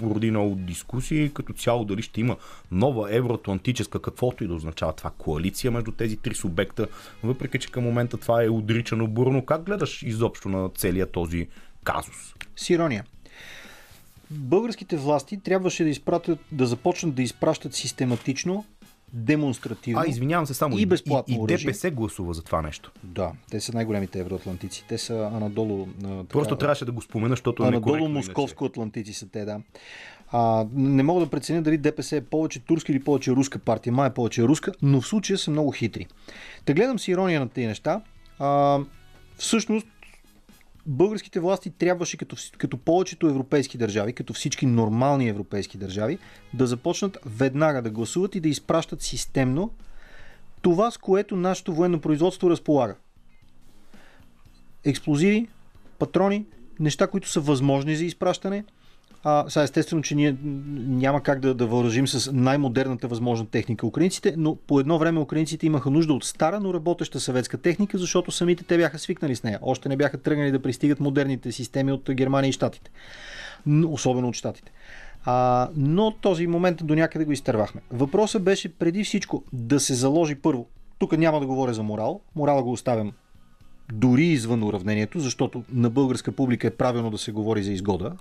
[0.00, 2.36] породи много дискусии, като цяло дали ще има
[2.72, 6.86] нова евроатлантическа, каквото и да означава това, коалиция между тези три субекта,
[7.22, 9.44] въпреки че към момента това е отричано бурно.
[9.44, 11.48] Как гледаш изобщо на целия този
[11.84, 12.34] казус?
[12.56, 13.04] С ирония.
[14.30, 18.64] Българските власти трябваше да изпратят, да започнат да изпращат систематично,
[19.12, 20.00] демонстративно.
[20.00, 21.66] А, извинявам се, само И безплатно и, и оръжие.
[21.66, 22.92] ДПС гласува за това нещо.
[23.04, 24.84] Да, те са най-големите евроатлантици.
[24.88, 25.86] Те са анадолу.
[26.02, 29.60] Така, Просто трябваше да го спомена, защото е Анадолу московско-атлантици са те, да.
[30.32, 33.92] А, не мога да преценя дали ДПС е повече турска или повече руска партия.
[33.92, 36.06] Май е повече руска, но в случая са много хитри.
[36.64, 38.00] Та гледам си ирония на тези неща.
[38.38, 38.78] А,
[39.36, 39.86] всъщност,
[40.86, 46.18] българските власти трябваше, като, като повечето европейски държави, като всички нормални европейски държави,
[46.54, 49.70] да започнат веднага да гласуват и да изпращат системно
[50.62, 52.94] това, с което нашето военно производство разполага.
[54.84, 55.48] Експлозиви,
[55.98, 56.46] патрони,
[56.80, 58.64] неща, които са възможни за изпращане.
[59.24, 60.36] А, сега естествено, че ние
[60.76, 65.66] няма как да, да въоръжим с най-модерната възможна техника украинците, но по едно време украинците
[65.66, 69.58] имаха нужда от стара, но работеща съветска техника, защото самите те бяха свикнали с нея.
[69.62, 72.90] Още не бяха тръгнали да пристигат модерните системи от Германия и Штатите.
[73.86, 74.72] Особено от Штатите.
[75.24, 77.80] А, но този момент до някъде го изтървахме.
[77.90, 80.66] Въпросът беше преди всичко да се заложи първо.
[80.98, 82.20] Тук няма да говоря за морал.
[82.36, 83.12] Морала го оставям
[83.92, 88.12] дори извън уравнението, защото на българска публика е правилно да се говори за изгода.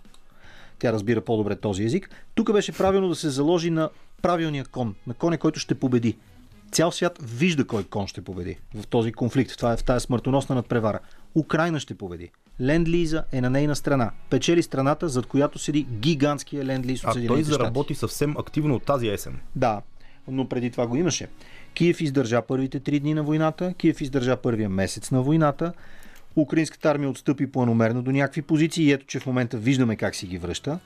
[0.80, 2.10] Тя разбира по-добре този език.
[2.36, 3.90] Тук беше правилно да се заложи на
[4.22, 6.18] правилния кон, на коня, който ще победи.
[6.72, 9.58] Цял свят вижда кой кон ще победи в този конфликт.
[9.58, 11.00] Това е в тази смъртоносна надпревара.
[11.36, 12.32] Украина ще победи.
[12.62, 14.12] Ленд-лиза е на нейна страна.
[14.30, 17.62] Печели страната, зад която седи гигантския ленд-лиз от А той Съединените щати.
[17.62, 19.40] заработи съвсем активно от тази есен.
[19.56, 19.82] Да,
[20.28, 21.28] но преди това го имаше.
[21.74, 25.74] Киев издържа първите три дни на войната, Киев издържа първия месец на войната,
[26.36, 30.28] Украинската армия отстъпи планомерно до някакви позиции и ето, че в момента виждаме как си
[30.28, 30.80] ги връща.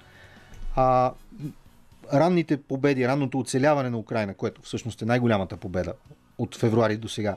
[0.75, 1.11] А
[2.13, 5.93] ранните победи, ранното оцеляване на Украина, което всъщност е най-голямата победа
[6.37, 7.35] от февруари до сега,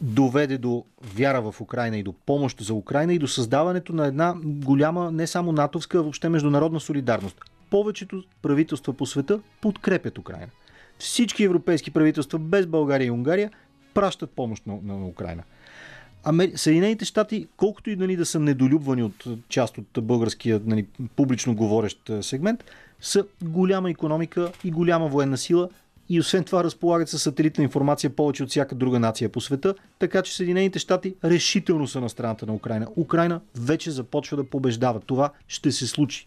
[0.00, 0.84] доведе до
[1.14, 5.26] вяра в Украина и до помощ за Украина и до създаването на една голяма, не
[5.26, 7.40] само натовска, а въобще международна солидарност.
[7.70, 10.48] Повечето правителства по света подкрепят Украина.
[10.98, 13.50] Всички европейски правителства, без България и Унгария,
[13.94, 15.42] пращат помощ на, на, на Украина.
[16.24, 16.50] Амер...
[16.54, 20.86] Съединените щати, колкото и нали, да са недолюбвани от е, част от българския нали,
[21.16, 22.64] публично говорещ е, сегмент,
[23.00, 25.68] са голяма економика и голяма военна сила
[26.08, 30.22] и освен това разполагат със сателитна информация повече от всяка друга нация по света, така
[30.22, 32.86] че Съединените щати решително са на страната на Украина.
[32.96, 35.00] Украина вече започва да побеждава.
[35.00, 36.26] Това ще се случи.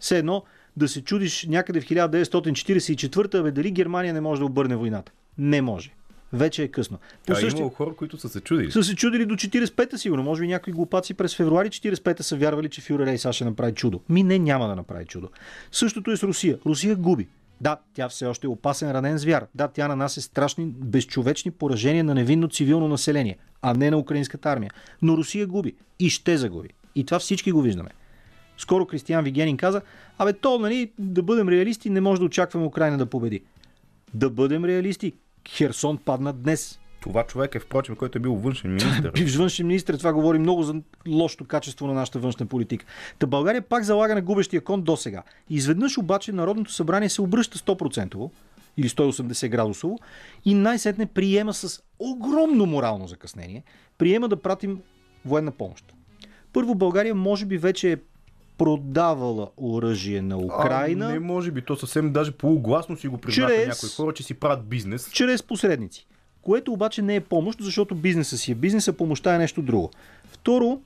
[0.00, 0.42] Все едно
[0.76, 5.12] да се чудиш някъде в 1944 бе, дали Германия не може да обърне войната.
[5.38, 5.90] Не може.
[6.32, 6.98] Вече е късно.
[7.26, 8.72] По А същия- имало хора, които са се чудили.
[8.72, 10.22] са се чудили до 45-та сигурно.
[10.24, 13.72] Може би някои глупаци през февруари 45-та са вярвали, че Фюрер Ей сега ще направи
[13.74, 14.00] чудо.
[14.08, 15.28] Ми не, няма да направи чудо.
[15.72, 16.58] Същото е с Русия.
[16.66, 17.28] Русия губи.
[17.60, 19.46] Да, тя все още е опасен ранен звяр.
[19.54, 24.70] Да, тя нанася страшни, безчовечни поражения на невинно цивилно население, а не на украинската армия.
[25.02, 26.68] Но Русия губи и ще загуби.
[26.94, 27.90] И това всички го виждаме.
[28.58, 29.80] Скоро Кристиян Вигенин каза,
[30.18, 33.42] абе то, нали, да бъдем реалисти, не може да очакваме Украина да победи.
[34.14, 35.12] Да бъдем реалисти.
[35.48, 36.80] Херсон падна днес.
[37.00, 39.10] Това човек е, впрочем, който е бил външен министр.
[39.12, 40.74] Бивш външен министр, това говори много за
[41.08, 42.86] лошото качество на нашата външна политика.
[43.18, 45.22] Та България пак залага на губещия кон до сега.
[45.50, 48.30] Изведнъж обаче Народното събрание се обръща 100%
[48.76, 49.98] или 180 градусово
[50.44, 53.62] и най-сетне приема с огромно морално закъснение,
[53.98, 54.80] приема да пратим
[55.24, 55.94] военна помощ.
[56.52, 57.96] Първо България може би вече е
[58.60, 63.52] продавала оръжие на Украина А, не може би, то съвсем даже полугласно си го признаха
[63.52, 65.10] Чрез- някои хора, че си правят бизнес.
[65.10, 66.06] чрез посредници.
[66.42, 69.90] Което обаче не е помощ, защото бизнеса си е бизнес, а помощта е нещо друго.
[70.24, 70.80] Второ,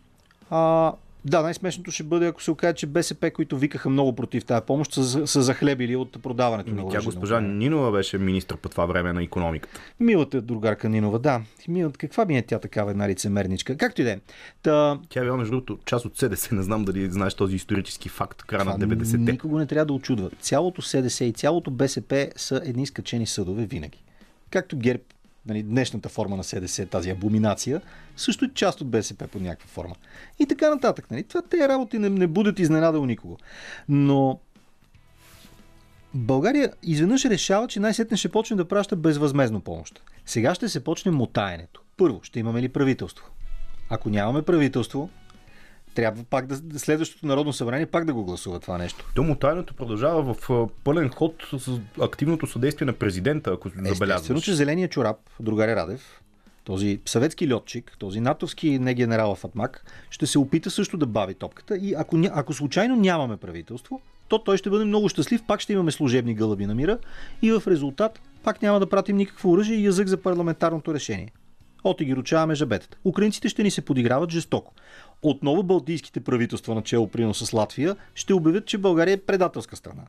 [0.51, 0.92] а,
[1.24, 4.92] да, най-смешното ще бъде, ако се окаже, че БСП, които викаха много против тази помощ,
[4.92, 6.98] са, са захлебили от продаването на Ами, оръжие.
[6.98, 7.55] Тя на госпожа Украина.
[7.55, 9.80] Нинова беше министр по това време на економиката.
[10.01, 11.42] Милата другарка Нинова, да.
[11.68, 13.76] Милата, каква ми е тя такава една лицемерничка?
[13.76, 14.18] Както и да е.
[14.62, 16.55] Та, Тя е била, между другото, част от СДС.
[16.55, 19.32] Не знам дали знаеш този исторически факт, края на това 90-те.
[19.32, 20.30] никого не трябва да очудва.
[20.40, 24.02] Цялото СДС и цялото БСП са едни скачени съдове винаги.
[24.51, 25.02] Както ГЕРБ,
[25.46, 27.80] нали, днешната форма на СДС, тази абоминация,
[28.16, 29.94] също е част от БСП под някаква форма.
[30.38, 31.10] И така нататък.
[31.10, 31.22] Нали.
[31.22, 33.38] Това тези работи не, не будят изненада у никого.
[33.88, 34.40] Но
[36.14, 40.02] България изведнъж решава, че най-сетне ще почне да праща безвъзмезно помощ.
[40.26, 41.82] Сега ще се почне мотаенето.
[41.96, 43.26] Първо, ще имаме ли правителство?
[43.88, 45.10] Ако нямаме правителство,
[45.94, 49.10] трябва пак да следващото Народно събрание пак да го гласува това нещо.
[49.14, 54.44] То мотайното продължава в пълен ход с активното съдействие на президента, ако Естествено, забелязваш.
[54.44, 56.20] че зеления чорап, другаря Радев,
[56.64, 61.34] този съветски льотчик, този натовски не генерал в Атмак, ще се опита също да бави
[61.34, 65.72] топката и ако, ако случайно нямаме правителство, то той ще бъде много щастлив, пак ще
[65.72, 66.98] имаме служебни гълъби на мира
[67.42, 71.32] и в резултат пак няма да пратим никакво оръжие и язък за парламентарното решение.
[71.85, 72.98] Оти ги ручаваме жабетата.
[73.05, 74.73] Украинците ще ни се подиграват жестоко.
[75.23, 80.02] Отново балтийските правителства, начало прино с Латвия, ще обявят, че България е предателска страна.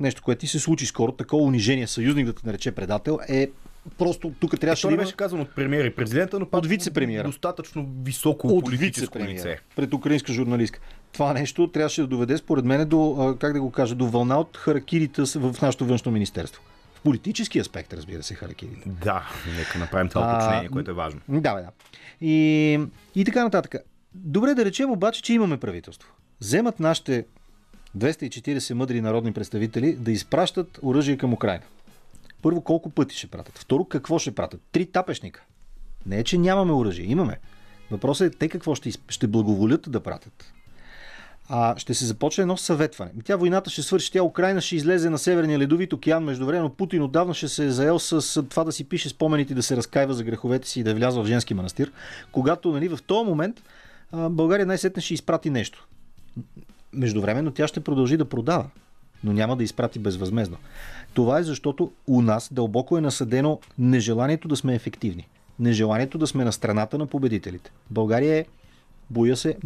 [0.00, 3.50] Нещо, което ти се случи скоро, такова унижение, съюзник да те нарече предател, е
[3.98, 6.66] просто тук трябваше Това да има беше казано от премиера и президента, но пак От
[6.66, 7.24] вице-премиера.
[7.24, 9.58] достатъчно високо от политическо лице.
[9.76, 10.80] пред украинска журналистка.
[11.12, 14.56] Това нещо трябваше да доведе, според мен, до, как да го кажа, до вълна от
[14.56, 16.62] харакирите в нашето външно министерство.
[17.04, 18.88] Политически аспект, разбира се, харакирите.
[18.88, 21.20] Да, нека направим това уточнение, което е важно.
[21.28, 21.68] Да, да.
[22.20, 22.80] И,
[23.14, 23.74] и така нататък.
[24.14, 26.12] Добре да речем обаче, че имаме правителство.
[26.40, 27.24] Вземат нашите
[27.98, 31.62] 240 мъдри народни представители да изпращат оръжие към Украина.
[32.42, 33.58] Първо, колко пъти ще пратят?
[33.58, 34.60] Второ, какво ще пратят?
[34.72, 35.42] Три тапешника.
[36.06, 37.04] Не е, че нямаме оръжие.
[37.04, 37.38] Имаме.
[37.90, 40.52] Въпросът е те какво ще, ще благоволят да пратят.
[41.54, 43.10] А, ще се започне едно съветване.
[43.24, 44.12] Тя войната ще свърши.
[44.12, 46.24] Тя Украина ще излезе на Северния ледовит океан.
[46.24, 49.76] Междувременно Путин отдавна ще се е заел с, това да си пише спомените, да се
[49.76, 51.92] разкаива за греховете си и да е в женски манастир.
[52.32, 53.62] Когато нали, в този момент
[54.12, 55.86] България най-сетне ще изпрати нещо.
[56.92, 58.66] Междувременно тя ще продължи да продава,
[59.24, 60.56] но няма да изпрати безвъзмезно.
[61.14, 65.28] Това е защото у нас дълбоко е насъдено нежеланието да сме ефективни.
[65.58, 67.70] Нежеланието да сме на страната на победителите.
[67.90, 68.44] България е,
[69.12, 69.56] боя се,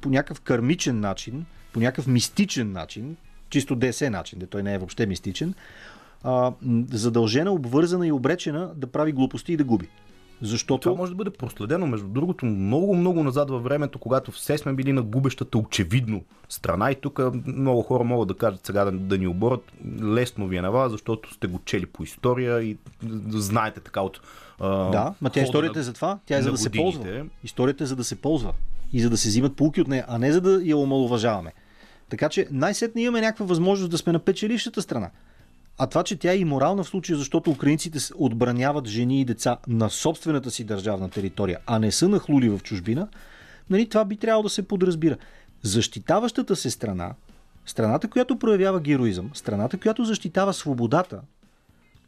[0.00, 3.16] по някакъв кармичен начин, по някакъв мистичен начин,
[3.50, 5.54] чисто ДС начин, де той не е въобще мистичен,
[6.22, 6.52] а,
[6.92, 9.88] задължена, обвързана и обречена да прави глупости и да губи.
[10.42, 10.82] Защото...
[10.82, 14.72] Това може да бъде проследено, между другото, много, много назад във времето, когато все сме
[14.72, 19.18] били на губещата очевидно страна и тук много хора могат да кажат сега да, да
[19.18, 19.72] ни оборят.
[20.02, 22.76] Лесно ви е на вас, защото сте го чели по история и
[23.28, 24.20] знаете така от
[24.60, 26.18] а, Да, ма тя историята на- е за това.
[26.26, 27.26] Тя е за да се ползва.
[27.44, 28.52] Историята е за да се ползва.
[28.92, 31.52] И за да се взимат полки от нея, а не за да я омалуважаваме.
[32.08, 35.10] Така че най-сетне имаме някаква възможност да сме на печелившата страна.
[35.78, 39.56] А това, че тя е и морална в случая, защото украинците отбраняват жени и деца
[39.68, 43.08] на собствената си държавна територия, а не са нахлули в чужбина,
[43.70, 45.16] нали, това би трябвало да се подразбира.
[45.62, 47.14] Защитаващата се страна,
[47.66, 51.20] страната, която проявява героизъм, страната, която защитава свободата,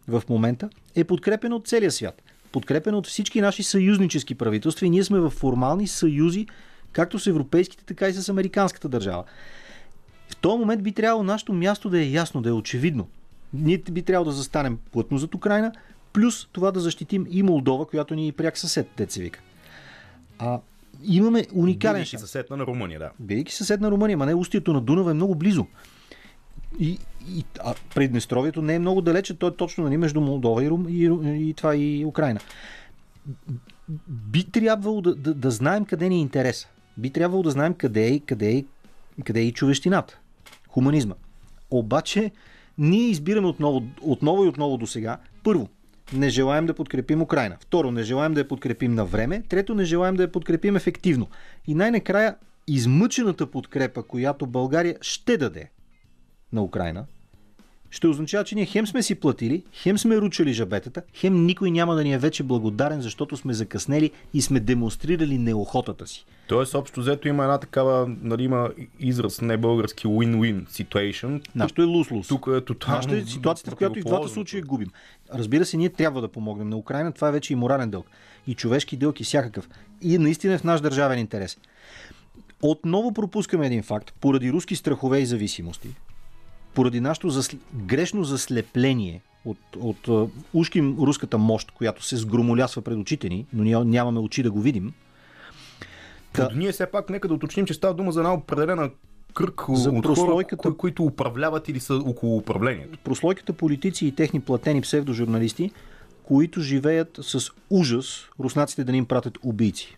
[0.08, 2.22] в момента е подкрепена от целия свят.
[2.52, 6.46] Подкрепена от всички наши съюзнически правителства и ние сме в формални съюзи,
[6.92, 9.24] както с европейските, така и с американската държава.
[10.28, 13.08] В този момент би трябвало нашето място да е ясно, да е очевидно.
[13.54, 15.72] Ние би трябвало да застанем плътно зад Украина,
[16.12, 19.40] плюс това да защитим и Молдова, която ни е пряк съсед, те се вика.
[20.38, 20.60] А,
[21.04, 22.22] имаме уникален Бидейки шанс.
[22.22, 23.10] съсед на Румъния, да.
[23.20, 25.66] Бидейки съсед на Румъния, ма не устието на Дунава е много близо.
[26.78, 26.98] И,
[27.28, 30.86] и а Приднестровието не е много далече, то е точно нали, между Молдова и, Рум,
[30.88, 31.04] и,
[31.48, 32.40] и това и Украина.
[34.08, 36.68] Би трябвало да, да, да знаем къде ни е интереса.
[36.96, 38.64] Би трябвало да знаем къде е, къде е,
[39.24, 40.18] къде е и човещината.
[40.68, 41.14] Хуманизма.
[41.70, 42.30] Обаче,
[42.78, 45.18] ние избираме отново, отново и отново до сега.
[45.44, 45.68] Първо,
[46.12, 47.56] не желаем да подкрепим Украина.
[47.60, 49.42] Второ, не желаем да я подкрепим на време.
[49.48, 51.28] Трето, не желаем да я подкрепим ефективно.
[51.66, 52.36] И най-накрая,
[52.66, 55.70] измъчената подкрепа, която България ще даде
[56.52, 57.04] на Украина,
[57.90, 61.94] ще означава, че ние хем сме си платили, хем сме ручали жабетата, хем никой няма
[61.94, 66.26] да ни е вече благодарен, защото сме закъснели и сме демонстрирали неохотата си.
[66.48, 68.70] Тоест, общо взето има една такава, нали, има
[69.00, 71.48] израз не български win-win situation.
[71.54, 72.28] Нашето е лус-лус.
[72.28, 72.96] Тук е тотално.
[72.96, 74.90] Нашата е ситуацията, в която и в двата случая губим.
[75.34, 77.12] Разбира се, ние трябва да помогнем на Украина.
[77.12, 78.06] Това е вече и морален дълг.
[78.46, 79.68] И човешки дълг и всякакъв.
[80.02, 81.58] И наистина е в наш държавен интерес.
[82.62, 84.14] Отново пропускаме един факт.
[84.20, 85.88] Поради руски страхове и зависимости,
[86.74, 87.56] поради нашето засл...
[87.74, 93.84] грешно заслепление от, от ушким руската мощ, която се сгромолясва пред очите ни, но ние
[93.84, 94.92] нямаме очи да го видим,
[96.32, 96.48] Та-.
[96.54, 98.90] Ние все пак нека да уточним, че става дума за една определена
[99.34, 102.98] кръг За от хора, прослойката- кои, които управляват или са около управлението.
[103.04, 105.70] прослойката политици и техни платени псевдожурналисти,
[106.22, 109.96] които живеят с ужас руснаците да ни им пратят убийци.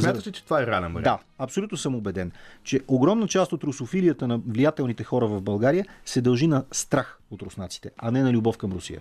[0.00, 1.04] Смятате, ли, че това е реален вариант?
[1.04, 2.32] Да, абсолютно съм убеден,
[2.64, 7.42] че огромна част от русофилията на влиятелните хора в България се дължи на страх от
[7.42, 9.00] руснаците, а не на любов към Русия.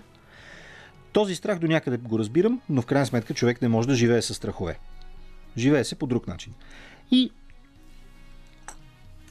[1.13, 4.22] Този страх до някъде го разбирам, но в крайна сметка човек не може да живее
[4.22, 4.80] с страхове.
[5.57, 6.53] Живее се по друг начин.
[7.11, 7.31] И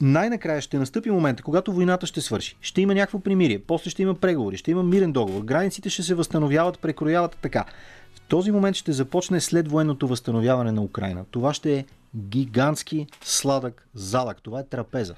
[0.01, 2.57] най-накрая ще настъпи момента, когато войната ще свърши.
[2.61, 6.15] Ще има някакво примирие, после ще има преговори, ще има мирен договор, границите ще се
[6.15, 7.65] възстановяват, прекрояват така.
[8.31, 11.25] Този момент ще започне след военното възстановяване на Украина.
[11.31, 11.85] Това ще е
[12.17, 14.41] гигантски сладък залък.
[14.41, 15.15] Това е трапеза.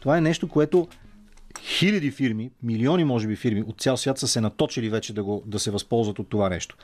[0.00, 0.88] Това е нещо, което
[1.60, 5.42] хиляди фирми, милиони може би фирми от цял свят са се наточили вече да, го,
[5.46, 6.76] да се възползват от това нещо.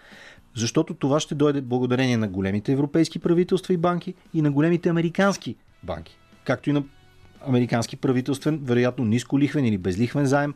[0.55, 5.57] Защото това ще дойде благодарение на големите европейски правителства и банки и на големите американски
[5.83, 6.19] банки.
[6.45, 6.85] Както и на
[7.47, 10.55] американски правителствен, вероятно ниско лихвен или безлихвен заем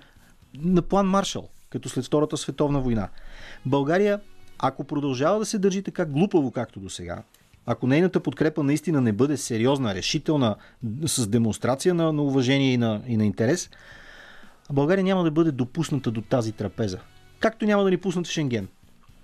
[0.55, 3.09] на план Маршал, като след Втората световна война.
[3.67, 4.21] България,
[4.63, 7.23] ако продължава да се държи така глупаво, както до сега,
[7.67, 10.57] ако нейната подкрепа наистина не бъде сериозна, решителна,
[11.07, 13.71] с демонстрация на, на уважение и на, и на интерес,
[14.73, 16.99] България няма да бъде допусната до тази трапеза.
[17.41, 18.69] Както няма да ни пуснат в Шенген.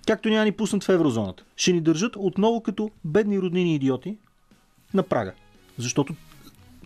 [0.07, 1.43] Както няма да ни пуснат в еврозоната.
[1.55, 4.17] Ще ни държат отново като бедни роднини идиоти
[4.93, 5.33] на прага.
[5.77, 6.15] Защото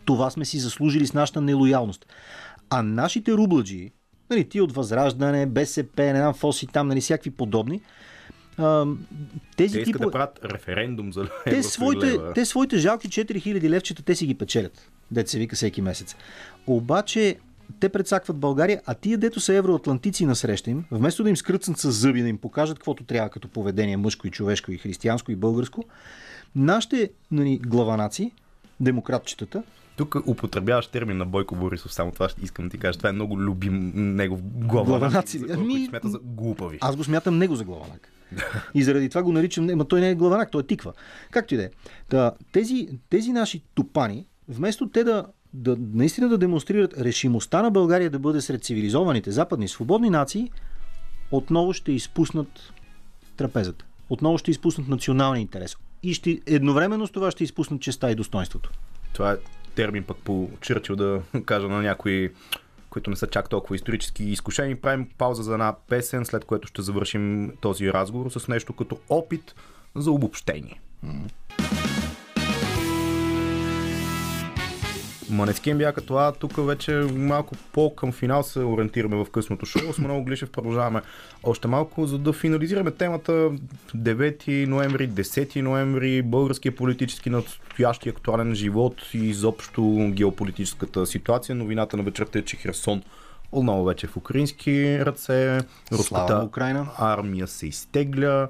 [0.06, 2.06] това сме си заслужили с нашата нелоялност.
[2.70, 3.92] А нашите рубладжи,
[4.30, 7.82] нали, ти от Възраждане, БСП, не знам, ФОС и там, нали, всякакви подобни,
[8.58, 8.86] а,
[9.58, 10.06] тези Те искат типове...
[10.06, 12.34] да правят референдум за Те своите, лева.
[12.34, 14.90] те своите жалки 4000 левчета, те си ги печелят.
[15.12, 16.16] Дете се вика всеки месец.
[16.68, 17.38] Обаче,
[17.80, 21.78] те предсакват България, а тия, дето са евроатлантици на среща им, вместо да им скръцнат
[21.78, 25.36] с зъби, да им покажат каквото трябва като поведение мъжко и човешко и християнско и
[25.36, 25.84] българско,
[26.56, 28.32] нашите нали, главанаци,
[28.80, 29.64] демократчетата,
[29.98, 32.98] Тук употребяваш термин на Бойко Борисов, само това ще искам да ти кажа.
[32.98, 34.86] Това е много любим негов глава.
[34.86, 35.40] Главанаци.
[35.40, 36.78] За хора, Ами- смята за глупави.
[36.82, 38.10] Аз го смятам него за главанак.
[38.74, 40.94] И заради това го наричам, ма той не е главанак, той е тиква.
[41.32, 42.32] Както и да е.
[42.52, 48.20] Тези, тези наши тупани, вместо те да да наистина да демонстрират решимостта на България да
[48.20, 50.52] бъде сред цивилизованите западни свободни нации,
[51.32, 52.74] отново ще изпуснат
[53.38, 53.86] трапезата.
[54.10, 55.76] Отново ще изпуснат националния интерес.
[56.04, 58.72] И ще, едновременно с това ще изпуснат честа и достоинството.
[59.14, 59.36] Това е
[59.76, 62.30] термин пък по Чърчил да кажа на някои,
[62.90, 64.76] които не са чак толкова исторически изкушени.
[64.76, 69.56] Правим пауза за една песен, след което ще завършим този разговор с нещо като опит
[69.96, 70.80] за обобщение.
[75.32, 76.32] Манескин бяха това.
[76.32, 79.94] Тук вече малко по-към финал се ориентираме в късното шоу.
[79.94, 81.02] С Манол Глишев продължаваме
[81.44, 83.52] още малко, за да финализираме темата
[83.96, 91.56] 9 ноември, 10 ноември, българския политически настоящи актуален живот и изобщо геополитическата ситуация.
[91.56, 93.02] Новината на вечерта е, че Херсон
[93.52, 95.24] отново вече е в украински ръце.
[95.24, 96.88] Слава Руската на Украина.
[96.98, 98.48] армия се изтегля.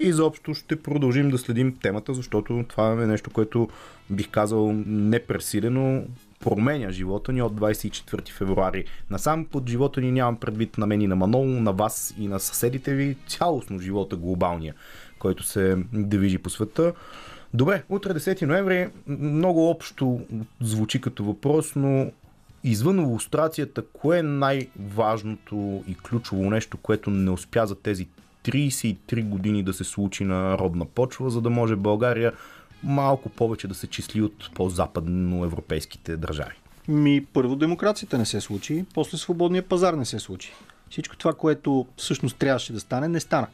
[0.00, 3.68] И изобщо ще продължим да следим темата, защото това е нещо, което
[4.10, 6.02] бих казал непресилено
[6.40, 8.84] променя живота ни от 24 февруари.
[9.10, 12.40] Насам под живота ни нямам предвид на мен и на Манол, на вас и на
[12.40, 14.74] съседите ви, цялостно живота глобалния,
[15.18, 16.92] който се движи по света.
[17.54, 20.20] Добре, утре 10 ноември, много общо
[20.60, 22.10] звучи като въпрос, но
[22.64, 28.06] извън иллюстрацията, кое е най-важното и ключово нещо, което не успя за тези
[28.46, 32.32] 33 години да се случи на родна почва, за да може България
[32.82, 36.54] малко повече да се числи от по-западноевропейските държави?
[36.88, 40.52] Ми, първо демокрацията не се случи, после свободния пазар не се случи.
[40.90, 43.46] Всичко това, което всъщност трябваше да стане, не стана.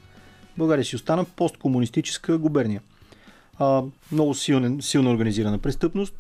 [0.59, 2.81] България си остана посткомунистическа губерния.
[3.59, 3.83] А,
[4.13, 6.15] много силен, силно организирана престъпност,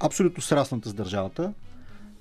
[0.00, 1.52] абсолютно срасната с държавата,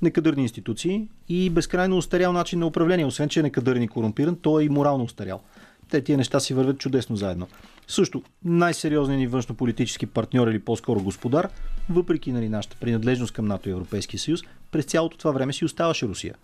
[0.01, 3.05] некадърни институции и безкрайно устарял начин на управление.
[3.05, 5.41] Освен, че е некадърен и корумпиран, той е и морално устарял.
[5.89, 7.47] Те тия неща си вървят чудесно заедно.
[7.87, 11.49] Също, най-сериозният ни външно-политически партньор или по-скоро господар,
[11.89, 14.41] въпреки нали, нашата принадлежност към НАТО и Европейския съюз,
[14.71, 16.35] през цялото това време си оставаше Русия.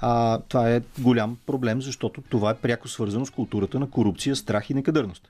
[0.00, 4.70] А, това е голям проблем, защото това е пряко свързано с културата на корупция, страх
[4.70, 5.28] и некадърност.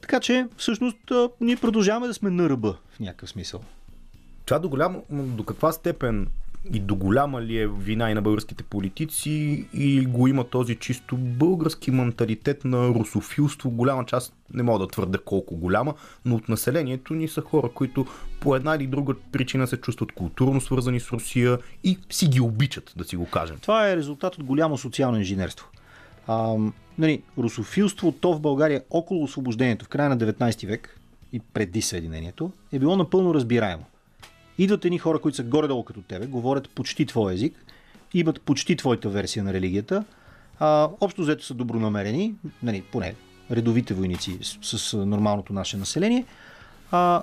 [0.00, 0.98] Така че, всъщност,
[1.40, 3.60] ние продължаваме да сме на ръба в някакъв смисъл.
[4.44, 6.26] Това до, голямо, до каква степен
[6.72, 11.16] и до голяма ли е вина и на българските политици и го има този чисто
[11.16, 13.70] български менталитет на русофилство.
[13.70, 15.94] Голяма част, не мога да твърда колко голяма,
[16.24, 18.06] но от населението ни са хора, които
[18.40, 22.92] по една или друга причина се чувстват културно свързани с Русия и си ги обичат,
[22.96, 23.56] да си го кажем.
[23.60, 25.68] Това е резултат от голямо социално инженерство.
[26.26, 26.56] А,
[26.98, 30.98] нали, русофилство, то в България около освобождението в края на 19 век
[31.32, 33.84] и преди Съединението е било напълно разбираемо.
[34.58, 37.64] Идват едни хора, които са горе-долу като тебе, говорят почти твой език,
[38.14, 40.04] имат почти твоята версия на религията,
[40.58, 43.14] а, общо взето са добронамерени, нали, поне
[43.50, 46.24] редовите войници с, с нормалното наше население,
[46.90, 47.22] а,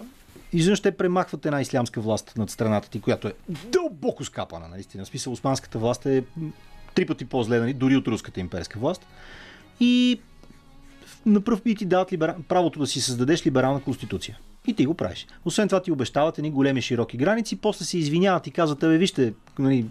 [0.53, 5.05] изведнъж те премахват една ислямска власт над страната ти, която е дълбоко скапана, наистина.
[5.05, 6.23] В смисъл, османската власт е
[6.95, 9.05] три пъти по-зле, нали, дори от руската имперска власт.
[9.79, 10.19] И
[11.25, 12.35] на пръв би ти дават либера...
[12.47, 14.39] правото да си създадеш либерална конституция.
[14.67, 15.27] И ти го правиш.
[15.45, 19.33] Освен това ти обещават едни големи широки граници, после се извиняват и казват, абе вижте,
[19.59, 19.85] нали,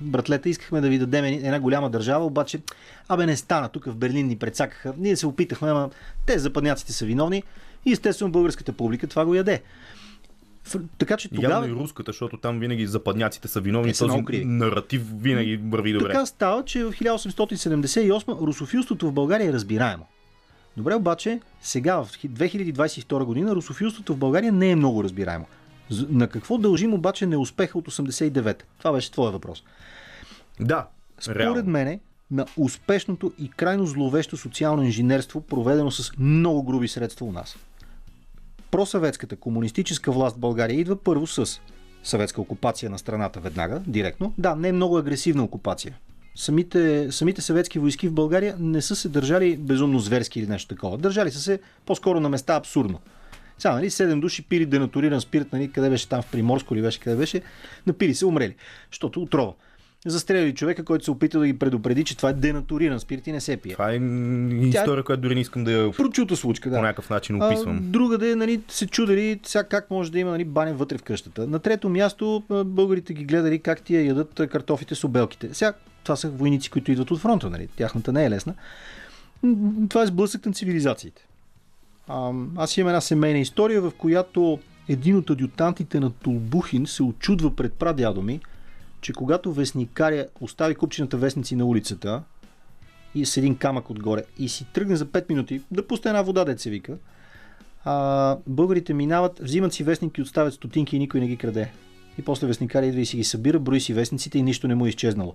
[0.00, 2.60] братлета, искахме да ви дадем една голяма държава, обаче,
[3.08, 5.90] абе не стана, тук в Берлин ни прецакаха, ние се опитахме, ама
[6.26, 7.42] те западняците са виновни
[7.84, 9.62] и естествено българската публика това го яде.
[10.98, 11.54] Така че Тогава...
[11.54, 14.44] Явно и руската, защото там винаги западняците са виновни, са този криви.
[14.44, 16.06] наратив винаги върви добре.
[16.06, 20.06] Така става, че в 1878 русофилството в България е разбираемо.
[20.76, 25.46] Добре, обаче сега в 2022 година русофилството в България не е много разбираемо.
[26.08, 28.62] На какво дължим обаче неуспеха от 89?
[28.78, 29.64] Това беше твоя въпрос.
[30.60, 30.86] Да,
[31.20, 31.70] Според реално.
[31.70, 32.00] мене,
[32.30, 37.56] на успешното и крайно зловещо социално инженерство, проведено с много груби средства у нас.
[38.70, 41.60] Просъветската комунистическа власт в България идва първо с
[42.04, 44.34] съветска окупация на страната веднага, директно.
[44.38, 45.98] Да, не е много агресивна окупация.
[46.36, 50.98] Самите, самите съветски войски в България не са се държали безумно зверски или нещо такова.
[50.98, 53.00] Държали са се по-скоро на места абсурдно.
[53.58, 57.00] Сега, нали, седем души пили денатуриран спирт, нали, къде беше там в Приморско или беше
[57.00, 57.42] къде беше,
[57.86, 58.54] напили се, умрели.
[58.90, 59.52] Защото отрова.
[60.06, 63.40] Застрелили човека, който се опита да ги предупреди, че това е денатуриран спирт и не
[63.40, 63.72] се пие.
[63.72, 63.96] Това е
[64.62, 66.76] история, която дори не искам да я Прочута случка, да.
[66.76, 67.76] по някакъв начин описвам.
[67.76, 71.46] А, другаде, нали, се чудели сега как може да има нали, баня вътре в къщата.
[71.46, 75.54] На трето място българите ги гледали как тия ядат картофите с обелките.
[75.54, 75.72] Сега
[76.02, 77.68] това са войници, които идват от фронта, нали?
[77.76, 78.54] Тяхната не е лесна.
[79.88, 81.26] Това е сблъсък на цивилизациите.
[82.08, 84.58] А, аз имам една семейна история, в която
[84.88, 88.40] един от адютантите на Толбухин се очудва пред прадядо ми,
[89.06, 92.22] че когато вестникаря остави купчината вестници на улицата
[93.14, 96.58] и с един камък отгоре и си тръгне за 5 минути да пусне една вода,
[96.58, 96.96] се вика,
[97.84, 101.70] а, българите минават, взимат си вестники, отставят стотинки и никой не ги краде.
[102.18, 104.86] и после вестникаря идва и си ги събира, брои си вестниците и нищо не му
[104.86, 105.34] е изчезнало.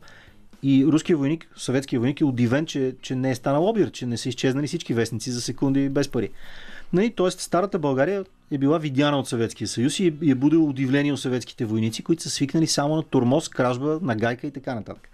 [0.63, 4.17] И руският войник, съветският войник е удивен, че, че не е станал обир, че не
[4.17, 6.29] са изчезнали всички вестници за секунди без пари.
[6.93, 11.13] Нали, Тоест, старата България е била видяна от Съветския съюз и е, е будила удивление
[11.13, 15.09] от съветските войници, които са свикнали само на турмоз, кражба, на гайка и така нататък.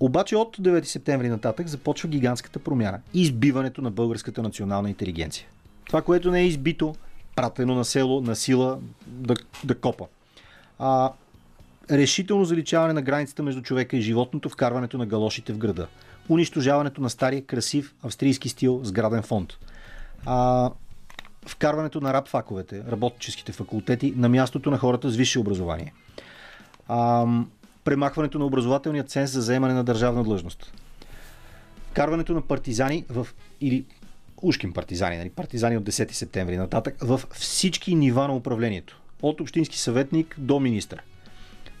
[0.00, 3.00] Обаче от 9 септември нататък започва гигантската промяна.
[3.14, 5.46] Избиването на българската национална интелигенция.
[5.84, 6.94] Това, което не е избито,
[7.36, 9.34] пратено на село, на сила да,
[9.64, 10.04] да копа.
[10.78, 11.12] А,
[11.90, 15.86] решително заличаване на границата между човека и животното, вкарването на галошите в града.
[16.28, 19.52] Унищожаването на стария, красив, австрийски стил, сграден фонд.
[20.26, 20.70] А,
[21.46, 25.92] вкарването на рабфаковете, работническите факултети, на мястото на хората с висше образование.
[26.88, 27.26] А,
[27.84, 30.72] премахването на образователния ценз за заемане на държавна длъжност.
[31.90, 33.28] Вкарването на партизани в,
[33.60, 33.84] или
[34.42, 39.00] ушкин партизани, нали, партизани от 10 септември нататък, в всички нива на управлението.
[39.22, 41.02] От общински съветник до министър.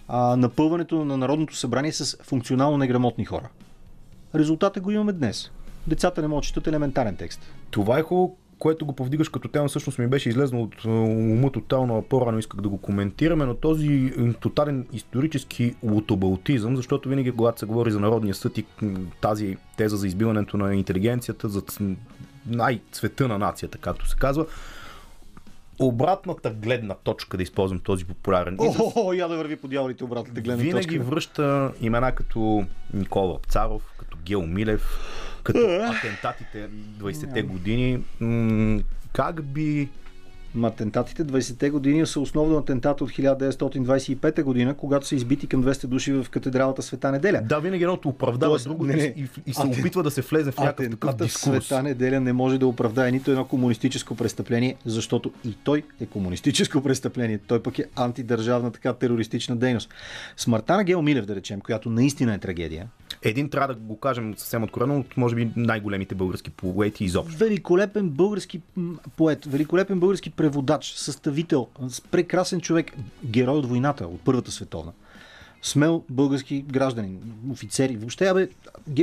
[0.08, 3.48] А, напълването на Народното събрание с функционално неграмотни хора.
[4.34, 5.50] Резултата го имаме днес.
[5.86, 7.40] Децата не могат четат елементарен текст.
[7.70, 11.50] Това е хубаво, което го повдигаш като тема, всъщност ми беше излезно от е, ума
[11.50, 17.66] тотално, по-рано исках да го коментираме, но този тотален исторически лутобалтизъм, защото винаги когато се
[17.66, 18.64] говори за Народния съд и
[19.20, 21.62] тази теза за избиването на интелигенцията, за
[22.46, 24.46] най-цвета на нацията, както се казва,
[25.78, 30.40] обратната гледна точка, да използвам този популярен израз, О, я да върви по дяволите обратната
[30.40, 31.10] гледна винаги точка.
[31.10, 32.64] връща имена като
[32.94, 34.98] Никола Царов, като Гео Милев,
[35.42, 35.76] като Е.
[35.76, 37.98] атентатите 20-те години.
[38.20, 38.80] М,
[39.12, 39.88] Как би
[40.54, 45.86] Ма Атентатите 20-те години са основно атентата от 1925 година, когато са избити към 200
[45.86, 47.40] души в катедралата Света неделя.
[47.42, 49.02] Да, винаги едното оправдава Тоест, другото не, не.
[49.02, 51.64] и, и се Атен- опитва да се влезе в някакъв такъв дискурс.
[51.64, 56.82] Света неделя не може да оправдае нито едно комунистическо престъпление, защото и той е комунистическо
[56.82, 57.38] престъпление.
[57.38, 59.90] Той пък е антидържавна така терористична дейност.
[60.36, 62.86] Смъртта на Гео Милев, да речем, която наистина е трагедия,
[63.22, 67.38] Един трябва да го кажем съвсем откровено от може би най-големите български поети изобщо.
[67.38, 68.60] великолепен български
[69.16, 71.68] поет, великолепен български преводач, съставител,
[72.10, 72.92] прекрасен човек,
[73.24, 74.92] герой от войната, от Първата световна.
[75.62, 77.20] Смел български гражданин,
[77.50, 77.96] офицери.
[77.96, 78.48] Въобще, абе,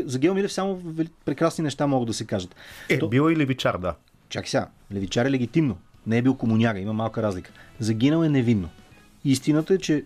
[0.06, 0.82] за Гео Милев само
[1.26, 2.56] прекрасни неща могат да се кажат.
[2.90, 3.96] Е, То- била и левичар, да.
[4.30, 5.78] Чакай сега, Левичар е легитимно.
[6.08, 7.52] Не е бил комуняга, има малка разлика.
[7.80, 8.70] Загинал е невинно.
[9.26, 10.04] Истината е, че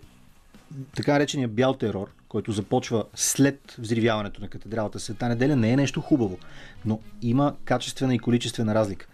[0.96, 6.00] така наречения бял терор, който започва след взривяването на катедралата Света неделя, не е нещо
[6.00, 6.38] хубаво.
[6.84, 9.06] Но има качествена и количествена разлика.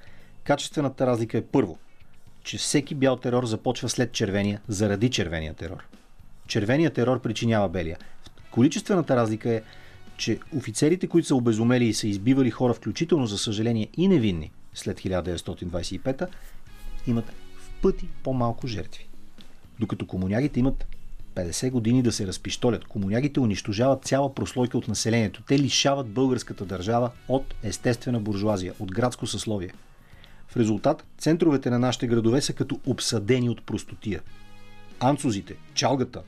[0.44, 1.78] Качествената разлика е първо,
[2.44, 5.86] че всеки бял терор започва след червения, заради червения терор.
[6.46, 7.98] Червения терор причинява белия.
[8.50, 9.62] Количествената разлика е,
[10.16, 15.00] че офицерите, които са обезумели и са избивали хора, включително за съжаление и невинни, след
[15.00, 16.26] 1925
[17.06, 19.08] имат в пъти по-малко жертви.
[19.80, 20.86] Докато комунягите имат
[21.34, 22.84] 50 години да се разпиштолят.
[22.84, 25.42] Комунягите унищожават цяла прослойка от населението.
[25.48, 29.70] Те лишават българската държава от естествена буржуазия, от градско съсловие.
[30.48, 34.20] В резултат, центровете на нашите градове са като обсадени от простотия.
[35.00, 36.22] Анцузите, чалгата,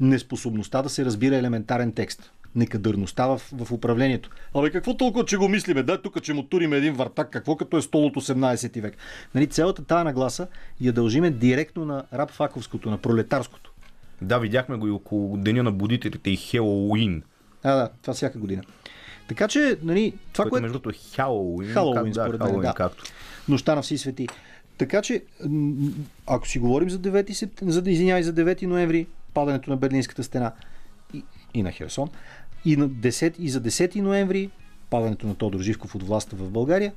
[0.00, 4.30] неспособността да се разбира елементарен текст, некадърността в, в управлението.
[4.54, 5.82] Абе, какво толкова, че го мислиме?
[5.82, 8.96] Да, тук, че му туриме един вартак, какво като е стол от 18 век?
[9.34, 10.46] Нали, цялата тая нагласа
[10.80, 13.73] я дължиме директно на рабфаковското, на пролетарското.
[14.22, 17.22] Да, видяхме го и около Деня на будителите и Хелоуин.
[17.62, 18.62] А, да, това всяка година.
[19.28, 20.62] Така че, нали, това, което, което...
[20.62, 21.68] между другото е Хелоуин.
[21.68, 22.74] Халоуин, как, да, според мен, Халоуин, да.
[22.74, 23.04] както.
[23.48, 24.28] Нощта на всички свети.
[24.78, 25.22] Така че,
[26.26, 27.70] ако си говорим за 9, септем...
[27.70, 30.52] за, извинявай, за 9 ноември, падането на Берлинската стена
[31.14, 31.22] и,
[31.54, 32.08] и на Херсон,
[32.64, 34.50] и, на 10, и за 10 ноември,
[34.90, 36.92] падането на Тодор Живков от властта в България,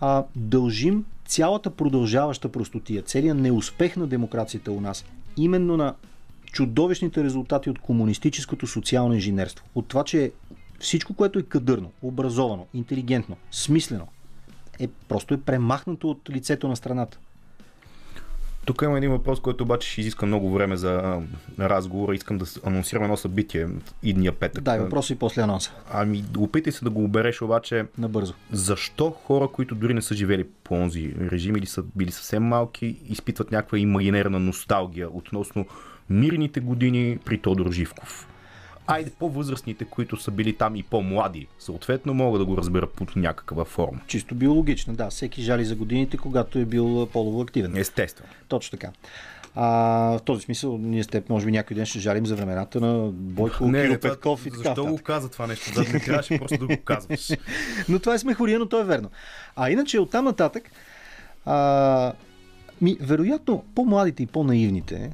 [0.00, 5.04] а, дължим цялата продължаваща простотия, целият неуспех на демокрацията у нас,
[5.36, 5.94] именно на
[6.56, 9.66] чудовищните резултати от комунистическото социално инженерство.
[9.74, 10.32] От това, че
[10.78, 14.06] всичко, което е кадърно, образовано, интелигентно, смислено,
[14.80, 17.18] е просто е премахнато от лицето на страната.
[18.64, 21.22] Тук има един въпрос, който обаче ще изиска много време за а,
[21.58, 22.14] разговора.
[22.14, 23.68] Искам да анонсирам едно събитие
[24.02, 24.64] идния петък.
[24.64, 25.72] Дай въпрос и после анонса.
[25.92, 28.34] Ами, опитай се да го обереш, обаче Набързо.
[28.52, 32.96] защо хора, които дори не са живели по онзи режим или са били съвсем малки,
[33.08, 35.66] изпитват някаква имагинерна носталгия относно
[36.10, 38.28] мирните години при Тодор Живков?
[38.86, 43.64] Айде, по-възрастните, които са били там и по-млади, съответно, могат да го разберат под някаква
[43.64, 44.00] форма.
[44.06, 45.10] Чисто биологично, да.
[45.10, 47.76] Всеки жали за годините, когато е бил полово активен.
[47.76, 48.30] Естествено.
[48.48, 48.92] Точно така.
[49.54, 49.66] А,
[50.18, 53.10] в този смисъл, ние с теб, може би някой ден ще жалим за времената на
[53.12, 54.62] Бойко, Киро това- Петков и така.
[54.62, 55.72] Защо го каза това нещо?
[55.74, 57.30] Да, не трябваше просто да го казваш.
[57.88, 59.10] Но това е смехория, но то е верно.
[59.56, 60.70] А иначе оттам нататък,
[61.44, 62.12] а,
[62.80, 65.10] ми, вероятно, по-младите и по-наивните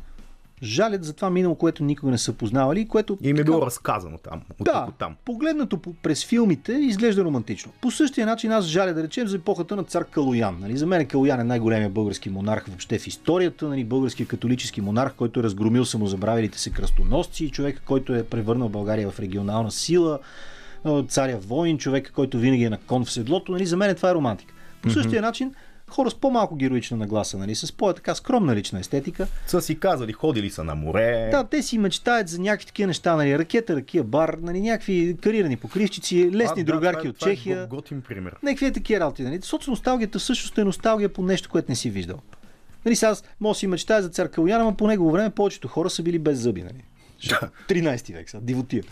[0.63, 3.45] Жалят за това минало, което никога не са познавали, и което И им е така-
[3.45, 5.17] било разказано там, от да, от там.
[5.25, 7.73] погледнато по- през филмите изглежда романтично.
[7.81, 10.57] По същия начин аз жаля да речем за епохата на цар Калоян.
[10.61, 10.77] Нали?
[10.77, 13.85] За мен Калоян е най-големия български монарх въобще в историята, нали?
[13.85, 19.21] българския католически монарх, който е разгромил самозабравилите се кръстоносци, човек, който е превърнал България в
[19.21, 20.19] регионална сила,
[21.09, 23.53] царя воин, човек, който винаги е на кон в седлото.
[23.53, 23.67] Нали?
[23.67, 24.55] За мен това е романтика.
[24.83, 25.55] По същия начин
[25.93, 27.55] хора с по-малко героична нагласа, нали?
[27.55, 31.29] с по-така скромна лична естетика, Са си казали, ходили са на море.
[31.31, 35.57] да, те си мечтаят за някакви такива неща, нали, ракета, ракия, бар, нали, някакви карирани
[35.57, 37.67] покривчици, лесни А, да, другарки това е- от това е Чехия.
[37.67, 38.37] го- Готин пример.
[38.43, 39.23] Някакви такива работи.
[39.23, 39.43] Нали.
[39.43, 42.17] Соцносталгията всъщност е носталгия по нещо, което не си виждал.
[42.85, 46.03] Нали, сега да си мечтая за цар Калуян, ама по негово време повечето хора са
[46.03, 46.63] били без зъби.
[46.63, 46.85] Нали.
[47.21, 48.83] Защото 13 век са, дивотия.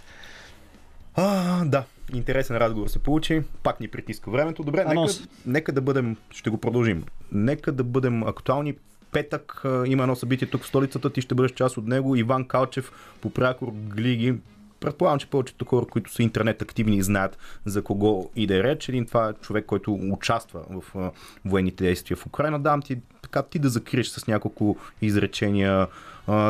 [1.14, 1.84] А, да,
[2.14, 3.42] интересен разговор се получи.
[3.62, 4.62] Пак ни притиска времето.
[4.62, 5.28] Добре, нека, Анонс.
[5.46, 7.04] нека да бъдем, ще го продължим.
[7.32, 8.74] Нека да бъдем актуални.
[9.12, 12.16] Петък има едно събитие тук в столицата, ти ще бъдеш част от него.
[12.16, 14.34] Иван Калчев по прякор Глиги.
[14.80, 18.88] Предполагам, че повечето хора, които са интернет активни и знаят за кого иде реч.
[18.88, 21.12] Един това е човек, който участва в
[21.44, 22.60] военните действия в Украина.
[22.60, 25.86] Давам ти така ти да закриеш с няколко изречения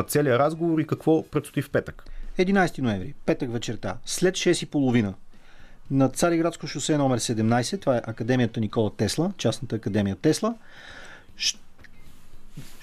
[0.07, 2.03] целият разговор и какво предстои в петък.
[2.37, 5.13] 11 ноември, петък вечерта, след 6.30
[5.91, 10.55] на Цариградско шосе номер 17, това е Академията Никола Тесла, частната академия Тесла,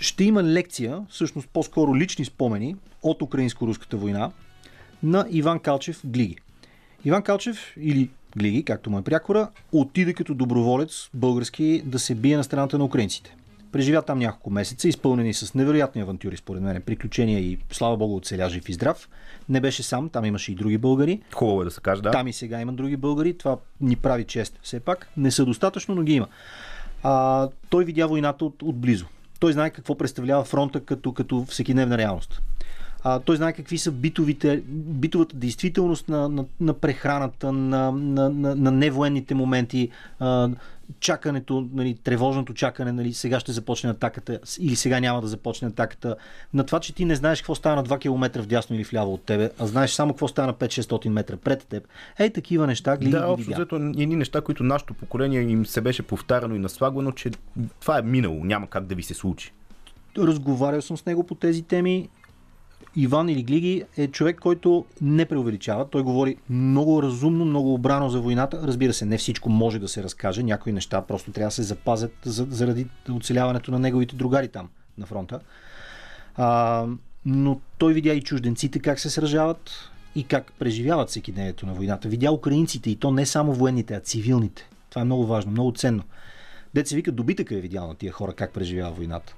[0.01, 4.31] ще има лекция, всъщност по-скоро лични спомени от Украинско-руската война
[5.03, 6.37] на Иван Калчев Глиги.
[7.05, 12.37] Иван Калчев или Глиги, както му е прякора, отиде като доброволец български да се бие
[12.37, 13.37] на страната на украинците.
[13.73, 18.49] Преживя там няколко месеца, изпълнени с невероятни авантюри, според мен, приключения и слава богу оцеля
[18.51, 19.09] жив и здрав.
[19.49, 21.23] Не беше сам, там имаше и други българи.
[21.35, 22.11] Хубаво е да се каже, да.
[22.11, 23.39] Там и сега има други българи.
[23.39, 24.59] Това ни прави чест.
[24.63, 26.29] Все пак не са достатъчно, но ги има.
[27.03, 29.07] А, той видя войната от, отблизо.
[29.41, 32.43] Той знае какво представлява фронта като, като всекидневна реалност.
[33.05, 38.55] А, той знае какви са битовите, битовата действителност на, на, на прехраната, на, на, на,
[38.55, 40.51] на невоенните моменти, а,
[41.01, 46.17] чакането, нали, тревожното чакане, нали, сега ще започне атаката или сега няма да започне атаката,
[46.55, 49.23] на това, че ти не знаеш какво става на 2 км вдясно или вляво от
[49.23, 51.89] тебе, а знаеш само какво става на 5-600 метра пред теб.
[52.19, 56.03] Ей, такива неща, гледай Да, общо взето едни неща, които нашето поколение им се беше
[56.03, 57.31] повтаряно и наслагвано, че
[57.81, 59.53] това е минало, няма как да ви се случи.
[60.19, 62.09] разговарял съм с него по тези теми.
[63.01, 65.89] Иван или Глиги е човек, който не преувеличава.
[65.89, 68.61] Той говори много разумно, много обрано за войната.
[68.63, 70.43] Разбира се, не всичко може да се разкаже.
[70.43, 74.69] Някои неща просто трябва да се запазят за- заради оцеляването на неговите другари там
[74.99, 75.41] на фронта.
[76.37, 76.87] А,
[77.25, 82.09] но той видя и чужденците как се сражават и как преживяват всекидневието на войната.
[82.09, 84.69] Видя украинците и то не само военните, а цивилните.
[84.91, 86.03] Това е много важно, много ценно.
[86.75, 89.35] Деца вика, добитъка е видял на тия хора как преживява войната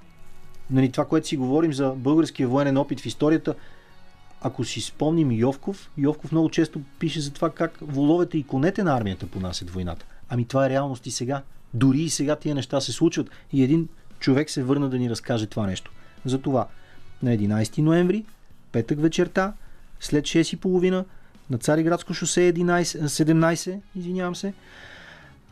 [0.71, 3.55] нали, това, което си говорим за българския военен опит в историята,
[4.41, 8.97] ако си спомним Йовков, Йовков много често пише за това как воловете и конете на
[8.97, 10.05] армията понасят войната.
[10.29, 11.41] Ами това е реалност и сега.
[11.73, 13.87] Дори и сега тия неща се случват и един
[14.19, 15.91] човек се върна да ни разкаже това нещо.
[16.25, 16.67] Затова
[17.23, 18.25] на 11 ноември,
[18.71, 19.53] петък вечерта,
[19.99, 21.05] след 6.30
[21.49, 24.53] на Цариградско шосе 11, 17, извинявам се,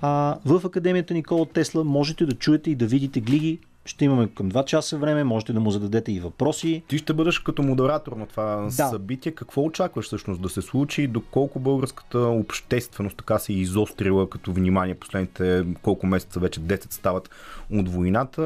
[0.01, 3.59] а, в Академията Никола Тесла можете да чуете и да видите глиги.
[3.89, 6.83] Ще имаме към 2 часа време, можете да му зададете и въпроси.
[6.87, 8.71] Ти ще бъдеш като модератор на това Да.
[8.71, 9.31] събитие.
[9.31, 11.07] Какво очакваш всъщност да се случи?
[11.07, 17.29] Доколко българската общественост така се е изострила като внимание последните колко месеца, вече 10 стават
[17.71, 18.41] от войната?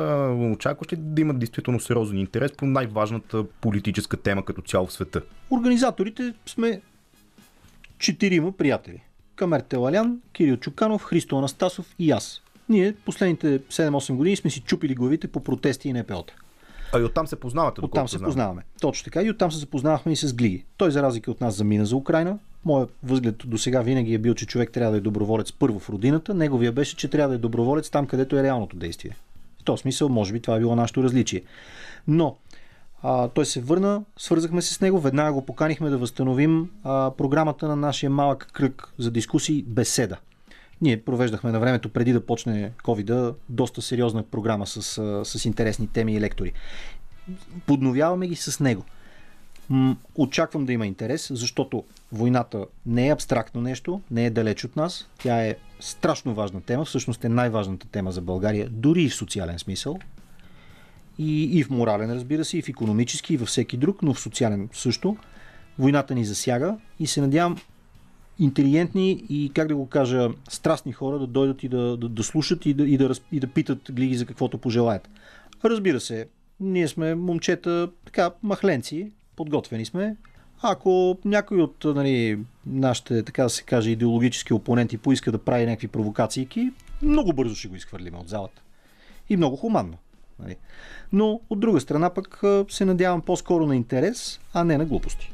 [0.54, 5.22] Очакваш ли да имат действително сериозен интерес по най-важната политическа тема като цяло в света?
[5.52, 6.82] Организаторите сме
[8.00, 9.02] четирима приятели.
[9.36, 12.42] Камер Телалян, Кирил Чуканов, Христо Анастасов и аз.
[12.74, 16.34] Ние последните 7-8 години сме си чупили главите по протести и НПО-та.
[16.94, 18.28] А и оттам се познавате, Оттам се знам.
[18.28, 18.62] познаваме.
[18.82, 19.22] Точно така.
[19.22, 20.66] И оттам се запознавахме и с Глиги.
[20.78, 22.40] Той, за разлика от нас, замина за Украина.
[22.66, 25.90] Моят възглед до сега винаги е бил, че човек трябва да е доброволец първо в
[25.90, 26.34] родината.
[26.34, 29.16] Неговия беше, че трябва да е доброволец там, където е реалното действие.
[29.62, 31.42] В този смисъл, може би, това е било нашето различие.
[32.08, 32.36] Но
[33.04, 37.68] а, той се върна, свързахме се с него, веднага го поканихме да възстановим а, програмата
[37.68, 40.18] на нашия малък кръг за дискусии Беседа.
[40.84, 44.82] Ние провеждахме на времето, преди да почне covid доста сериозна програма с,
[45.26, 46.54] с интересни теми и лектори.
[47.66, 48.84] Подновяваме ги с него.
[50.16, 55.10] Очаквам да има интерес, защото войната не е абстрактно нещо, не е далеч от нас.
[55.18, 59.60] Тя е страшно важна тема, всъщност е най-важната тема за България, дори и в социален
[59.60, 60.00] смисъл.
[61.18, 64.20] И, и в морален, разбира се, и в економически, и във всеки друг, но в
[64.20, 65.18] социален също.
[65.80, 67.58] Войната ни засяга и се надявам
[68.40, 72.66] интелигентни и, как да го кажа, страстни хора да дойдат и да, да, да слушат
[72.66, 75.10] и да, и, да, раз- и да питат глиги за каквото пожелаят.
[75.66, 76.28] Разбира се,
[76.60, 80.16] ние сме момчета, така, махленци, подготвени сме.
[80.62, 85.88] Ако някой от нали, нашите, така да се каже, идеологически опоненти поиска да прави някакви
[85.88, 88.62] провокации, много бързо ще го изхвърлим от залата.
[89.30, 89.98] И много хуманно.
[90.40, 90.56] Нали.
[91.12, 95.32] Но от друга страна пък се надявам по-скоро на интерес, а не на глупости.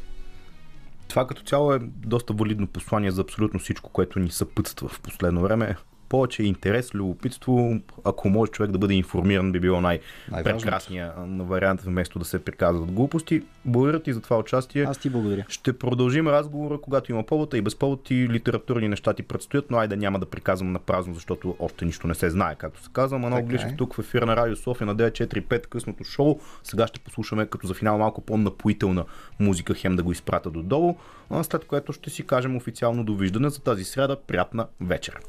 [1.09, 5.41] Това като цяло е доста валидно послание за абсолютно всичко, което ни съпътства в последно
[5.41, 5.75] време.
[6.09, 12.25] Повече интерес, любопитство, ако може човек да бъде информиран, би било най-прекрасния вариант, вместо да
[12.25, 13.43] се приказват глупости.
[13.65, 14.83] Благодаря ти за това участие.
[14.83, 15.45] Аз ти благодаря.
[15.47, 19.77] Ще продължим разговора, когато има повода и без повод и литературни неща ти предстоят, но
[19.77, 23.19] айде няма да приказвам на празно, защото още нищо не се знае, както се казва.
[23.19, 23.49] Манол Така е.
[23.49, 26.39] Глишев тук в ефира на Радио София на 945 късното шоу.
[26.63, 29.05] Сега ще послушаме като за финал малко по-напоителна
[29.39, 30.95] музика, хем да го изпрата додолу,
[31.43, 34.17] след което ще си кажем официално довиждане за тази сряда.
[34.27, 35.19] Приятна вечер!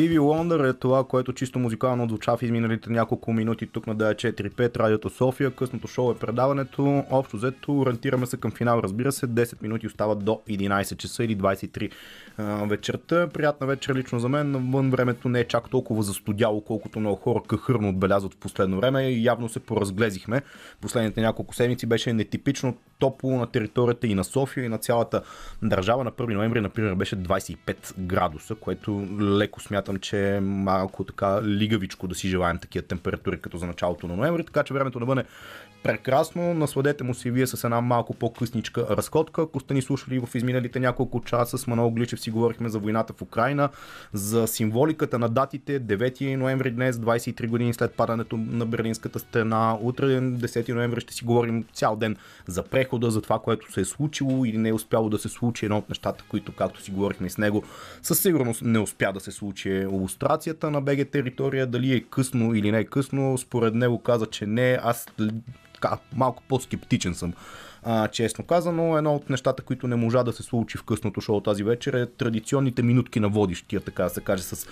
[0.00, 4.76] Стиви Лондър е това, което чисто музикално отзвуча в изминалите няколко минути тук на 945
[4.76, 5.50] Радиото София.
[5.50, 7.04] Късното шоу е предаването.
[7.10, 9.26] Общо взето ориентираме се към финал, разбира се.
[9.26, 12.29] 10 минути остават до 11 часа или 23 а,
[12.66, 13.28] вечерта.
[13.28, 14.50] Приятна вечер лично за мен.
[14.50, 19.02] Навън времето не е чак толкова застудяло, колкото много хора кахърно отбелязват в последно време.
[19.02, 20.42] И явно се поразглезихме.
[20.80, 25.22] Последните няколко седмици беше нетипично топло на територията и на София и на цялата
[25.62, 26.04] държава.
[26.04, 32.08] На 1 ноември, например, беше 25 градуса, което леко смятам, че е малко така лигавичко
[32.08, 35.24] да си желаем такива температури като за началото на ноември, така че времето да бъде
[35.82, 36.54] прекрасно.
[36.54, 39.42] Насладете му си вие с една малко по-късничка разходка.
[39.42, 43.12] Ако сте ни слушали в изминалите няколко часа с Манол Гличев си говорихме за войната
[43.12, 43.68] в Украина,
[44.12, 49.78] за символиката на датите 9 ноември днес, 23 години след падането на Берлинската стена.
[49.80, 52.16] Утре 10 ноември ще си говорим цял ден
[52.46, 55.64] за прехода, за това, което се е случило или не е успяло да се случи.
[55.64, 57.62] Едно от нещата, които, както си говорихме с него,
[58.02, 61.66] със сигурност не успя да се случи е иллюстрацията на БГ територия.
[61.66, 64.78] Дали е късно или не е късно, според него каза, че не.
[64.82, 65.06] Аз
[65.80, 67.32] така, малко по-скептичен съм.
[67.82, 71.40] А, честно казано, едно от нещата, които не можа да се случи в късното шоу
[71.40, 74.66] тази вечер е традиционните минутки на водещия, така да се каже, с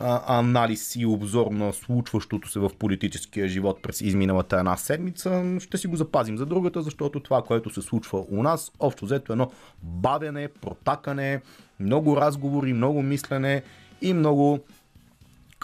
[0.00, 5.56] а, анализ и обзор на случващото се в политическия живот през изминалата една седмица.
[5.60, 9.32] Ще си го запазим за другата, защото това, което се случва у нас, общо взето
[9.32, 9.50] едно
[9.82, 11.40] бавене, протакане,
[11.80, 13.62] много разговори, много мислене
[14.02, 14.60] и много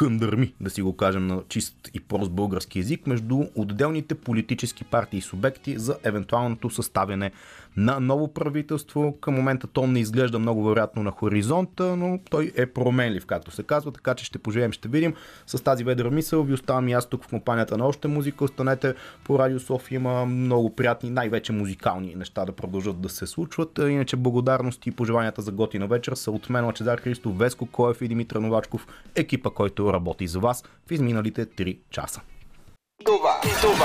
[0.00, 5.18] къндърми, да си го кажем на чист и прост български язик, между отделните политически партии
[5.18, 7.32] и субекти за евентуалното съставяне
[7.76, 9.16] на ново правителство.
[9.20, 13.62] Към момента то не изглежда много вероятно на хоризонта, но той е променлив, както се
[13.62, 15.14] казва, така че ще поживеем, ще видим.
[15.46, 18.44] С тази ведра мисъл ви оставам и аз тук в компанията на още музика.
[18.44, 18.94] Останете
[19.24, 23.78] по Радио София, има много приятни, най-вече музикални неща да продължат да се случват.
[23.78, 28.08] Иначе благодарности и пожеланията за готина вечер са от мен, Лачезар Христов, Веско Коев и
[28.08, 32.20] Димитър Новачков, екипа, който работи за вас в изминалите 3 часа.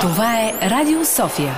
[0.01, 1.53] Това е Радио София.